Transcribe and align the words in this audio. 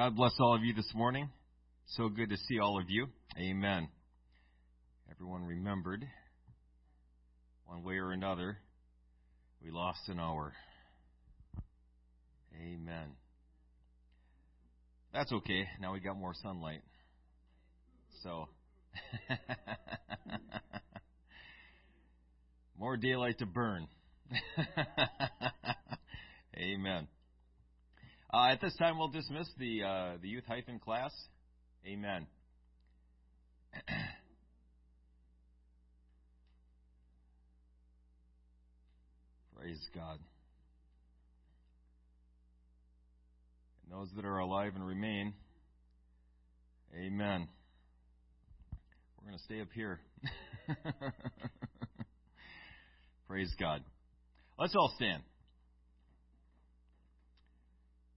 God 0.00 0.16
bless 0.16 0.32
all 0.40 0.54
of 0.54 0.64
you 0.64 0.72
this 0.72 0.90
morning. 0.94 1.28
So 1.88 2.08
good 2.08 2.30
to 2.30 2.38
see 2.48 2.58
all 2.58 2.80
of 2.80 2.88
you. 2.88 3.08
Amen. 3.38 3.86
Everyone 5.10 5.44
remembered, 5.44 6.06
one 7.66 7.82
way 7.82 7.98
or 7.98 8.12
another, 8.12 8.56
we 9.62 9.70
lost 9.70 10.00
an 10.08 10.18
hour. 10.18 10.54
Amen. 12.58 13.10
That's 15.12 15.30
okay. 15.32 15.66
Now 15.82 15.92
we 15.92 16.00
got 16.00 16.16
more 16.16 16.32
sunlight. 16.42 16.80
So, 18.22 18.48
more 22.78 22.96
daylight 22.96 23.38
to 23.40 23.44
burn. 23.44 23.86
Amen. 26.56 27.06
Uh, 28.32 28.50
at 28.52 28.60
this 28.60 28.76
time, 28.76 28.96
we'll 28.96 29.08
dismiss 29.08 29.48
the 29.58 29.82
uh, 29.82 30.12
the 30.22 30.28
youth 30.28 30.44
hyphen 30.46 30.78
class. 30.78 31.10
Amen. 31.84 32.28
Praise 39.56 39.84
God. 39.94 40.18
And 43.82 43.92
those 43.92 44.08
that 44.14 44.24
are 44.24 44.38
alive 44.38 44.74
and 44.76 44.86
remain, 44.86 45.34
Amen. 46.94 47.48
We're 49.18 49.28
going 49.28 49.38
to 49.38 49.44
stay 49.44 49.60
up 49.60 49.68
here. 49.74 50.00
Praise 53.28 53.52
God. 53.58 53.82
Let's 54.58 54.74
all 54.76 54.92
stand. 54.96 55.22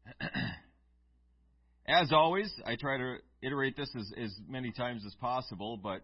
as 1.87 2.11
always, 2.11 2.51
I 2.65 2.75
try 2.75 2.97
to 2.97 3.17
iterate 3.41 3.75
this 3.77 3.89
as, 3.97 4.11
as 4.17 4.31
many 4.47 4.71
times 4.71 5.03
as 5.05 5.13
possible, 5.15 5.77
but 5.77 6.01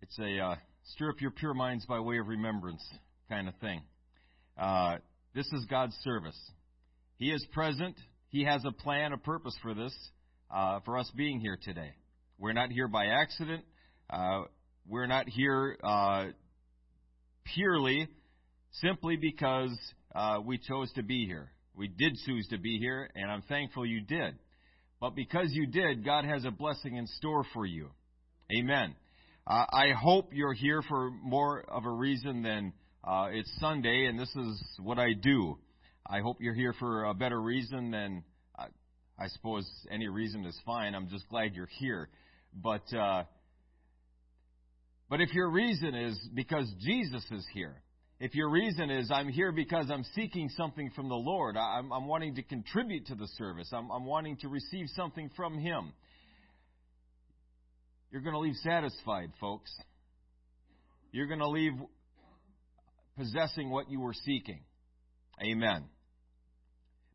it's 0.00 0.18
a 0.18 0.38
uh, 0.38 0.54
stir 0.94 1.10
up 1.10 1.20
your 1.20 1.30
pure 1.30 1.54
minds 1.54 1.86
by 1.86 2.00
way 2.00 2.18
of 2.18 2.28
remembrance 2.28 2.84
kind 3.28 3.48
of 3.48 3.54
thing. 3.56 3.82
Uh, 4.58 4.96
this 5.34 5.46
is 5.52 5.64
God's 5.66 5.94
service. 6.02 6.38
He 7.16 7.30
is 7.30 7.46
present. 7.52 7.96
He 8.28 8.44
has 8.44 8.64
a 8.64 8.72
plan, 8.72 9.12
a 9.12 9.18
purpose 9.18 9.56
for 9.62 9.74
this, 9.74 9.94
uh, 10.50 10.80
for 10.84 10.98
us 10.98 11.10
being 11.16 11.40
here 11.40 11.58
today. 11.62 11.92
We're 12.38 12.52
not 12.52 12.70
here 12.70 12.88
by 12.88 13.06
accident. 13.06 13.64
Uh, 14.10 14.42
we're 14.88 15.06
not 15.06 15.28
here 15.28 15.78
uh, 15.82 16.26
purely 17.54 18.08
simply 18.72 19.16
because 19.16 19.76
uh, 20.14 20.40
we 20.44 20.58
chose 20.58 20.92
to 20.94 21.02
be 21.02 21.26
here. 21.26 21.50
We 21.76 21.88
did 21.88 22.16
choose 22.26 22.46
to 22.48 22.58
be 22.58 22.78
here, 22.78 23.10
and 23.14 23.30
I'm 23.30 23.42
thankful 23.42 23.86
you 23.86 24.00
did. 24.02 24.34
But 25.00 25.14
because 25.14 25.48
you 25.50 25.66
did, 25.66 26.04
God 26.04 26.24
has 26.24 26.44
a 26.44 26.50
blessing 26.50 26.96
in 26.96 27.06
store 27.06 27.44
for 27.52 27.66
you. 27.66 27.90
Amen. 28.56 28.94
Uh, 29.46 29.64
I 29.72 29.92
hope 30.00 30.30
you're 30.32 30.52
here 30.52 30.82
for 30.82 31.10
more 31.10 31.64
of 31.68 31.84
a 31.84 31.90
reason 31.90 32.42
than 32.42 32.72
uh, 33.02 33.28
it's 33.32 33.50
Sunday 33.58 34.06
and 34.06 34.18
this 34.18 34.30
is 34.36 34.62
what 34.80 34.98
I 34.98 35.14
do. 35.14 35.58
I 36.06 36.20
hope 36.20 36.36
you're 36.40 36.54
here 36.54 36.74
for 36.78 37.04
a 37.04 37.14
better 37.14 37.40
reason 37.40 37.90
than 37.90 38.22
uh, 38.56 38.66
I 39.18 39.26
suppose 39.28 39.68
any 39.90 40.06
reason 40.06 40.44
is 40.44 40.56
fine. 40.64 40.94
I'm 40.94 41.08
just 41.08 41.28
glad 41.28 41.54
you're 41.54 41.68
here. 41.78 42.08
But 42.54 42.92
uh, 42.94 43.24
but 45.08 45.20
if 45.20 45.32
your 45.32 45.50
reason 45.50 45.94
is 45.94 46.18
because 46.34 46.72
Jesus 46.80 47.24
is 47.32 47.44
here, 47.52 47.82
if 48.22 48.36
your 48.36 48.48
reason 48.50 48.88
is, 48.88 49.10
I'm 49.10 49.28
here 49.28 49.50
because 49.50 49.90
I'm 49.90 50.04
seeking 50.14 50.48
something 50.50 50.92
from 50.94 51.08
the 51.08 51.16
Lord, 51.16 51.56
I'm, 51.56 51.92
I'm 51.92 52.06
wanting 52.06 52.36
to 52.36 52.42
contribute 52.44 53.06
to 53.06 53.16
the 53.16 53.26
service, 53.36 53.68
I'm, 53.72 53.90
I'm 53.90 54.04
wanting 54.04 54.36
to 54.38 54.48
receive 54.48 54.86
something 54.94 55.28
from 55.34 55.58
Him, 55.58 55.92
you're 58.12 58.22
going 58.22 58.34
to 58.34 58.38
leave 58.38 58.54
satisfied, 58.62 59.32
folks. 59.40 59.74
You're 61.10 61.26
going 61.26 61.40
to 61.40 61.48
leave 61.48 61.72
possessing 63.18 63.70
what 63.70 63.90
you 63.90 64.00
were 64.00 64.14
seeking. 64.14 64.60
Amen. 65.42 65.86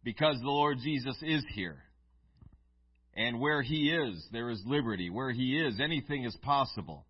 Because 0.04 0.38
the 0.42 0.50
Lord 0.50 0.80
Jesus 0.84 1.16
is 1.22 1.44
here. 1.54 1.78
And 3.16 3.40
where 3.40 3.62
He 3.62 3.92
is, 3.92 4.28
there 4.34 4.50
is 4.50 4.62
liberty. 4.66 5.10
Where 5.10 5.32
He 5.32 5.58
is, 5.58 5.80
anything 5.80 6.26
is 6.26 6.36
possible. 6.42 7.07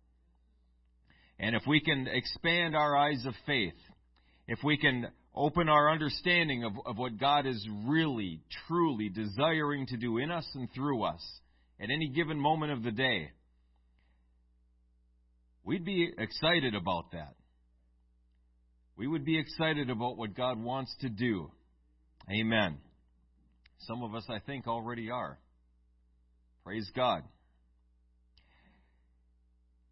And 1.38 1.54
if 1.54 1.62
we 1.66 1.80
can 1.80 2.08
expand 2.08 2.74
our 2.74 2.96
eyes 2.96 3.24
of 3.26 3.34
faith, 3.46 3.74
if 4.46 4.58
we 4.64 4.76
can 4.76 5.08
open 5.34 5.68
our 5.68 5.90
understanding 5.90 6.64
of, 6.64 6.72
of 6.84 6.96
what 6.96 7.18
God 7.18 7.46
is 7.46 7.66
really, 7.86 8.40
truly 8.66 9.08
desiring 9.08 9.86
to 9.86 9.96
do 9.96 10.18
in 10.18 10.30
us 10.30 10.46
and 10.54 10.68
through 10.74 11.04
us 11.04 11.22
at 11.80 11.90
any 11.90 12.08
given 12.08 12.40
moment 12.40 12.72
of 12.72 12.82
the 12.82 12.90
day, 12.90 13.30
we'd 15.64 15.84
be 15.84 16.10
excited 16.18 16.74
about 16.74 17.12
that. 17.12 17.34
We 18.96 19.06
would 19.06 19.24
be 19.24 19.38
excited 19.38 19.90
about 19.90 20.16
what 20.16 20.34
God 20.34 20.60
wants 20.60 20.92
to 21.02 21.08
do. 21.08 21.52
Amen. 22.28 22.78
Some 23.86 24.02
of 24.02 24.14
us, 24.16 24.24
I 24.28 24.40
think, 24.40 24.66
already 24.66 25.10
are. 25.10 25.38
Praise 26.64 26.90
God. 26.96 27.22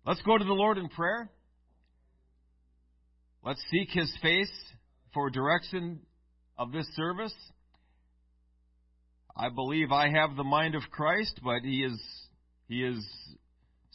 Let's 0.05 0.21
go 0.23 0.37
to 0.37 0.45
the 0.45 0.53
Lord 0.53 0.77
in 0.79 0.89
prayer. 0.89 1.31
Let's 3.47 3.63
seek 3.71 3.91
His 3.93 4.13
face 4.21 4.51
for 5.15 5.31
direction 5.31 6.01
of 6.59 6.73
this 6.73 6.89
service. 6.97 7.33
I 9.37 9.51
believe 9.51 9.93
I 9.93 10.09
have 10.09 10.35
the 10.37 10.43
mind 10.43 10.75
of 10.75 10.83
Christ, 10.91 11.39
but 11.45 11.61
He 11.63 11.85
is 11.85 11.97
He 12.67 12.83
is 12.83 13.07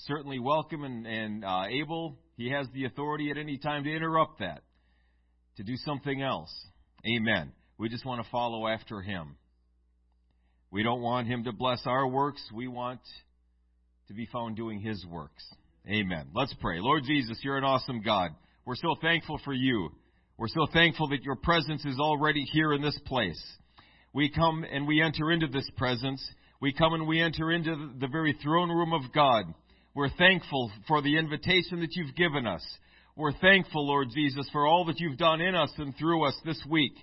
certainly 0.07 0.39
welcome 0.39 0.85
and, 0.85 1.05
and 1.05 1.43
uh, 1.43 1.63
able. 1.69 2.17
He 2.37 2.49
has 2.51 2.65
the 2.73 2.85
authority 2.85 3.29
at 3.29 3.37
any 3.37 3.57
time 3.57 3.83
to 3.83 3.93
interrupt 3.93 4.39
that, 4.39 4.61
to 5.57 5.63
do 5.63 5.75
something 5.75 6.21
else. 6.21 6.53
Amen. 7.05 7.51
We 7.77 7.89
just 7.89 8.05
want 8.05 8.23
to 8.23 8.31
follow 8.31 8.69
after 8.69 9.01
Him. 9.01 9.35
We 10.71 10.81
don't 10.81 11.01
want 11.01 11.27
Him 11.27 11.43
to 11.43 11.51
bless 11.51 11.81
our 11.85 12.07
works. 12.07 12.41
We 12.53 12.69
want 12.69 13.01
to 14.07 14.13
be 14.13 14.29
found 14.31 14.55
doing 14.55 14.79
His 14.79 15.05
works. 15.05 15.43
Amen. 15.85 16.27
Let's 16.33 16.55
pray. 16.61 16.79
Lord 16.79 17.03
Jesus, 17.03 17.37
you're 17.43 17.57
an 17.57 17.65
awesome 17.65 18.01
God. 18.01 18.31
We're 18.65 18.75
so 18.75 18.95
thankful 19.01 19.39
for 19.43 19.53
you. 19.53 19.89
We're 20.37 20.47
so 20.47 20.67
thankful 20.71 21.09
that 21.09 21.23
your 21.23 21.35
presence 21.35 21.83
is 21.85 21.99
already 21.99 22.43
here 22.51 22.73
in 22.73 22.81
this 22.81 22.99
place. 23.05 23.41
We 24.13 24.29
come 24.29 24.63
and 24.63 24.87
we 24.87 25.01
enter 25.01 25.31
into 25.31 25.47
this 25.47 25.69
presence. 25.77 26.23
We 26.59 26.73
come 26.73 26.93
and 26.93 27.07
we 27.07 27.21
enter 27.21 27.51
into 27.51 27.91
the 27.99 28.07
very 28.07 28.37
throne 28.43 28.69
room 28.69 28.93
of 28.93 29.11
God. 29.13 29.45
We're 29.95 30.09
thankful 30.09 30.71
for 30.87 31.01
the 31.01 31.17
invitation 31.17 31.79
that 31.81 31.95
you've 31.95 32.15
given 32.15 32.45
us. 32.45 32.65
We're 33.15 33.33
thankful, 33.33 33.87
Lord 33.87 34.09
Jesus, 34.13 34.47
for 34.51 34.65
all 34.65 34.85
that 34.85 34.99
you've 34.99 35.17
done 35.17 35.41
in 35.41 35.55
us 35.55 35.71
and 35.77 35.95
through 35.97 36.27
us 36.27 36.35
this 36.45 36.61
week. 36.69 36.93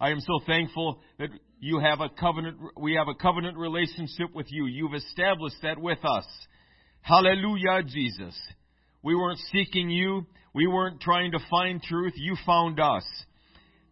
I 0.00 0.10
am 0.10 0.20
so 0.20 0.40
thankful 0.46 1.00
that 1.18 1.28
you 1.60 1.78
have 1.78 2.00
a 2.00 2.08
covenant, 2.08 2.56
we 2.76 2.94
have 2.94 3.06
a 3.08 3.14
covenant 3.14 3.56
relationship 3.56 4.34
with 4.34 4.46
you. 4.50 4.66
You've 4.66 4.94
established 4.94 5.56
that 5.62 5.78
with 5.78 6.04
us. 6.04 6.26
Hallelujah, 7.02 7.82
Jesus. 7.86 8.36
We 9.02 9.14
weren't 9.14 9.38
seeking 9.52 9.90
you. 9.90 10.26
We 10.54 10.66
weren't 10.66 11.00
trying 11.00 11.32
to 11.32 11.38
find 11.50 11.82
truth. 11.82 12.12
You 12.16 12.36
found 12.44 12.78
us. 12.78 13.04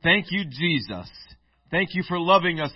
Thank 0.02 0.26
you, 0.30 0.44
Jesus. 0.44 1.10
Thank 1.70 1.90
you 1.94 2.02
for 2.08 2.18
loving 2.18 2.60
us, 2.60 2.72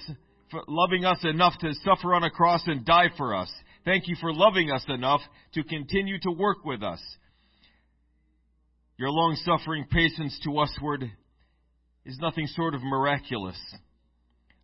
for 0.51 0.63
loving 0.69 1.05
us 1.05 1.19
enough 1.25 1.55
to 1.61 1.73
suffer 1.85 2.15
on 2.15 2.25
a 2.25 2.31
cross 2.31 2.63
and 2.67 2.85
die 2.85 3.09
for 3.17 3.35
us. 3.35 3.53
Thank 3.85 4.09
you 4.09 4.17
for 4.21 4.33
loving 4.33 4.71
us 4.71 4.85
enough 4.89 5.21
to 5.55 5.63
continue 5.65 6.19
to 6.21 6.31
work 6.31 6.65
with 6.65 6.83
us. 6.83 7.01
Your 8.97 9.11
long 9.11 9.37
suffering 9.45 9.87
patience 9.91 10.39
to 10.45 10.53
usward 10.53 11.11
is 12.07 12.19
nothing 12.21 12.47
short 12.55 12.75
of 12.75 12.83
miraculous. 12.83 13.59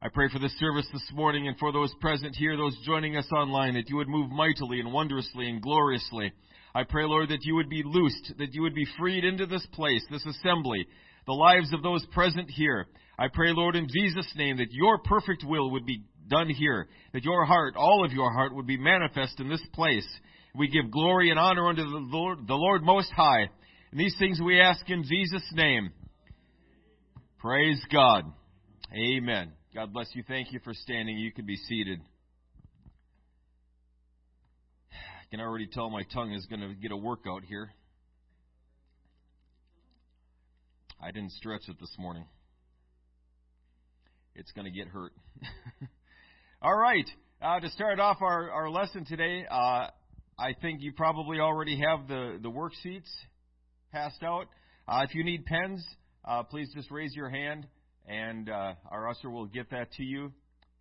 I 0.00 0.08
pray 0.08 0.28
for 0.32 0.38
this 0.38 0.56
service 0.58 0.86
this 0.92 1.10
morning 1.12 1.48
and 1.48 1.58
for 1.58 1.72
those 1.72 1.92
present 2.00 2.34
here, 2.36 2.56
those 2.56 2.78
joining 2.86 3.16
us 3.16 3.30
online, 3.32 3.74
that 3.74 3.90
you 3.90 3.96
would 3.96 4.08
move 4.08 4.30
mightily 4.30 4.80
and 4.80 4.92
wondrously 4.92 5.50
and 5.50 5.60
gloriously 5.60 6.32
I 6.74 6.84
pray, 6.84 7.04
Lord, 7.04 7.30
that 7.30 7.44
you 7.44 7.56
would 7.56 7.68
be 7.68 7.82
loosed, 7.84 8.34
that 8.38 8.54
you 8.54 8.62
would 8.62 8.74
be 8.74 8.86
freed 8.98 9.24
into 9.24 9.46
this 9.46 9.66
place, 9.72 10.04
this 10.10 10.24
assembly, 10.24 10.86
the 11.26 11.32
lives 11.32 11.72
of 11.72 11.82
those 11.82 12.04
present 12.06 12.50
here. 12.50 12.86
I 13.18 13.26
pray, 13.32 13.52
Lord, 13.52 13.76
in 13.76 13.88
Jesus' 13.88 14.32
name, 14.36 14.58
that 14.58 14.72
your 14.72 14.98
perfect 14.98 15.44
will 15.44 15.70
would 15.72 15.84
be 15.84 16.04
done 16.28 16.48
here, 16.48 16.88
that 17.12 17.24
your 17.24 17.44
heart, 17.44 17.74
all 17.76 18.04
of 18.04 18.12
your 18.12 18.32
heart, 18.32 18.54
would 18.54 18.66
be 18.66 18.78
manifest 18.78 19.40
in 19.40 19.48
this 19.48 19.62
place. 19.74 20.06
We 20.54 20.68
give 20.68 20.90
glory 20.90 21.30
and 21.30 21.38
honor 21.38 21.68
unto 21.68 21.82
the 21.82 21.98
Lord, 21.98 22.46
the 22.46 22.54
Lord 22.54 22.82
Most 22.82 23.10
High. 23.10 23.48
And 23.90 24.00
these 24.00 24.16
things 24.18 24.40
we 24.40 24.60
ask 24.60 24.88
in 24.88 25.02
Jesus' 25.02 25.48
name. 25.52 25.90
Praise 27.38 27.80
God. 27.92 28.24
Amen. 28.94 29.52
God 29.74 29.92
bless 29.92 30.08
you. 30.14 30.22
Thank 30.26 30.52
you 30.52 30.60
for 30.62 30.74
standing. 30.74 31.16
You 31.18 31.32
can 31.32 31.46
be 31.46 31.56
seated. 31.56 32.00
Can 35.30 35.40
already 35.40 35.68
tell 35.68 35.88
my 35.90 36.02
tongue 36.12 36.32
is 36.32 36.44
going 36.46 36.60
to 36.60 36.74
get 36.74 36.90
a 36.90 36.96
workout 36.96 37.44
here. 37.44 37.70
I 41.00 41.12
didn't 41.12 41.30
stretch 41.32 41.62
it 41.68 41.76
this 41.80 41.94
morning. 41.98 42.24
It's 44.34 44.50
going 44.52 44.64
to 44.64 44.70
get 44.70 44.88
hurt. 44.88 45.12
All 46.62 46.76
right. 46.76 47.08
Uh, 47.40 47.60
to 47.60 47.70
start 47.70 48.00
off 48.00 48.18
our, 48.20 48.50
our 48.50 48.68
lesson 48.70 49.04
today, 49.04 49.44
uh, 49.48 49.86
I 50.36 50.54
think 50.60 50.82
you 50.82 50.92
probably 50.92 51.38
already 51.38 51.80
have 51.80 52.08
the, 52.08 52.38
the 52.42 52.50
worksheets 52.50 53.08
passed 53.92 54.22
out. 54.24 54.46
Uh, 54.88 55.04
if 55.08 55.14
you 55.14 55.22
need 55.22 55.46
pens, 55.46 55.84
uh, 56.24 56.42
please 56.42 56.70
just 56.74 56.90
raise 56.90 57.14
your 57.14 57.30
hand, 57.30 57.66
and 58.06 58.50
uh, 58.50 58.74
our 58.90 59.08
usher 59.08 59.30
will 59.30 59.46
get 59.46 59.70
that 59.70 59.92
to 59.92 60.02
you. 60.02 60.32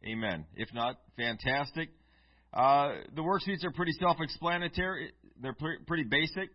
Amen. 0.03 0.45
If 0.55 0.73
not, 0.73 0.97
fantastic. 1.15 1.89
Uh, 2.53 2.95
the 3.15 3.21
worksheets 3.21 3.63
are 3.63 3.71
pretty 3.71 3.93
self-explanatory. 3.99 5.11
They're 5.41 5.53
pre- 5.53 5.77
pretty 5.85 6.03
basic. 6.03 6.49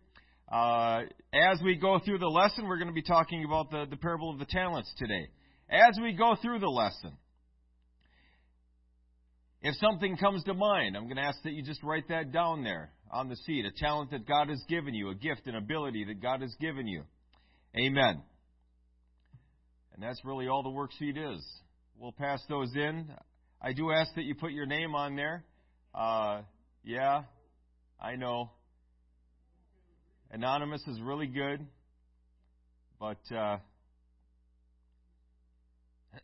Uh, 0.51 1.01
as 1.33 1.59
we 1.63 1.75
go 1.75 1.99
through 2.03 2.19
the 2.19 2.27
lesson, 2.27 2.67
we're 2.67 2.77
going 2.77 2.89
to 2.89 2.93
be 2.93 3.01
talking 3.01 3.45
about 3.45 3.71
the, 3.71 3.85
the 3.89 3.95
parable 3.95 4.31
of 4.31 4.39
the 4.39 4.45
talents 4.45 4.93
today. 4.97 5.27
As 5.69 5.97
we 6.01 6.13
go 6.13 6.35
through 6.41 6.59
the 6.59 6.69
lesson, 6.69 7.13
if 9.61 9.73
something 9.77 10.15
comes 10.17 10.43
to 10.43 10.53
mind, 10.53 10.95
I'm 10.95 11.05
going 11.05 11.15
to 11.15 11.23
ask 11.23 11.41
that 11.43 11.53
you 11.53 11.63
just 11.63 11.81
write 11.81 12.09
that 12.09 12.31
down 12.31 12.63
there 12.63 12.91
on 13.11 13.29
the 13.29 13.35
seat. 13.37 13.65
A 13.65 13.71
talent 13.71 14.11
that 14.11 14.27
God 14.27 14.49
has 14.49 14.61
given 14.69 14.93
you, 14.93 15.09
a 15.09 15.15
gift, 15.15 15.47
an 15.47 15.55
ability 15.55 16.05
that 16.05 16.21
God 16.21 16.41
has 16.41 16.53
given 16.59 16.87
you. 16.87 17.03
Amen. 17.75 18.21
And 19.93 20.03
that's 20.03 20.23
really 20.23 20.47
all 20.47 20.61
the 20.61 20.69
worksheet 20.69 21.17
is. 21.17 21.43
We'll 21.97 22.11
pass 22.11 22.43
those 22.47 22.75
in. 22.75 23.09
I 23.61 23.73
do 23.73 23.91
ask 23.91 24.13
that 24.15 24.25
you 24.25 24.35
put 24.35 24.51
your 24.51 24.67
name 24.67 24.93
on 24.93 25.15
there. 25.15 25.43
Uh, 25.95 26.41
yeah, 26.83 27.23
I 28.01 28.17
know. 28.17 28.51
Anonymous 30.29 30.81
is 30.87 30.99
really 30.99 31.27
good, 31.27 31.65
but 32.99 33.19
uh, 33.33 33.59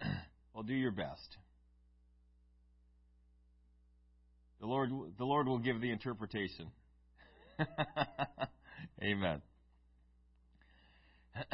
well, 0.53 0.63
do 0.63 0.73
your 0.73 0.91
best. 0.91 1.37
The 4.59 4.65
Lord, 4.65 4.89
the 5.17 5.23
Lord 5.23 5.47
will 5.47 5.59
give 5.59 5.79
the 5.79 5.89
interpretation. 5.89 6.67
Amen. 9.01 9.41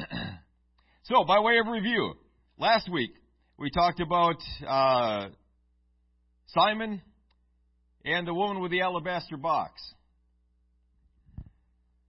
so, 1.04 1.24
by 1.24 1.40
way 1.40 1.60
of 1.60 1.68
review, 1.68 2.16
last 2.58 2.90
week 2.92 3.12
we 3.58 3.70
talked 3.70 4.00
about 4.00 4.38
uh, 4.68 5.28
Simon 6.48 7.04
and 8.08 8.26
the 8.26 8.34
woman 8.34 8.62
with 8.62 8.72
the 8.72 8.82
alabaster 8.82 9.36
box. 9.36 9.82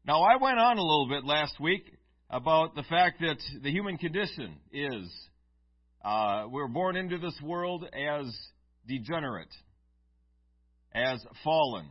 Now, 0.07 0.23
I 0.23 0.37
went 0.37 0.59
on 0.59 0.79
a 0.79 0.83
little 0.83 1.09
bit 1.09 1.25
last 1.25 1.59
week 1.61 1.85
about 2.31 2.77
the 2.77 2.85
fact 2.85 3.21
that 3.21 3.39
the 3.63 3.71
human 3.71 3.99
condition 3.99 4.57
is 4.73 5.11
uh, 6.05 6.45
we're 6.49 6.69
born 6.69 6.97
into 6.97 7.19
this 7.19 7.35
world 7.43 7.85
as 7.85 8.27
degenerate, 8.87 9.53
as 10.95 11.21
fallen. 11.43 11.87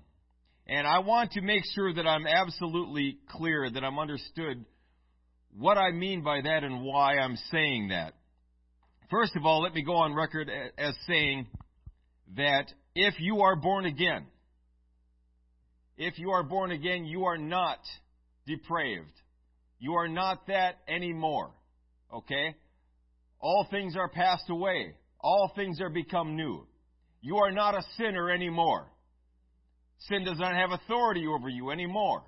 And 0.68 0.88
I 0.88 1.00
want 1.00 1.34
to 1.34 1.42
make 1.42 1.64
sure 1.76 1.94
that 1.94 2.08
I'm 2.08 2.26
absolutely 2.26 3.18
clear, 3.30 3.70
that 3.70 3.84
I'm 3.84 4.00
understood 4.00 4.64
what 5.56 5.78
I 5.78 5.92
mean 5.92 6.24
by 6.24 6.42
that 6.42 6.64
and 6.64 6.82
why 6.82 7.18
I'm 7.18 7.38
saying 7.52 7.90
that. 7.90 8.14
First 9.12 9.36
of 9.36 9.46
all, 9.46 9.62
let 9.62 9.74
me 9.74 9.84
go 9.84 9.96
on 9.96 10.14
record 10.14 10.50
as 10.78 10.96
saying 11.08 11.48
that 12.36 12.72
if 13.00 13.14
you 13.20 13.42
are 13.42 13.56
born 13.56 13.86
again, 13.86 14.26
if 15.98 16.18
you 16.18 16.32
are 16.32 16.42
born 16.42 16.72
again, 16.72 17.06
you 17.06 17.26
are 17.26 17.38
not 17.38 17.78
depraved. 18.48 19.14
You 19.78 19.94
are 19.94 20.08
not 20.08 20.48
that 20.48 20.78
anymore. 20.88 21.52
Okay? 22.12 22.56
All 23.40 23.68
things 23.70 23.96
are 23.96 24.10
passed 24.10 24.50
away. 24.50 24.96
All 25.20 25.52
things 25.56 25.80
are 25.80 25.92
become 25.92 26.36
new. 26.36 26.66
You 27.22 27.38
are 27.38 27.52
not 27.52 27.76
a 27.76 27.84
sinner 27.98 28.32
anymore. 28.32 28.88
Sin 30.10 30.24
does 30.26 30.40
not 30.40 30.56
have 30.56 30.72
authority 30.72 31.26
over 31.28 31.50
you 31.50 31.70
anymore. 31.70 32.24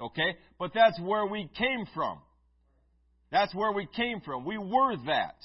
Okay? 0.00 0.36
But 0.58 0.72
that's 0.74 0.98
where 0.98 1.26
we 1.26 1.50
came 1.58 1.84
from. 1.94 2.20
That's 3.30 3.54
where 3.54 3.72
we 3.72 3.86
came 3.96 4.22
from. 4.22 4.46
We 4.46 4.56
were 4.56 4.96
that. 5.08 5.36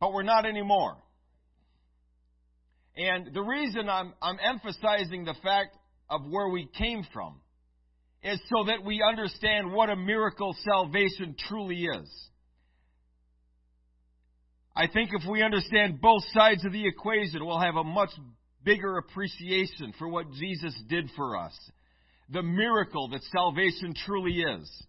But 0.00 0.14
we're 0.14 0.22
not 0.22 0.46
anymore. 0.46 0.96
And 2.98 3.32
the 3.32 3.42
reason 3.42 3.88
I'm, 3.88 4.12
I'm 4.20 4.38
emphasizing 4.42 5.24
the 5.24 5.36
fact 5.40 5.76
of 6.10 6.22
where 6.28 6.48
we 6.48 6.68
came 6.76 7.06
from 7.12 7.36
is 8.24 8.40
so 8.52 8.64
that 8.64 8.84
we 8.84 9.00
understand 9.08 9.72
what 9.72 9.88
a 9.88 9.94
miracle 9.94 10.56
salvation 10.64 11.36
truly 11.48 11.84
is. 11.84 12.10
I 14.74 14.88
think 14.88 15.10
if 15.12 15.28
we 15.30 15.42
understand 15.42 16.00
both 16.00 16.24
sides 16.32 16.64
of 16.64 16.72
the 16.72 16.86
equation, 16.88 17.46
we'll 17.46 17.60
have 17.60 17.76
a 17.76 17.84
much 17.84 18.10
bigger 18.64 18.98
appreciation 18.98 19.92
for 19.96 20.08
what 20.08 20.32
Jesus 20.32 20.74
did 20.88 21.08
for 21.16 21.36
us. 21.36 21.56
The 22.30 22.42
miracle 22.42 23.08
that 23.10 23.22
salvation 23.32 23.94
truly 24.06 24.40
is. 24.40 24.82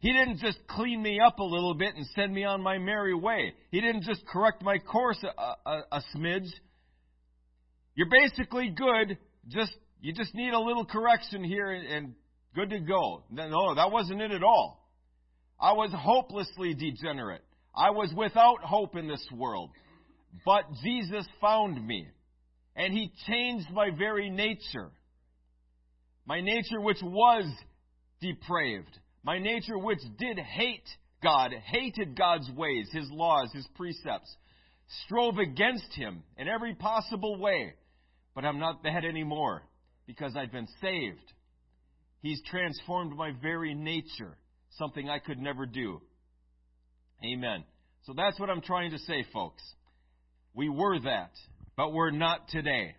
He 0.00 0.12
didn't 0.12 0.38
just 0.38 0.58
clean 0.68 1.02
me 1.02 1.18
up 1.18 1.38
a 1.38 1.44
little 1.44 1.74
bit 1.74 1.94
and 1.96 2.06
send 2.14 2.32
me 2.32 2.44
on 2.44 2.62
my 2.62 2.78
merry 2.78 3.14
way. 3.14 3.54
He 3.70 3.80
didn't 3.80 4.04
just 4.04 4.26
correct 4.26 4.62
my 4.62 4.78
course 4.78 5.18
a, 5.24 5.68
a, 5.68 5.82
a 5.92 6.02
smidge. 6.14 6.50
You're 7.98 8.06
basically 8.08 8.68
good, 8.68 9.18
just 9.48 9.72
you 10.00 10.12
just 10.12 10.32
need 10.32 10.52
a 10.52 10.60
little 10.60 10.84
correction 10.84 11.42
here 11.42 11.72
and, 11.72 12.14
good 12.54 12.70
to 12.70 12.78
go. 12.78 13.24
No, 13.28 13.74
that 13.74 13.90
wasn't 13.90 14.22
it 14.22 14.30
at 14.30 14.44
all. 14.44 14.88
I 15.60 15.72
was 15.72 15.90
hopelessly 15.92 16.74
degenerate. 16.74 17.42
I 17.76 17.90
was 17.90 18.12
without 18.16 18.62
hope 18.62 18.94
in 18.94 19.08
this 19.08 19.26
world. 19.34 19.70
But 20.46 20.62
Jesus 20.84 21.26
found 21.40 21.84
me. 21.84 22.06
And 22.76 22.94
He 22.94 23.10
changed 23.26 23.66
my 23.72 23.90
very 23.90 24.30
nature. 24.30 24.92
My 26.24 26.40
nature, 26.40 26.80
which 26.80 27.02
was 27.02 27.50
depraved. 28.20 28.96
My 29.24 29.40
nature, 29.40 29.76
which 29.76 29.98
did 30.20 30.38
hate 30.38 30.88
God, 31.20 31.50
hated 31.66 32.16
God's 32.16 32.48
ways, 32.52 32.88
His 32.92 33.10
laws, 33.10 33.50
His 33.52 33.66
precepts, 33.74 34.32
strove 35.04 35.38
against 35.38 35.92
Him 35.94 36.22
in 36.36 36.46
every 36.46 36.76
possible 36.76 37.40
way. 37.40 37.74
But 38.38 38.44
I'm 38.44 38.60
not 38.60 38.84
that 38.84 39.04
anymore 39.04 39.64
because 40.06 40.36
I've 40.36 40.52
been 40.52 40.68
saved. 40.80 41.32
He's 42.22 42.40
transformed 42.48 43.16
my 43.16 43.32
very 43.42 43.74
nature, 43.74 44.38
something 44.78 45.10
I 45.10 45.18
could 45.18 45.40
never 45.40 45.66
do. 45.66 46.00
Amen. 47.24 47.64
So 48.04 48.12
that's 48.16 48.38
what 48.38 48.48
I'm 48.48 48.60
trying 48.60 48.92
to 48.92 48.98
say, 49.00 49.26
folks. 49.32 49.60
We 50.54 50.68
were 50.68 51.00
that, 51.00 51.32
but 51.76 51.92
we're 51.92 52.12
not 52.12 52.46
today. 52.50 52.94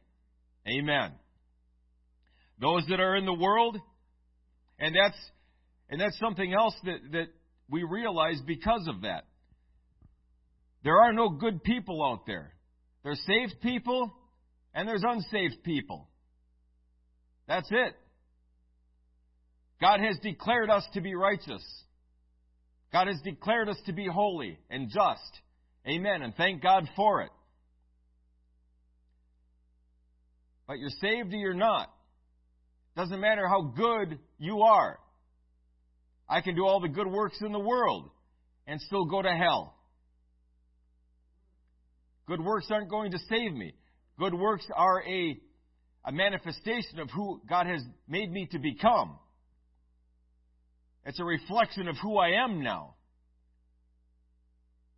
Amen. 0.67 1.13
Those 2.59 2.83
that 2.89 2.99
are 2.99 3.15
in 3.15 3.25
the 3.25 3.33
world, 3.33 3.77
and 4.77 4.93
that's 4.93 5.17
and 5.89 6.01
that's 6.01 6.19
something 6.19 6.53
else 6.53 6.75
that, 6.83 6.97
that 7.13 7.27
we 7.69 7.83
realize 7.83 8.41
because 8.45 8.85
of 8.89 9.03
that. 9.03 9.23
There 10.83 10.99
are 10.99 11.13
no 11.13 11.29
good 11.29 11.63
people 11.63 12.03
out 12.03 12.25
there. 12.27 12.51
They're 13.05 13.15
saved 13.15 13.61
people 13.61 14.13
and 14.79 14.88
there's 14.88 15.03
unsaved 15.05 15.62
people. 15.65 16.07
That's 17.50 17.67
it. 17.69 17.93
God 19.81 20.00
has 20.00 20.17
declared 20.24 20.69
us 20.69 20.88
to 20.93 21.01
be 21.01 21.15
righteous. 21.15 21.62
God 22.93 23.07
has 23.07 23.19
declared 23.21 23.67
us 23.67 23.75
to 23.88 23.91
be 23.91 24.07
holy 24.07 24.57
and 24.69 24.88
just. 24.88 25.41
Amen. 25.86 26.21
And 26.21 26.33
thank 26.33 26.63
God 26.63 26.88
for 26.95 27.24
it. 27.24 27.29
But 30.65 30.79
you're 30.79 30.91
saved 31.01 31.33
or 31.33 31.38
you're 31.38 31.53
not. 31.53 31.91
Doesn't 32.95 33.19
matter 33.19 33.50
how 33.50 33.74
good 33.75 34.17
you 34.38 34.62
are. 34.62 34.98
I 36.29 36.39
can 36.39 36.55
do 36.55 36.65
all 36.65 36.79
the 36.79 36.88
good 36.88 37.07
works 37.07 37.39
in 37.41 37.51
the 37.51 37.59
world 37.59 38.09
and 38.65 38.79
still 38.79 39.03
go 39.03 39.21
to 39.21 39.29
hell. 39.29 39.75
Good 42.27 42.39
works 42.39 42.67
aren't 42.71 42.89
going 42.89 43.12
to 43.12 43.19
save 43.27 43.51
me. 43.51 43.74
Good 44.19 44.33
works 44.33 44.67
are 44.75 45.01
a, 45.07 45.39
a 46.05 46.11
manifestation 46.11 46.99
of 46.99 47.09
who 47.09 47.41
God 47.49 47.67
has 47.67 47.81
made 48.07 48.29
me 48.29 48.47
to 48.51 48.59
become. 48.59 49.17
It's 51.05 51.21
a 51.21 51.23
reflection 51.23 51.88
of 51.88 51.95
who 52.03 52.17
I 52.17 52.43
am 52.43 52.61
now. 52.61 52.95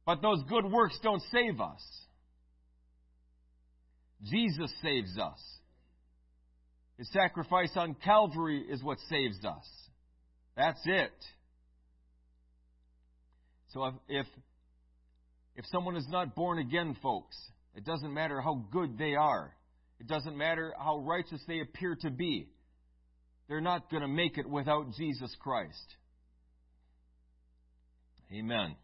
But 0.07 0.23
those 0.23 0.41
good 0.49 0.65
works 0.65 0.97
don't 1.03 1.21
save 1.31 1.61
us. 1.61 1.81
Jesus 4.23 4.73
saves 4.81 5.15
us. 5.19 5.39
His 6.97 7.07
sacrifice 7.13 7.71
on 7.75 7.95
Calvary 8.03 8.65
is 8.69 8.83
what 8.83 8.97
saves 9.07 9.45
us. 9.45 9.67
That's 10.57 10.81
it. 10.85 11.13
So 13.69 13.85
if, 13.85 13.93
if, 14.09 14.25
if 15.55 15.65
someone 15.71 15.95
is 15.95 16.07
not 16.09 16.35
born 16.35 16.57
again, 16.57 16.97
folks, 17.01 17.35
it 17.75 17.85
doesn't 17.85 18.13
matter 18.13 18.41
how 18.41 18.65
good 18.71 18.97
they 18.97 19.15
are. 19.15 19.55
It 19.99 20.07
doesn't 20.07 20.37
matter 20.37 20.73
how 20.77 20.99
righteous 20.99 21.41
they 21.47 21.59
appear 21.59 21.95
to 22.01 22.09
be. 22.09 22.49
They're 23.47 23.61
not 23.61 23.89
going 23.89 24.01
to 24.01 24.07
make 24.07 24.37
it 24.37 24.49
without 24.49 24.93
Jesus 24.97 25.35
Christ. 25.39 25.95
Amen. 28.33 28.75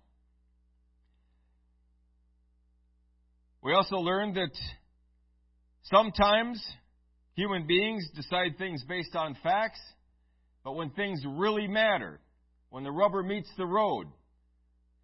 We 3.63 3.73
also 3.73 3.97
learned 3.97 4.35
that 4.35 4.51
Sometimes 5.89 6.61
human 7.35 7.65
beings 7.65 8.09
decide 8.13 8.57
things 8.57 8.83
based 8.89 9.15
on 9.15 9.37
facts, 9.41 9.79
but 10.65 10.73
when 10.73 10.89
things 10.89 11.23
really 11.25 11.67
matter, 11.67 12.19
when 12.69 12.83
the 12.83 12.91
rubber 12.91 13.23
meets 13.23 13.49
the 13.57 13.65
road, 13.65 14.07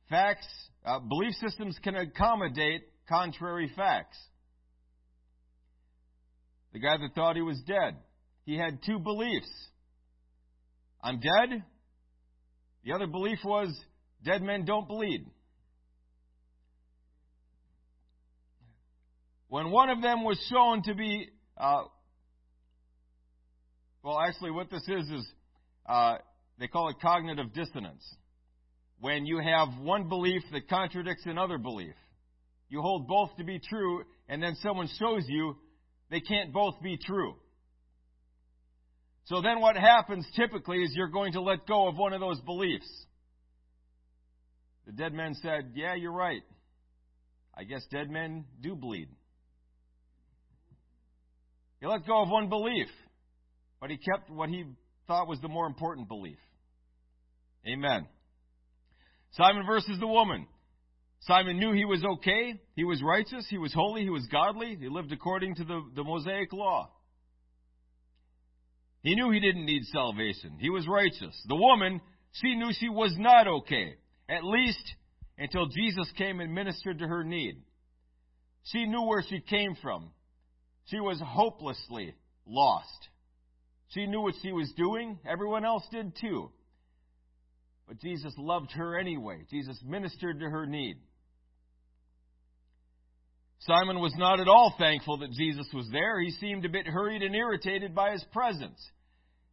facts, 0.09 0.47
uh, 0.85 0.99
belief 0.99 1.35
systems 1.35 1.79
can 1.81 1.95
accommodate 1.95 2.81
contrary 3.07 3.71
facts. 3.75 4.17
The 6.73 6.79
guy 6.79 6.97
that 6.97 7.13
thought 7.13 7.35
he 7.35 7.41
was 7.41 7.61
dead, 7.67 7.97
he 8.45 8.57
had 8.57 8.79
two 8.83 8.99
beliefs. 8.99 9.49
I'm 11.01 11.19
dead. 11.19 11.63
The 12.83 12.93
other 12.93 13.07
belief 13.07 13.39
was 13.43 13.69
dead 14.23 14.41
men 14.41 14.65
don't 14.65 14.87
bleed. 14.87 15.25
When 19.49 19.69
one 19.69 19.89
of 19.89 20.01
them 20.01 20.23
was 20.23 20.43
shown 20.49 20.81
to 20.83 20.95
be, 20.95 21.29
uh, 21.57 21.83
well, 24.01 24.19
actually, 24.19 24.51
what 24.51 24.71
this 24.71 24.81
is 24.87 25.09
is 25.11 25.33
uh, 25.85 26.15
they 26.59 26.67
call 26.67 26.89
it 26.89 26.95
cognitive 27.01 27.53
dissonance. 27.53 28.03
When 28.99 29.25
you 29.25 29.39
have 29.39 29.67
one 29.79 30.09
belief 30.09 30.41
that 30.53 30.67
contradicts 30.67 31.25
another 31.25 31.57
belief, 31.57 31.93
you 32.73 32.81
hold 32.81 33.07
both 33.07 33.29
to 33.37 33.43
be 33.43 33.59
true, 33.59 34.03
and 34.27 34.41
then 34.41 34.55
someone 34.63 34.89
shows 34.99 35.25
you 35.27 35.55
they 36.09 36.19
can't 36.19 36.51
both 36.51 36.81
be 36.81 36.97
true. 36.97 37.35
So 39.25 39.41
then 39.41 39.61
what 39.61 39.75
happens 39.77 40.25
typically 40.35 40.79
is 40.79 40.91
you're 40.95 41.07
going 41.07 41.33
to 41.33 41.41
let 41.41 41.67
go 41.67 41.87
of 41.87 41.95
one 41.97 42.13
of 42.13 42.19
those 42.19 42.41
beliefs. 42.41 42.87
The 44.87 44.91
dead 44.91 45.13
man 45.13 45.35
said, 45.35 45.73
Yeah, 45.75 45.93
you're 45.93 46.11
right. 46.11 46.41
I 47.55 47.63
guess 47.63 47.85
dead 47.91 48.09
men 48.09 48.45
do 48.59 48.75
bleed. 48.75 49.07
He 51.79 51.85
let 51.85 52.07
go 52.07 52.23
of 52.23 52.29
one 52.29 52.49
belief, 52.49 52.87
but 53.79 53.91
he 53.91 53.97
kept 53.97 54.31
what 54.31 54.49
he 54.49 54.65
thought 55.05 55.27
was 55.27 55.39
the 55.41 55.47
more 55.47 55.67
important 55.67 56.07
belief. 56.07 56.39
Amen. 57.67 58.07
Simon 59.33 59.63
versus 59.67 59.97
the 59.99 60.07
woman. 60.07 60.47
Simon 61.25 61.57
knew 61.57 61.71
he 61.71 61.85
was 61.85 62.03
okay. 62.03 62.59
He 62.75 62.83
was 62.83 63.01
righteous. 63.01 63.45
He 63.49 63.57
was 63.57 63.73
holy. 63.73 64.03
He 64.03 64.09
was 64.09 64.27
godly. 64.31 64.75
He 64.79 64.89
lived 64.89 65.11
according 65.11 65.55
to 65.55 65.63
the, 65.63 65.81
the 65.95 66.03
Mosaic 66.03 66.51
law. 66.51 66.89
He 69.01 69.15
knew 69.15 69.31
he 69.31 69.39
didn't 69.39 69.65
need 69.65 69.83
salvation. 69.85 70.57
He 70.59 70.69
was 70.69 70.87
righteous. 70.87 71.35
The 71.47 71.55
woman, 71.55 72.01
she 72.33 72.55
knew 72.55 72.71
she 72.73 72.89
was 72.89 73.15
not 73.17 73.47
okay, 73.47 73.95
at 74.29 74.43
least 74.43 74.95
until 75.37 75.67
Jesus 75.67 76.11
came 76.17 76.39
and 76.39 76.53
ministered 76.53 76.99
to 76.99 77.07
her 77.07 77.23
need. 77.23 77.61
She 78.65 78.85
knew 78.85 79.03
where 79.03 79.23
she 79.29 79.39
came 79.39 79.75
from. 79.81 80.11
She 80.85 80.99
was 80.99 81.21
hopelessly 81.23 82.15
lost. 82.45 83.09
She 83.89 84.07
knew 84.07 84.21
what 84.21 84.35
she 84.41 84.51
was 84.51 84.71
doing. 84.75 85.19
Everyone 85.29 85.63
else 85.63 85.83
did 85.91 86.13
too. 86.19 86.51
But 87.87 87.99
Jesus 87.99 88.33
loved 88.37 88.71
her 88.71 88.97
anyway. 88.97 89.45
Jesus 89.49 89.77
ministered 89.85 90.39
to 90.39 90.49
her 90.49 90.65
need. 90.65 90.97
Simon 93.59 93.99
was 93.99 94.13
not 94.17 94.39
at 94.39 94.47
all 94.47 94.75
thankful 94.77 95.17
that 95.19 95.31
Jesus 95.31 95.67
was 95.73 95.87
there. 95.91 96.19
He 96.19 96.31
seemed 96.31 96.65
a 96.65 96.69
bit 96.69 96.85
hurried 96.85 97.23
and 97.23 97.33
irritated 97.33 97.95
by 97.95 98.11
his 98.11 98.23
presence. 98.33 98.79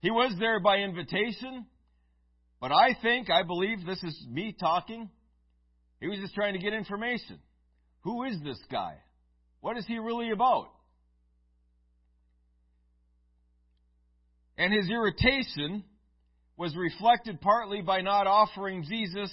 He 0.01 0.11
was 0.11 0.35
there 0.39 0.61
by 0.61 0.79
invitation, 0.79 1.67
but 2.61 2.73
I 2.73 2.97
think, 3.01 3.31
I 3.31 3.43
believe, 3.43 3.87
this 3.87 4.03
is 4.03 4.27
me 4.29 4.55
talking. 4.59 5.09
He 6.01 6.09
was 6.09 6.19
just 6.19 6.35
trying 6.35 6.55
to 6.55 6.59
get 6.59 6.73
information. 6.73 7.39
Who 8.03 8.25
is 8.25 8.37
this 8.43 8.59
guy? 8.71 8.95
What 9.61 9.77
is 9.77 9.87
he 9.87 9.99
really 9.99 10.31
about? 10.31 10.71
And 14.57 14.73
his 14.73 14.91
irritation 14.91 15.85
was 16.57 16.75
reflected 16.77 17.41
partly 17.41 17.81
by 17.81 18.01
not 18.01 18.27
offering 18.27 18.85
Jesus 18.89 19.31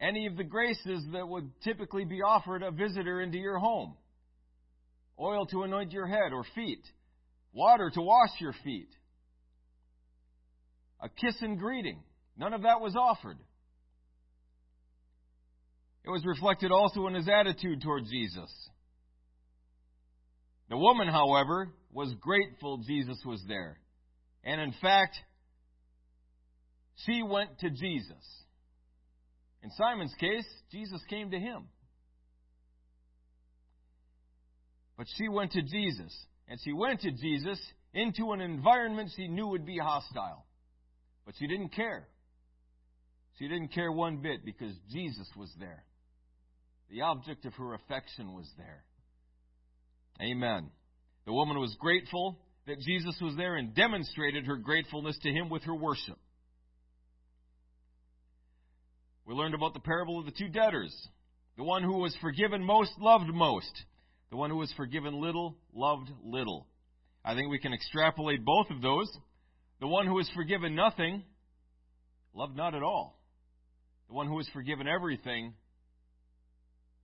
any 0.00 0.26
of 0.26 0.36
the 0.36 0.44
graces 0.44 1.04
that 1.12 1.28
would 1.28 1.50
typically 1.62 2.04
be 2.04 2.22
offered 2.22 2.62
a 2.62 2.70
visitor 2.70 3.20
into 3.20 3.38
your 3.38 3.58
home 3.58 3.96
oil 5.20 5.46
to 5.46 5.62
anoint 5.62 5.92
your 5.92 6.06
head 6.06 6.32
or 6.32 6.44
feet, 6.54 6.84
water 7.52 7.90
to 7.92 8.00
wash 8.00 8.30
your 8.40 8.54
feet, 8.64 8.88
a 11.00 11.08
kiss 11.08 11.36
and 11.40 11.58
greeting. 11.58 12.00
None 12.36 12.52
of 12.52 12.62
that 12.62 12.80
was 12.80 12.94
offered. 12.96 13.38
It 16.04 16.10
was 16.10 16.24
reflected 16.24 16.70
also 16.70 17.06
in 17.06 17.14
his 17.14 17.28
attitude 17.28 17.82
toward 17.82 18.04
Jesus. 18.04 18.50
The 20.70 20.76
woman, 20.76 21.08
however, 21.08 21.70
was 21.92 22.14
grateful 22.20 22.78
Jesus 22.86 23.18
was 23.26 23.42
there. 23.48 23.78
And 24.44 24.60
in 24.60 24.72
fact, 24.80 25.16
she 27.06 27.22
went 27.22 27.58
to 27.60 27.70
Jesus. 27.70 28.24
In 29.62 29.70
Simon's 29.70 30.14
case, 30.20 30.46
Jesus 30.70 31.00
came 31.08 31.30
to 31.30 31.38
him. 31.38 31.64
But 34.96 35.06
she 35.16 35.28
went 35.28 35.52
to 35.52 35.62
Jesus. 35.62 36.14
And 36.48 36.58
she 36.64 36.72
went 36.72 37.00
to 37.00 37.10
Jesus 37.10 37.60
into 37.92 38.32
an 38.32 38.40
environment 38.40 39.10
she 39.16 39.28
knew 39.28 39.48
would 39.48 39.66
be 39.66 39.78
hostile. 39.78 40.44
But 41.26 41.34
she 41.38 41.46
didn't 41.46 41.70
care. 41.70 42.08
She 43.38 43.46
didn't 43.46 43.68
care 43.68 43.92
one 43.92 44.18
bit 44.18 44.44
because 44.44 44.72
Jesus 44.90 45.28
was 45.36 45.50
there. 45.58 45.84
The 46.90 47.02
object 47.02 47.44
of 47.44 47.54
her 47.54 47.74
affection 47.74 48.32
was 48.32 48.50
there. 48.56 48.84
Amen. 50.20 50.70
The 51.26 51.32
woman 51.32 51.58
was 51.60 51.76
grateful 51.78 52.38
that 52.66 52.80
Jesus 52.80 53.16
was 53.20 53.36
there 53.36 53.56
and 53.56 53.74
demonstrated 53.74 54.46
her 54.46 54.56
gratefulness 54.56 55.18
to 55.22 55.30
him 55.30 55.50
with 55.50 55.62
her 55.64 55.74
worship. 55.74 56.18
We 59.28 59.34
learned 59.34 59.52
about 59.52 59.74
the 59.74 59.80
parable 59.80 60.18
of 60.18 60.24
the 60.24 60.32
two 60.32 60.48
debtors. 60.48 60.96
The 61.58 61.62
one 61.62 61.82
who 61.82 61.98
was 61.98 62.16
forgiven 62.22 62.64
most 62.64 62.92
loved 62.98 63.28
most. 63.28 63.70
The 64.30 64.38
one 64.38 64.48
who 64.48 64.56
was 64.56 64.72
forgiven 64.74 65.20
little 65.20 65.54
loved 65.74 66.10
little. 66.24 66.66
I 67.22 67.34
think 67.34 67.50
we 67.50 67.58
can 67.58 67.74
extrapolate 67.74 68.42
both 68.42 68.70
of 68.70 68.80
those. 68.80 69.14
The 69.80 69.86
one 69.86 70.06
who 70.06 70.14
was 70.14 70.30
forgiven 70.34 70.74
nothing 70.74 71.24
loved 72.32 72.56
not 72.56 72.74
at 72.74 72.82
all. 72.82 73.20
The 74.08 74.14
one 74.14 74.28
who 74.28 74.34
was 74.34 74.48
forgiven 74.54 74.88
everything 74.88 75.52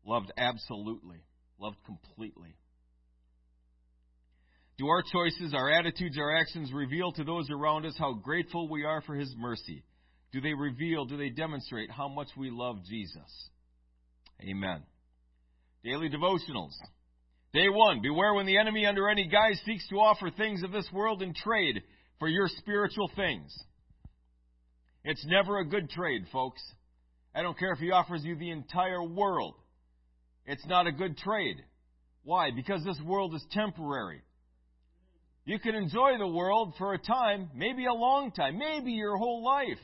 loved 0.07 0.33
absolutely, 0.38 1.19
loved 1.59 1.76
completely. 1.85 2.57
Do 4.78 4.88
our 4.88 5.02
choices, 5.12 5.52
our 5.52 5.71
attitudes, 5.71 6.16
our 6.19 6.35
actions 6.35 6.73
reveal 6.73 7.12
to 7.12 7.25
those 7.25 7.50
around 7.50 7.85
us 7.85 7.95
how 7.99 8.14
grateful 8.14 8.66
we 8.71 8.85
are 8.85 9.02
for 9.02 9.14
His 9.14 9.35
mercy? 9.37 9.85
Do 10.35 10.41
they 10.41 10.53
reveal, 10.53 11.05
do 11.05 11.17
they 11.17 11.29
demonstrate 11.29 11.93
how 11.93 12.09
much 12.09 12.26
we 12.37 12.50
love 12.50 12.85
Jesus? 12.85 13.49
Amen. 14.43 14.83
Daily 15.85 16.09
devotionals. 16.09 16.73
Day 17.53 17.69
one, 17.69 18.03
beware 18.03 18.35
when 18.35 18.45
the 18.45 18.59
enemy 18.59 18.85
under 18.85 19.09
any 19.09 19.29
guise 19.29 19.61
seeks 19.64 19.88
to 19.91 20.00
offer 20.00 20.33
things 20.33 20.64
of 20.64 20.73
this 20.73 20.88
world 20.93 21.23
in 21.23 21.35
trade 21.35 21.85
for 22.19 22.26
your 22.26 22.49
spiritual 22.49 23.09
things. 23.14 23.57
It's 25.05 25.25
never 25.25 25.61
a 25.61 25.64
good 25.64 25.88
trade, 25.88 26.25
folks. 26.33 26.61
I 27.33 27.43
don't 27.43 27.57
care 27.57 27.73
if 27.73 27.79
he 27.79 27.93
offers 27.93 28.25
you 28.25 28.35
the 28.35 28.50
entire 28.50 29.05
world. 29.05 29.55
It's 30.47 30.67
not 30.67 30.88
a 30.88 30.93
good 30.93 31.17
trade. 31.17 31.59
Why? 32.25 32.50
Because 32.50 32.83
this 32.83 33.00
world 33.07 33.37
is 33.37 33.47
temporary. 33.53 34.23
You 35.45 35.61
can 35.61 35.76
enjoy 35.76 36.19
the 36.19 36.26
world 36.26 36.75
for 36.76 36.93
a 36.93 36.99
time, 36.99 37.50
maybe 37.55 37.87
a 37.87 37.93
long 37.93 38.33
time, 38.33 38.59
maybe 38.59 38.91
your 38.91 39.17
whole 39.17 39.45
life. 39.45 39.79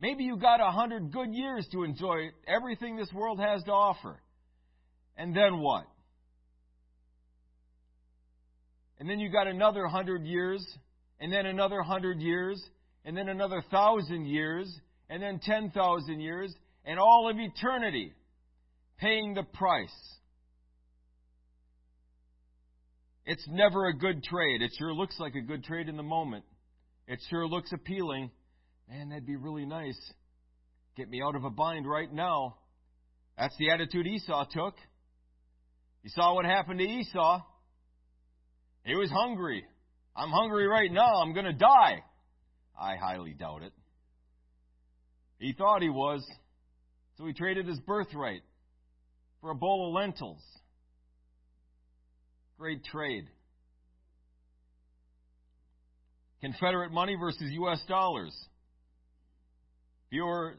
Maybe 0.00 0.24
you 0.24 0.36
got 0.36 0.60
a 0.60 0.70
hundred 0.70 1.10
good 1.10 1.32
years 1.32 1.66
to 1.72 1.82
enjoy 1.82 2.28
everything 2.46 2.96
this 2.96 3.12
world 3.14 3.40
has 3.40 3.62
to 3.64 3.72
offer. 3.72 4.20
And 5.16 5.34
then 5.34 5.60
what? 5.60 5.84
And 8.98 9.08
then 9.08 9.18
you 9.18 9.30
got 9.30 9.46
another 9.46 9.86
hundred 9.86 10.24
years, 10.24 10.64
and 11.20 11.32
then 11.32 11.46
another 11.46 11.82
hundred 11.82 12.20
years, 12.20 12.62
and 13.04 13.16
then 13.16 13.28
another 13.28 13.62
thousand 13.70 14.26
years, 14.26 14.70
and 15.08 15.22
then 15.22 15.40
ten 15.42 15.70
thousand 15.70 16.20
years, 16.20 16.52
and 16.84 16.98
all 16.98 17.28
of 17.30 17.36
eternity 17.38 18.12
paying 18.98 19.34
the 19.34 19.42
price. 19.42 19.88
It's 23.24 23.46
never 23.48 23.86
a 23.86 23.96
good 23.96 24.22
trade. 24.22 24.62
It 24.62 24.70
sure 24.78 24.94
looks 24.94 25.18
like 25.18 25.34
a 25.34 25.40
good 25.40 25.64
trade 25.64 25.88
in 25.88 25.96
the 25.96 26.02
moment. 26.02 26.44
It 27.08 27.18
sure 27.28 27.46
looks 27.46 27.72
appealing. 27.72 28.30
Man, 28.88 29.08
that'd 29.08 29.26
be 29.26 29.36
really 29.36 29.66
nice. 29.66 29.98
Get 30.96 31.08
me 31.08 31.20
out 31.22 31.34
of 31.34 31.44
a 31.44 31.50
bind 31.50 31.88
right 31.88 32.12
now. 32.12 32.56
That's 33.36 33.56
the 33.58 33.70
attitude 33.70 34.06
Esau 34.06 34.46
took. 34.50 34.74
You 36.02 36.10
saw 36.14 36.34
what 36.34 36.44
happened 36.44 36.78
to 36.78 36.84
Esau. 36.84 37.42
He 38.84 38.94
was 38.94 39.10
hungry. 39.10 39.64
I'm 40.14 40.30
hungry 40.30 40.66
right 40.66 40.90
now. 40.90 41.16
I'm 41.20 41.34
going 41.34 41.46
to 41.46 41.52
die. 41.52 42.02
I 42.80 42.96
highly 42.96 43.32
doubt 43.32 43.62
it. 43.62 43.72
He 45.38 45.52
thought 45.52 45.82
he 45.82 45.90
was. 45.90 46.24
So 47.18 47.26
he 47.26 47.32
traded 47.32 47.66
his 47.66 47.80
birthright 47.80 48.42
for 49.40 49.50
a 49.50 49.54
bowl 49.54 49.88
of 49.88 49.94
lentils. 49.94 50.42
Great 52.58 52.84
trade. 52.84 53.24
Confederate 56.40 56.92
money 56.92 57.16
versus 57.18 57.50
U.S. 57.50 57.82
dollars. 57.88 58.32
If 60.08 60.16
you 60.16 60.24
were 60.24 60.58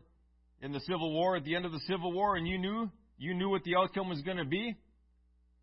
in 0.61 0.71
the 0.71 0.79
Civil 0.81 1.13
War 1.13 1.35
at 1.35 1.43
the 1.43 1.55
end 1.55 1.65
of 1.65 1.71
the 1.71 1.79
Civil 1.87 2.11
War 2.11 2.35
and 2.35 2.47
you 2.47 2.57
knew 2.57 2.89
you 3.17 3.33
knew 3.33 3.49
what 3.49 3.63
the 3.63 3.75
outcome 3.75 4.09
was 4.09 4.21
going 4.21 4.37
to 4.37 4.45
be, 4.45 4.75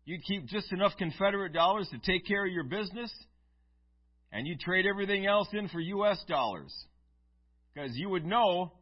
you'd 0.05 0.23
keep 0.23 0.47
just 0.47 0.71
enough 0.73 0.93
Confederate 0.97 1.53
dollars 1.53 1.87
to 1.91 1.99
take 1.99 2.25
care 2.27 2.45
of 2.45 2.51
your 2.51 2.65
business, 2.65 3.11
and 4.31 4.45
you'd 4.45 4.59
trade 4.59 4.85
everything 4.85 5.25
else 5.25 5.47
in 5.53 5.69
for 5.69 5.79
U.S. 5.79 6.21
dollars. 6.27 6.73
Because 7.73 7.91
you 7.95 8.09
would 8.09 8.25
know 8.25 8.73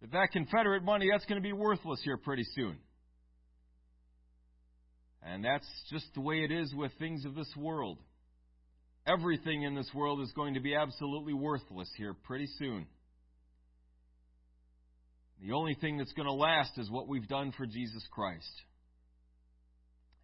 that 0.00 0.12
that 0.12 0.28
Confederate 0.32 0.84
money, 0.84 1.08
that's 1.10 1.24
going 1.24 1.40
to 1.40 1.46
be 1.46 1.52
worthless 1.52 2.00
here 2.04 2.16
pretty 2.16 2.44
soon. 2.54 2.76
And 5.22 5.44
that's 5.44 5.66
just 5.90 6.06
the 6.14 6.20
way 6.20 6.44
it 6.44 6.52
is 6.52 6.72
with 6.74 6.92
things 6.98 7.24
of 7.24 7.34
this 7.34 7.50
world. 7.56 7.98
Everything 9.06 9.62
in 9.62 9.74
this 9.74 9.90
world 9.94 10.20
is 10.20 10.30
going 10.32 10.54
to 10.54 10.60
be 10.60 10.74
absolutely 10.74 11.32
worthless 11.32 11.88
here 11.96 12.14
pretty 12.14 12.48
soon. 12.58 12.86
The 15.44 15.52
only 15.52 15.74
thing 15.74 15.98
that's 15.98 16.12
going 16.14 16.26
to 16.26 16.32
last 16.32 16.78
is 16.78 16.90
what 16.90 17.06
we've 17.06 17.28
done 17.28 17.52
for 17.54 17.66
Jesus 17.66 18.02
Christ. 18.10 18.50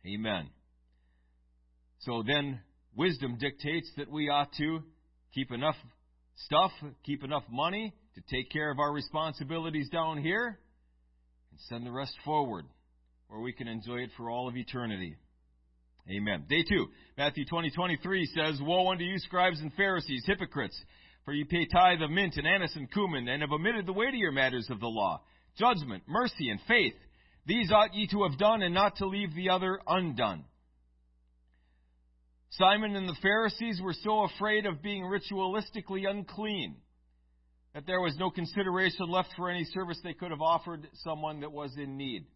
Amen. 0.06 0.48
So 2.00 2.24
then, 2.26 2.60
wisdom 2.96 3.36
dictates 3.38 3.90
that 3.98 4.10
we 4.10 4.30
ought 4.30 4.50
to 4.54 4.82
keep 5.34 5.52
enough 5.52 5.74
stuff, 6.46 6.70
keep 7.04 7.22
enough 7.22 7.42
money 7.50 7.92
to 8.14 8.22
take 8.34 8.50
care 8.50 8.70
of 8.70 8.78
our 8.78 8.90
responsibilities 8.90 9.90
down 9.90 10.22
here, 10.22 10.58
and 11.50 11.60
send 11.68 11.84
the 11.84 11.92
rest 11.92 12.14
forward, 12.24 12.64
where 13.28 13.40
we 13.40 13.52
can 13.52 13.68
enjoy 13.68 13.98
it 13.98 14.10
for 14.16 14.30
all 14.30 14.48
of 14.48 14.56
eternity. 14.56 15.16
Amen. 16.10 16.46
Day 16.48 16.64
two, 16.66 16.86
Matthew 17.18 17.44
20, 17.44 17.70
23 17.72 18.26
says, 18.34 18.58
Woe 18.62 18.90
unto 18.90 19.04
you, 19.04 19.18
scribes 19.18 19.60
and 19.60 19.70
Pharisees, 19.74 20.24
hypocrites! 20.26 20.82
For 21.24 21.32
ye 21.32 21.44
pay 21.44 21.66
tithe 21.66 22.02
of 22.02 22.10
mint 22.10 22.36
and 22.36 22.46
anise 22.46 22.74
and 22.76 22.90
cumin, 22.90 23.28
and 23.28 23.42
have 23.42 23.52
omitted 23.52 23.86
the 23.86 23.92
weightier 23.92 24.32
matters 24.32 24.68
of 24.70 24.80
the 24.80 24.88
law 24.88 25.22
judgment, 25.58 26.04
mercy, 26.06 26.48
and 26.48 26.60
faith. 26.66 26.94
These 27.46 27.70
ought 27.72 27.94
ye 27.94 28.06
to 28.08 28.22
have 28.22 28.38
done, 28.38 28.62
and 28.62 28.72
not 28.72 28.96
to 28.96 29.06
leave 29.06 29.34
the 29.34 29.50
other 29.50 29.80
undone. 29.86 30.44
Simon 32.50 32.96
and 32.96 33.08
the 33.08 33.16
Pharisees 33.22 33.80
were 33.82 33.94
so 34.02 34.24
afraid 34.24 34.66
of 34.66 34.82
being 34.82 35.02
ritualistically 35.02 36.08
unclean 36.08 36.76
that 37.74 37.86
there 37.86 38.00
was 38.00 38.16
no 38.18 38.30
consideration 38.30 39.08
left 39.08 39.28
for 39.36 39.48
any 39.48 39.64
service 39.64 39.98
they 40.02 40.14
could 40.14 40.32
have 40.32 40.40
offered 40.40 40.88
someone 41.04 41.40
that 41.40 41.52
was 41.52 41.72
in 41.76 41.96
need. 41.96 42.26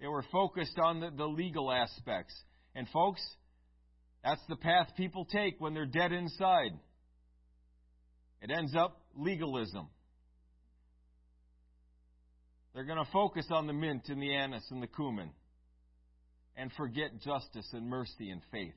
They 0.00 0.08
were 0.08 0.24
focused 0.32 0.78
on 0.82 1.00
the, 1.00 1.10
the 1.16 1.26
legal 1.26 1.70
aspects. 1.70 2.34
And, 2.74 2.88
folks, 2.88 3.22
that's 4.24 4.40
the 4.48 4.56
path 4.56 4.88
people 4.96 5.24
take 5.24 5.60
when 5.60 5.74
they're 5.74 5.86
dead 5.86 6.12
inside. 6.12 6.72
It 8.42 8.50
ends 8.50 8.74
up 8.74 9.00
legalism. 9.16 9.88
They're 12.74 12.84
going 12.84 13.04
to 13.04 13.10
focus 13.12 13.46
on 13.50 13.66
the 13.66 13.72
mint 13.72 14.08
and 14.08 14.22
the 14.22 14.34
anise 14.34 14.66
and 14.70 14.82
the 14.82 14.86
cumin 14.86 15.30
and 16.56 16.70
forget 16.72 17.20
justice 17.20 17.68
and 17.72 17.88
mercy 17.88 18.30
and 18.30 18.40
faith. 18.50 18.74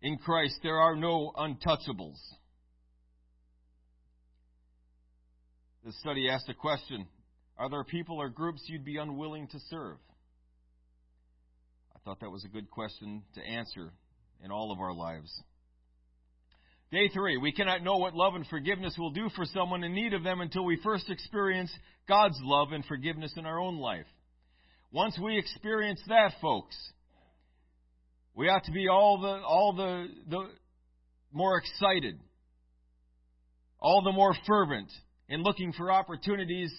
In 0.00 0.16
Christ, 0.18 0.58
there 0.62 0.78
are 0.78 0.96
no 0.96 1.32
untouchables. 1.36 2.18
The 5.84 5.92
study 6.00 6.28
asked 6.28 6.48
a 6.48 6.54
question 6.54 7.06
Are 7.58 7.68
there 7.68 7.84
people 7.84 8.20
or 8.20 8.28
groups 8.28 8.62
you'd 8.66 8.84
be 8.84 8.96
unwilling 8.96 9.48
to 9.48 9.58
serve? 9.70 9.98
I 11.94 11.98
thought 12.04 12.20
that 12.20 12.30
was 12.30 12.44
a 12.44 12.48
good 12.48 12.70
question 12.70 13.22
to 13.34 13.40
answer 13.40 13.92
in 14.44 14.50
all 14.50 14.72
of 14.72 14.80
our 14.80 14.92
lives. 14.92 15.30
Day 16.92 17.08
three, 17.08 17.38
we 17.38 17.52
cannot 17.52 17.82
know 17.82 17.96
what 17.96 18.14
love 18.14 18.34
and 18.34 18.46
forgiveness 18.48 18.94
will 18.98 19.12
do 19.12 19.30
for 19.34 19.46
someone 19.46 19.82
in 19.82 19.94
need 19.94 20.12
of 20.12 20.22
them 20.22 20.42
until 20.42 20.62
we 20.62 20.78
first 20.84 21.08
experience 21.08 21.72
God's 22.06 22.38
love 22.42 22.72
and 22.72 22.84
forgiveness 22.84 23.32
in 23.38 23.46
our 23.46 23.58
own 23.58 23.78
life. 23.78 24.04
Once 24.92 25.18
we 25.18 25.38
experience 25.38 26.02
that, 26.08 26.32
folks, 26.42 26.76
we 28.34 28.50
ought 28.50 28.64
to 28.64 28.72
be 28.72 28.88
all 28.88 29.22
the 29.22 29.42
all 29.42 29.72
the, 29.74 30.06
the 30.28 30.50
more 31.32 31.56
excited, 31.56 32.18
all 33.80 34.02
the 34.02 34.12
more 34.12 34.34
fervent 34.46 34.90
in 35.30 35.42
looking 35.42 35.72
for 35.72 35.90
opportunities 35.90 36.70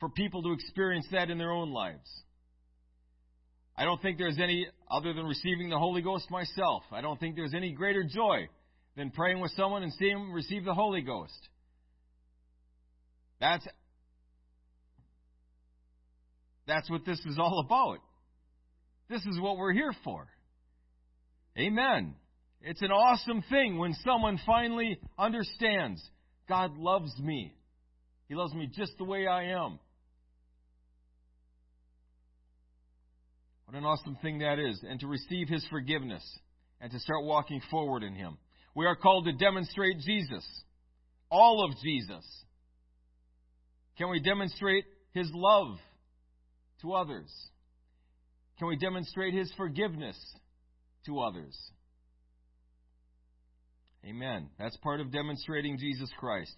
for 0.00 0.08
people 0.08 0.42
to 0.42 0.52
experience 0.52 1.06
that 1.12 1.30
in 1.30 1.38
their 1.38 1.52
own 1.52 1.70
lives. 1.70 2.10
I 3.76 3.84
don't 3.84 4.02
think 4.02 4.18
there's 4.18 4.40
any 4.40 4.66
other 4.90 5.12
than 5.12 5.26
receiving 5.26 5.70
the 5.70 5.78
Holy 5.78 6.02
Ghost 6.02 6.28
myself. 6.28 6.82
I 6.90 7.02
don't 7.02 7.20
think 7.20 7.36
there's 7.36 7.54
any 7.54 7.70
greater 7.70 8.02
joy 8.02 8.48
than 9.00 9.10
praying 9.10 9.40
with 9.40 9.50
someone 9.52 9.82
and 9.82 9.94
seeing 9.94 10.12
them 10.12 10.30
receive 10.30 10.62
the 10.62 10.74
Holy 10.74 11.00
Ghost. 11.00 11.48
That's 13.40 13.66
that's 16.66 16.90
what 16.90 17.06
this 17.06 17.18
is 17.24 17.38
all 17.38 17.64
about. 17.64 18.00
This 19.08 19.24
is 19.24 19.40
what 19.40 19.56
we're 19.56 19.72
here 19.72 19.94
for. 20.04 20.28
Amen. 21.58 22.14
It's 22.60 22.82
an 22.82 22.90
awesome 22.90 23.42
thing 23.48 23.78
when 23.78 23.94
someone 24.04 24.38
finally 24.44 25.00
understands 25.18 26.06
God 26.46 26.76
loves 26.76 27.18
me. 27.18 27.54
He 28.28 28.34
loves 28.34 28.52
me 28.52 28.68
just 28.70 28.92
the 28.98 29.04
way 29.04 29.26
I 29.26 29.44
am. 29.44 29.78
What 33.64 33.78
an 33.78 33.86
awesome 33.86 34.18
thing 34.20 34.40
that 34.40 34.58
is. 34.58 34.78
And 34.86 35.00
to 35.00 35.06
receive 35.06 35.48
His 35.48 35.66
forgiveness 35.70 36.22
and 36.82 36.92
to 36.92 36.98
start 37.00 37.24
walking 37.24 37.62
forward 37.70 38.02
in 38.02 38.14
Him. 38.14 38.36
We 38.74 38.86
are 38.86 38.96
called 38.96 39.24
to 39.24 39.32
demonstrate 39.32 39.98
Jesus, 40.00 40.46
all 41.30 41.64
of 41.64 41.76
Jesus. 41.82 42.24
Can 43.98 44.10
we 44.10 44.20
demonstrate 44.20 44.84
His 45.12 45.30
love 45.34 45.76
to 46.82 46.92
others? 46.92 47.30
Can 48.58 48.68
we 48.68 48.76
demonstrate 48.76 49.34
His 49.34 49.52
forgiveness 49.56 50.16
to 51.06 51.20
others? 51.20 51.56
Amen. 54.04 54.48
That's 54.58 54.76
part 54.78 55.00
of 55.00 55.12
demonstrating 55.12 55.76
Jesus 55.78 56.10
Christ. 56.18 56.54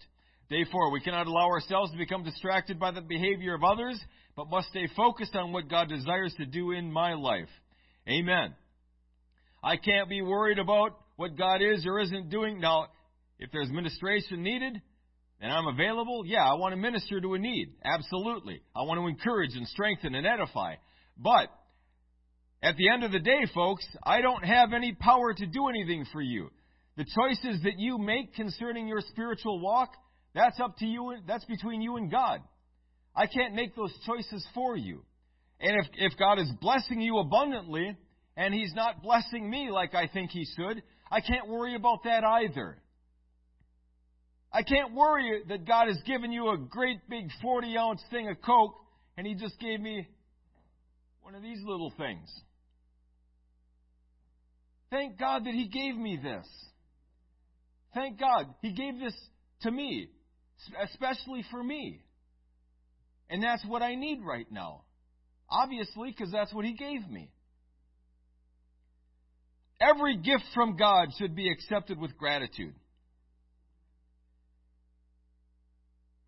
Day 0.49 0.65
four, 0.71 0.91
we 0.91 1.01
cannot 1.01 1.27
allow 1.27 1.47
ourselves 1.47 1.91
to 1.91 1.97
become 1.97 2.23
distracted 2.23 2.79
by 2.79 2.91
the 2.91 3.01
behavior 3.01 3.55
of 3.55 3.63
others, 3.63 3.99
but 4.35 4.49
must 4.49 4.69
stay 4.69 4.87
focused 4.95 5.35
on 5.35 5.51
what 5.51 5.69
God 5.69 5.89
desires 5.89 6.33
to 6.37 6.45
do 6.45 6.71
in 6.71 6.91
my 6.91 7.13
life. 7.13 7.49
Amen. 8.07 8.53
I 9.63 9.77
can't 9.77 10.09
be 10.09 10.21
worried 10.21 10.59
about 10.59 10.99
what 11.15 11.37
God 11.37 11.61
is 11.61 11.85
or 11.85 11.99
isn't 11.99 12.29
doing. 12.29 12.59
Now, 12.59 12.87
if 13.39 13.51
there's 13.51 13.69
ministration 13.69 14.43
needed 14.43 14.81
and 15.39 15.51
I'm 15.51 15.67
available, 15.67 16.23
yeah, 16.25 16.43
I 16.43 16.53
want 16.53 16.73
to 16.73 16.77
minister 16.77 17.19
to 17.19 17.33
a 17.33 17.39
need. 17.39 17.73
Absolutely. 17.83 18.61
I 18.75 18.83
want 18.83 18.99
to 18.99 19.07
encourage 19.07 19.55
and 19.55 19.67
strengthen 19.67 20.15
and 20.15 20.25
edify. 20.25 20.75
But 21.17 21.49
at 22.61 22.77
the 22.77 22.89
end 22.89 23.03
of 23.03 23.11
the 23.11 23.19
day, 23.19 23.41
folks, 23.53 23.85
I 24.03 24.21
don't 24.21 24.45
have 24.45 24.73
any 24.73 24.93
power 24.93 25.33
to 25.33 25.45
do 25.45 25.67
anything 25.67 26.05
for 26.13 26.21
you. 26.21 26.49
The 26.95 27.05
choices 27.05 27.61
that 27.63 27.77
you 27.77 27.97
make 27.97 28.35
concerning 28.35 28.87
your 28.87 29.01
spiritual 29.01 29.59
walk, 29.59 29.89
that's 30.33 30.59
up 30.59 30.77
to 30.77 30.85
you. 30.85 31.15
That's 31.27 31.45
between 31.45 31.81
you 31.81 31.97
and 31.97 32.09
God. 32.09 32.39
I 33.15 33.27
can't 33.27 33.53
make 33.53 33.75
those 33.75 33.93
choices 34.05 34.45
for 34.53 34.77
you. 34.77 35.03
And 35.59 35.77
if, 35.79 36.11
if 36.11 36.17
God 36.17 36.39
is 36.39 36.49
blessing 36.61 37.01
you 37.01 37.17
abundantly, 37.17 37.95
and 38.35 38.53
He's 38.53 38.73
not 38.73 39.03
blessing 39.03 39.49
me 39.49 39.69
like 39.71 39.93
I 39.93 40.07
think 40.07 40.31
He 40.31 40.45
should, 40.55 40.81
I 41.13 41.21
can't 41.21 41.47
worry 41.47 41.75
about 41.75 42.05
that 42.05 42.23
either. 42.23 42.75
I 44.51 44.63
can't 44.63 44.95
worry 44.95 45.43
that 45.47 45.67
God 45.67 45.87
has 45.87 46.01
given 46.07 46.31
you 46.31 46.49
a 46.49 46.57
great 46.57 47.07
big 47.07 47.27
40 47.39 47.77
ounce 47.77 48.01
thing 48.09 48.29
of 48.29 48.37
Coke 48.43 48.73
and 49.15 49.27
He 49.27 49.35
just 49.35 49.59
gave 49.59 49.79
me 49.79 50.07
one 51.21 51.35
of 51.35 51.43
these 51.43 51.59
little 51.63 51.93
things. 51.99 52.27
Thank 54.89 55.19
God 55.19 55.45
that 55.45 55.53
He 55.53 55.67
gave 55.67 55.95
me 55.95 56.19
this. 56.21 56.47
Thank 57.93 58.19
God 58.19 58.47
He 58.63 58.73
gave 58.73 58.99
this 58.99 59.13
to 59.61 59.69
me, 59.69 60.09
especially 60.83 61.45
for 61.51 61.63
me. 61.63 62.01
And 63.29 63.43
that's 63.43 63.63
what 63.67 63.83
I 63.83 63.93
need 63.93 64.21
right 64.25 64.51
now. 64.51 64.81
Obviously, 65.47 66.09
because 66.09 66.31
that's 66.31 66.51
what 66.51 66.65
He 66.65 66.73
gave 66.73 67.07
me. 67.07 67.29
Every 69.89 70.17
gift 70.17 70.43
from 70.53 70.77
God 70.77 71.09
should 71.17 71.35
be 71.35 71.49
accepted 71.49 71.99
with 71.99 72.17
gratitude. 72.17 72.73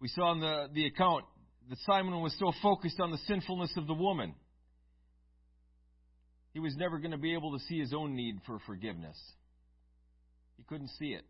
We 0.01 0.09
saw 0.09 0.33
in 0.33 0.39
the, 0.39 0.67
the 0.73 0.85
account 0.87 1.25
that 1.69 1.77
Simon 1.85 2.21
was 2.21 2.35
so 2.37 2.51
focused 2.61 2.99
on 2.99 3.11
the 3.11 3.17
sinfulness 3.27 3.71
of 3.77 3.87
the 3.87 3.93
woman, 3.93 4.35
he 6.53 6.59
was 6.59 6.75
never 6.77 6.99
going 6.99 7.11
to 7.11 7.17
be 7.17 7.33
able 7.33 7.57
to 7.57 7.63
see 7.65 7.79
his 7.79 7.93
own 7.93 8.15
need 8.15 8.35
for 8.45 8.59
forgiveness. 8.65 9.17
He 10.57 10.63
couldn't 10.63 10.89
see 10.99 11.07
it. 11.07 11.23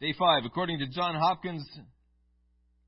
Day 0.00 0.14
five, 0.18 0.44
according 0.44 0.78
to 0.78 0.86
John 0.86 1.14
Hopkins, 1.14 1.68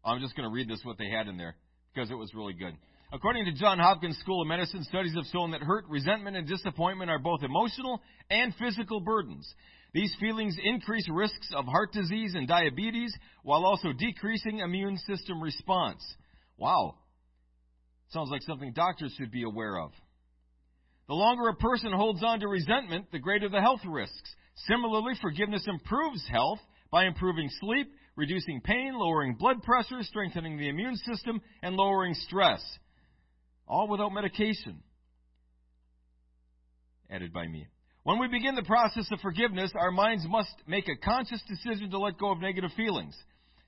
I'm 0.05 0.21
just 0.21 0.37
going 0.37 0.49
to 0.49 0.53
read 0.53 0.69
this 0.69 0.81
what 0.85 0.97
they 0.99 1.11
had 1.11 1.29
in 1.29 1.37
there 1.37 1.57
because 1.93 2.11
it 2.11 2.15
was 2.15 2.33
really 2.35 2.53
good. 2.53 2.75
According 3.13 3.47
to 3.47 3.53
John 3.53 3.81
Hopkins 3.81 4.17
School 4.19 4.43
of 4.43 4.47
Medicine, 4.47 4.85
studies 4.85 5.15
have 5.15 5.27
shown 5.33 5.51
that 5.51 5.63
hurt, 5.63 5.85
resentment, 5.89 6.37
and 6.37 6.47
disappointment 6.47 7.11
are 7.11 7.19
both 7.19 7.43
emotional 7.43 8.01
and 8.31 8.55
physical 8.55 9.01
burdens. 9.01 9.53
These 9.93 10.15
feelings 10.21 10.57
increase 10.63 11.09
risks 11.11 11.49
of 11.53 11.65
heart 11.65 11.93
disease 11.93 12.35
and 12.37 12.47
diabetes 12.47 13.13
while 13.43 13.65
also 13.65 13.93
decreasing 13.93 14.61
immune 14.61 14.97
system 14.99 15.43
response. 15.43 16.05
Wow. 16.57 16.95
Sounds 18.11 18.31
like 18.31 18.43
something 18.43 18.73
doctors 18.73 19.13
should 19.19 19.33
be 19.33 19.43
aware 19.43 19.77
of. 19.81 19.91
The 21.09 21.15
longer 21.15 21.49
a 21.49 21.57
person 21.57 21.91
holds 21.93 22.23
on 22.23 22.39
to 22.39 22.47
resentment, 22.47 23.11
the 23.11 23.19
greater 23.19 23.49
the 23.49 23.61
health 23.61 23.81
risks. 23.85 24.35
Similarly, 24.69 25.15
forgiveness 25.21 25.67
improves 25.67 26.25
health 26.31 26.61
by 26.93 27.07
improving 27.07 27.49
sleep, 27.61 27.89
reducing 28.15 28.61
pain, 28.61 28.93
lowering 28.95 29.35
blood 29.35 29.65
pressure, 29.65 30.03
strengthening 30.03 30.59
the 30.59 30.69
immune 30.69 30.97
system, 30.97 31.41
and 31.63 31.75
lowering 31.75 32.15
stress. 32.15 32.63
All 33.71 33.87
without 33.87 34.13
medication. 34.13 34.83
Added 37.09 37.33
by 37.33 37.47
me. 37.47 37.69
When 38.03 38.19
we 38.19 38.27
begin 38.27 38.57
the 38.57 38.65
process 38.65 39.07
of 39.13 39.21
forgiveness, 39.21 39.71
our 39.79 39.93
minds 39.93 40.27
must 40.29 40.53
make 40.67 40.89
a 40.89 40.97
conscious 40.97 41.41
decision 41.47 41.89
to 41.93 41.99
let 41.99 42.19
go 42.19 42.33
of 42.33 42.41
negative 42.41 42.73
feelings. 42.77 43.17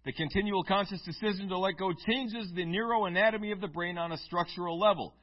The 0.04 0.12
continual 0.12 0.64
conscious 0.64 1.00
decision 1.02 1.48
to 1.50 1.58
let 1.58 1.78
go 1.78 1.92
changes 1.92 2.50
the 2.52 2.64
neuroanatomy 2.64 3.52
of 3.52 3.60
the 3.60 3.68
brain 3.68 3.96
on 3.96 4.10
a 4.10 4.18
structural 4.18 4.76
level. 4.76 5.14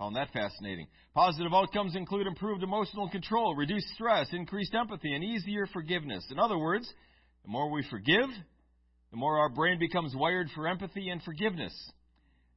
Found 0.00 0.16
that 0.16 0.32
fascinating. 0.32 0.88
Positive 1.14 1.54
outcomes 1.54 1.94
include 1.94 2.26
improved 2.26 2.64
emotional 2.64 3.08
control, 3.08 3.54
reduced 3.54 3.86
stress, 3.94 4.26
increased 4.32 4.74
empathy, 4.74 5.14
and 5.14 5.22
easier 5.22 5.68
forgiveness. 5.72 6.26
In 6.32 6.40
other 6.40 6.58
words, 6.58 6.92
the 7.44 7.50
more 7.50 7.70
we 7.70 7.84
forgive, 7.88 8.28
the 9.12 9.16
more 9.16 9.38
our 9.38 9.50
brain 9.50 9.78
becomes 9.78 10.16
wired 10.16 10.48
for 10.52 10.66
empathy 10.66 11.10
and 11.10 11.22
forgiveness. 11.22 11.72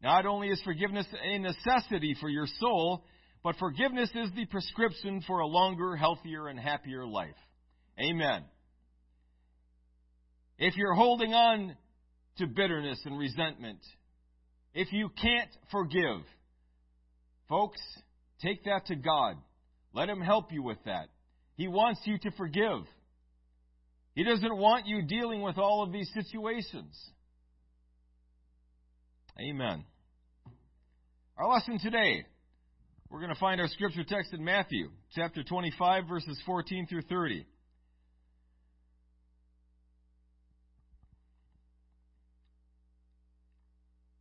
Not 0.01 0.25
only 0.25 0.49
is 0.49 0.61
forgiveness 0.63 1.05
a 1.21 1.39
necessity 1.39 2.15
for 2.19 2.29
your 2.29 2.47
soul, 2.59 3.03
but 3.43 3.55
forgiveness 3.57 4.09
is 4.15 4.29
the 4.35 4.45
prescription 4.45 5.21
for 5.27 5.39
a 5.39 5.47
longer, 5.47 5.95
healthier, 5.95 6.47
and 6.47 6.59
happier 6.59 7.05
life. 7.05 7.35
Amen. 7.99 8.43
If 10.57 10.75
you're 10.77 10.93
holding 10.93 11.33
on 11.33 11.75
to 12.37 12.47
bitterness 12.47 12.99
and 13.05 13.17
resentment, 13.17 13.79
if 14.73 14.91
you 14.91 15.09
can't 15.21 15.49
forgive, 15.71 16.21
folks, 17.47 17.79
take 18.41 18.65
that 18.65 18.85
to 18.87 18.95
God. 18.95 19.35
Let 19.93 20.09
Him 20.09 20.21
help 20.21 20.51
you 20.51 20.61
with 20.63 20.77
that. 20.85 21.09
He 21.55 21.67
wants 21.67 22.01
you 22.05 22.17
to 22.19 22.31
forgive. 22.31 22.85
He 24.15 24.23
doesn't 24.23 24.57
want 24.57 24.85
you 24.85 25.01
dealing 25.01 25.41
with 25.41 25.57
all 25.57 25.83
of 25.83 25.91
these 25.91 26.09
situations. 26.13 26.93
Amen. 29.39 29.85
Our 31.37 31.47
lesson 31.47 31.79
today, 31.79 32.25
we're 33.09 33.21
going 33.21 33.33
to 33.33 33.39
find 33.39 33.61
our 33.61 33.69
scripture 33.69 34.03
text 34.03 34.33
in 34.33 34.43
Matthew 34.43 34.89
chapter 35.15 35.43
25, 35.43 36.07
verses 36.09 36.37
14 36.45 36.87
through 36.87 37.03
30. 37.03 37.45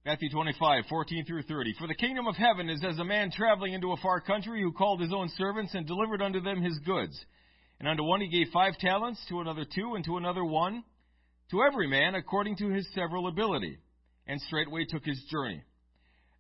Matthew 0.07 0.31
25, 0.31 0.85
14 0.89 1.25
through 1.25 1.43
30. 1.43 1.75
For 1.81 1.89
the 1.89 1.97
kingdom 1.97 2.29
of 2.29 2.37
heaven 2.37 2.71
is 2.71 2.85
as 2.89 3.01
a 3.01 3.05
man 3.05 3.33
traveling 3.33 3.73
into 3.73 3.91
a 3.91 3.97
far 3.97 4.21
country 4.21 4.63
who 4.63 4.71
called 4.71 5.01
his 5.01 5.13
own 5.13 5.29
servants 5.37 5.75
and 5.75 5.85
delivered 5.85 6.23
unto 6.23 6.41
them 6.41 6.63
his 6.63 6.79
goods. 6.87 7.19
And 7.81 7.89
unto 7.89 8.05
one 8.05 8.21
he 8.21 8.29
gave 8.29 8.53
five 8.53 8.79
talents, 8.79 9.21
to 9.31 9.41
another 9.41 9.65
two, 9.65 9.97
and 9.97 10.05
to 10.05 10.17
another 10.17 10.45
one, 10.45 10.85
to 11.51 11.63
every 11.63 11.89
man 11.89 12.15
according 12.15 12.57
to 12.59 12.69
his 12.69 12.89
several 12.95 13.27
ability. 13.27 13.79
And 14.29 14.41
straightway 14.43 14.85
took 14.85 15.05
his 15.05 15.21
journey. 15.31 15.63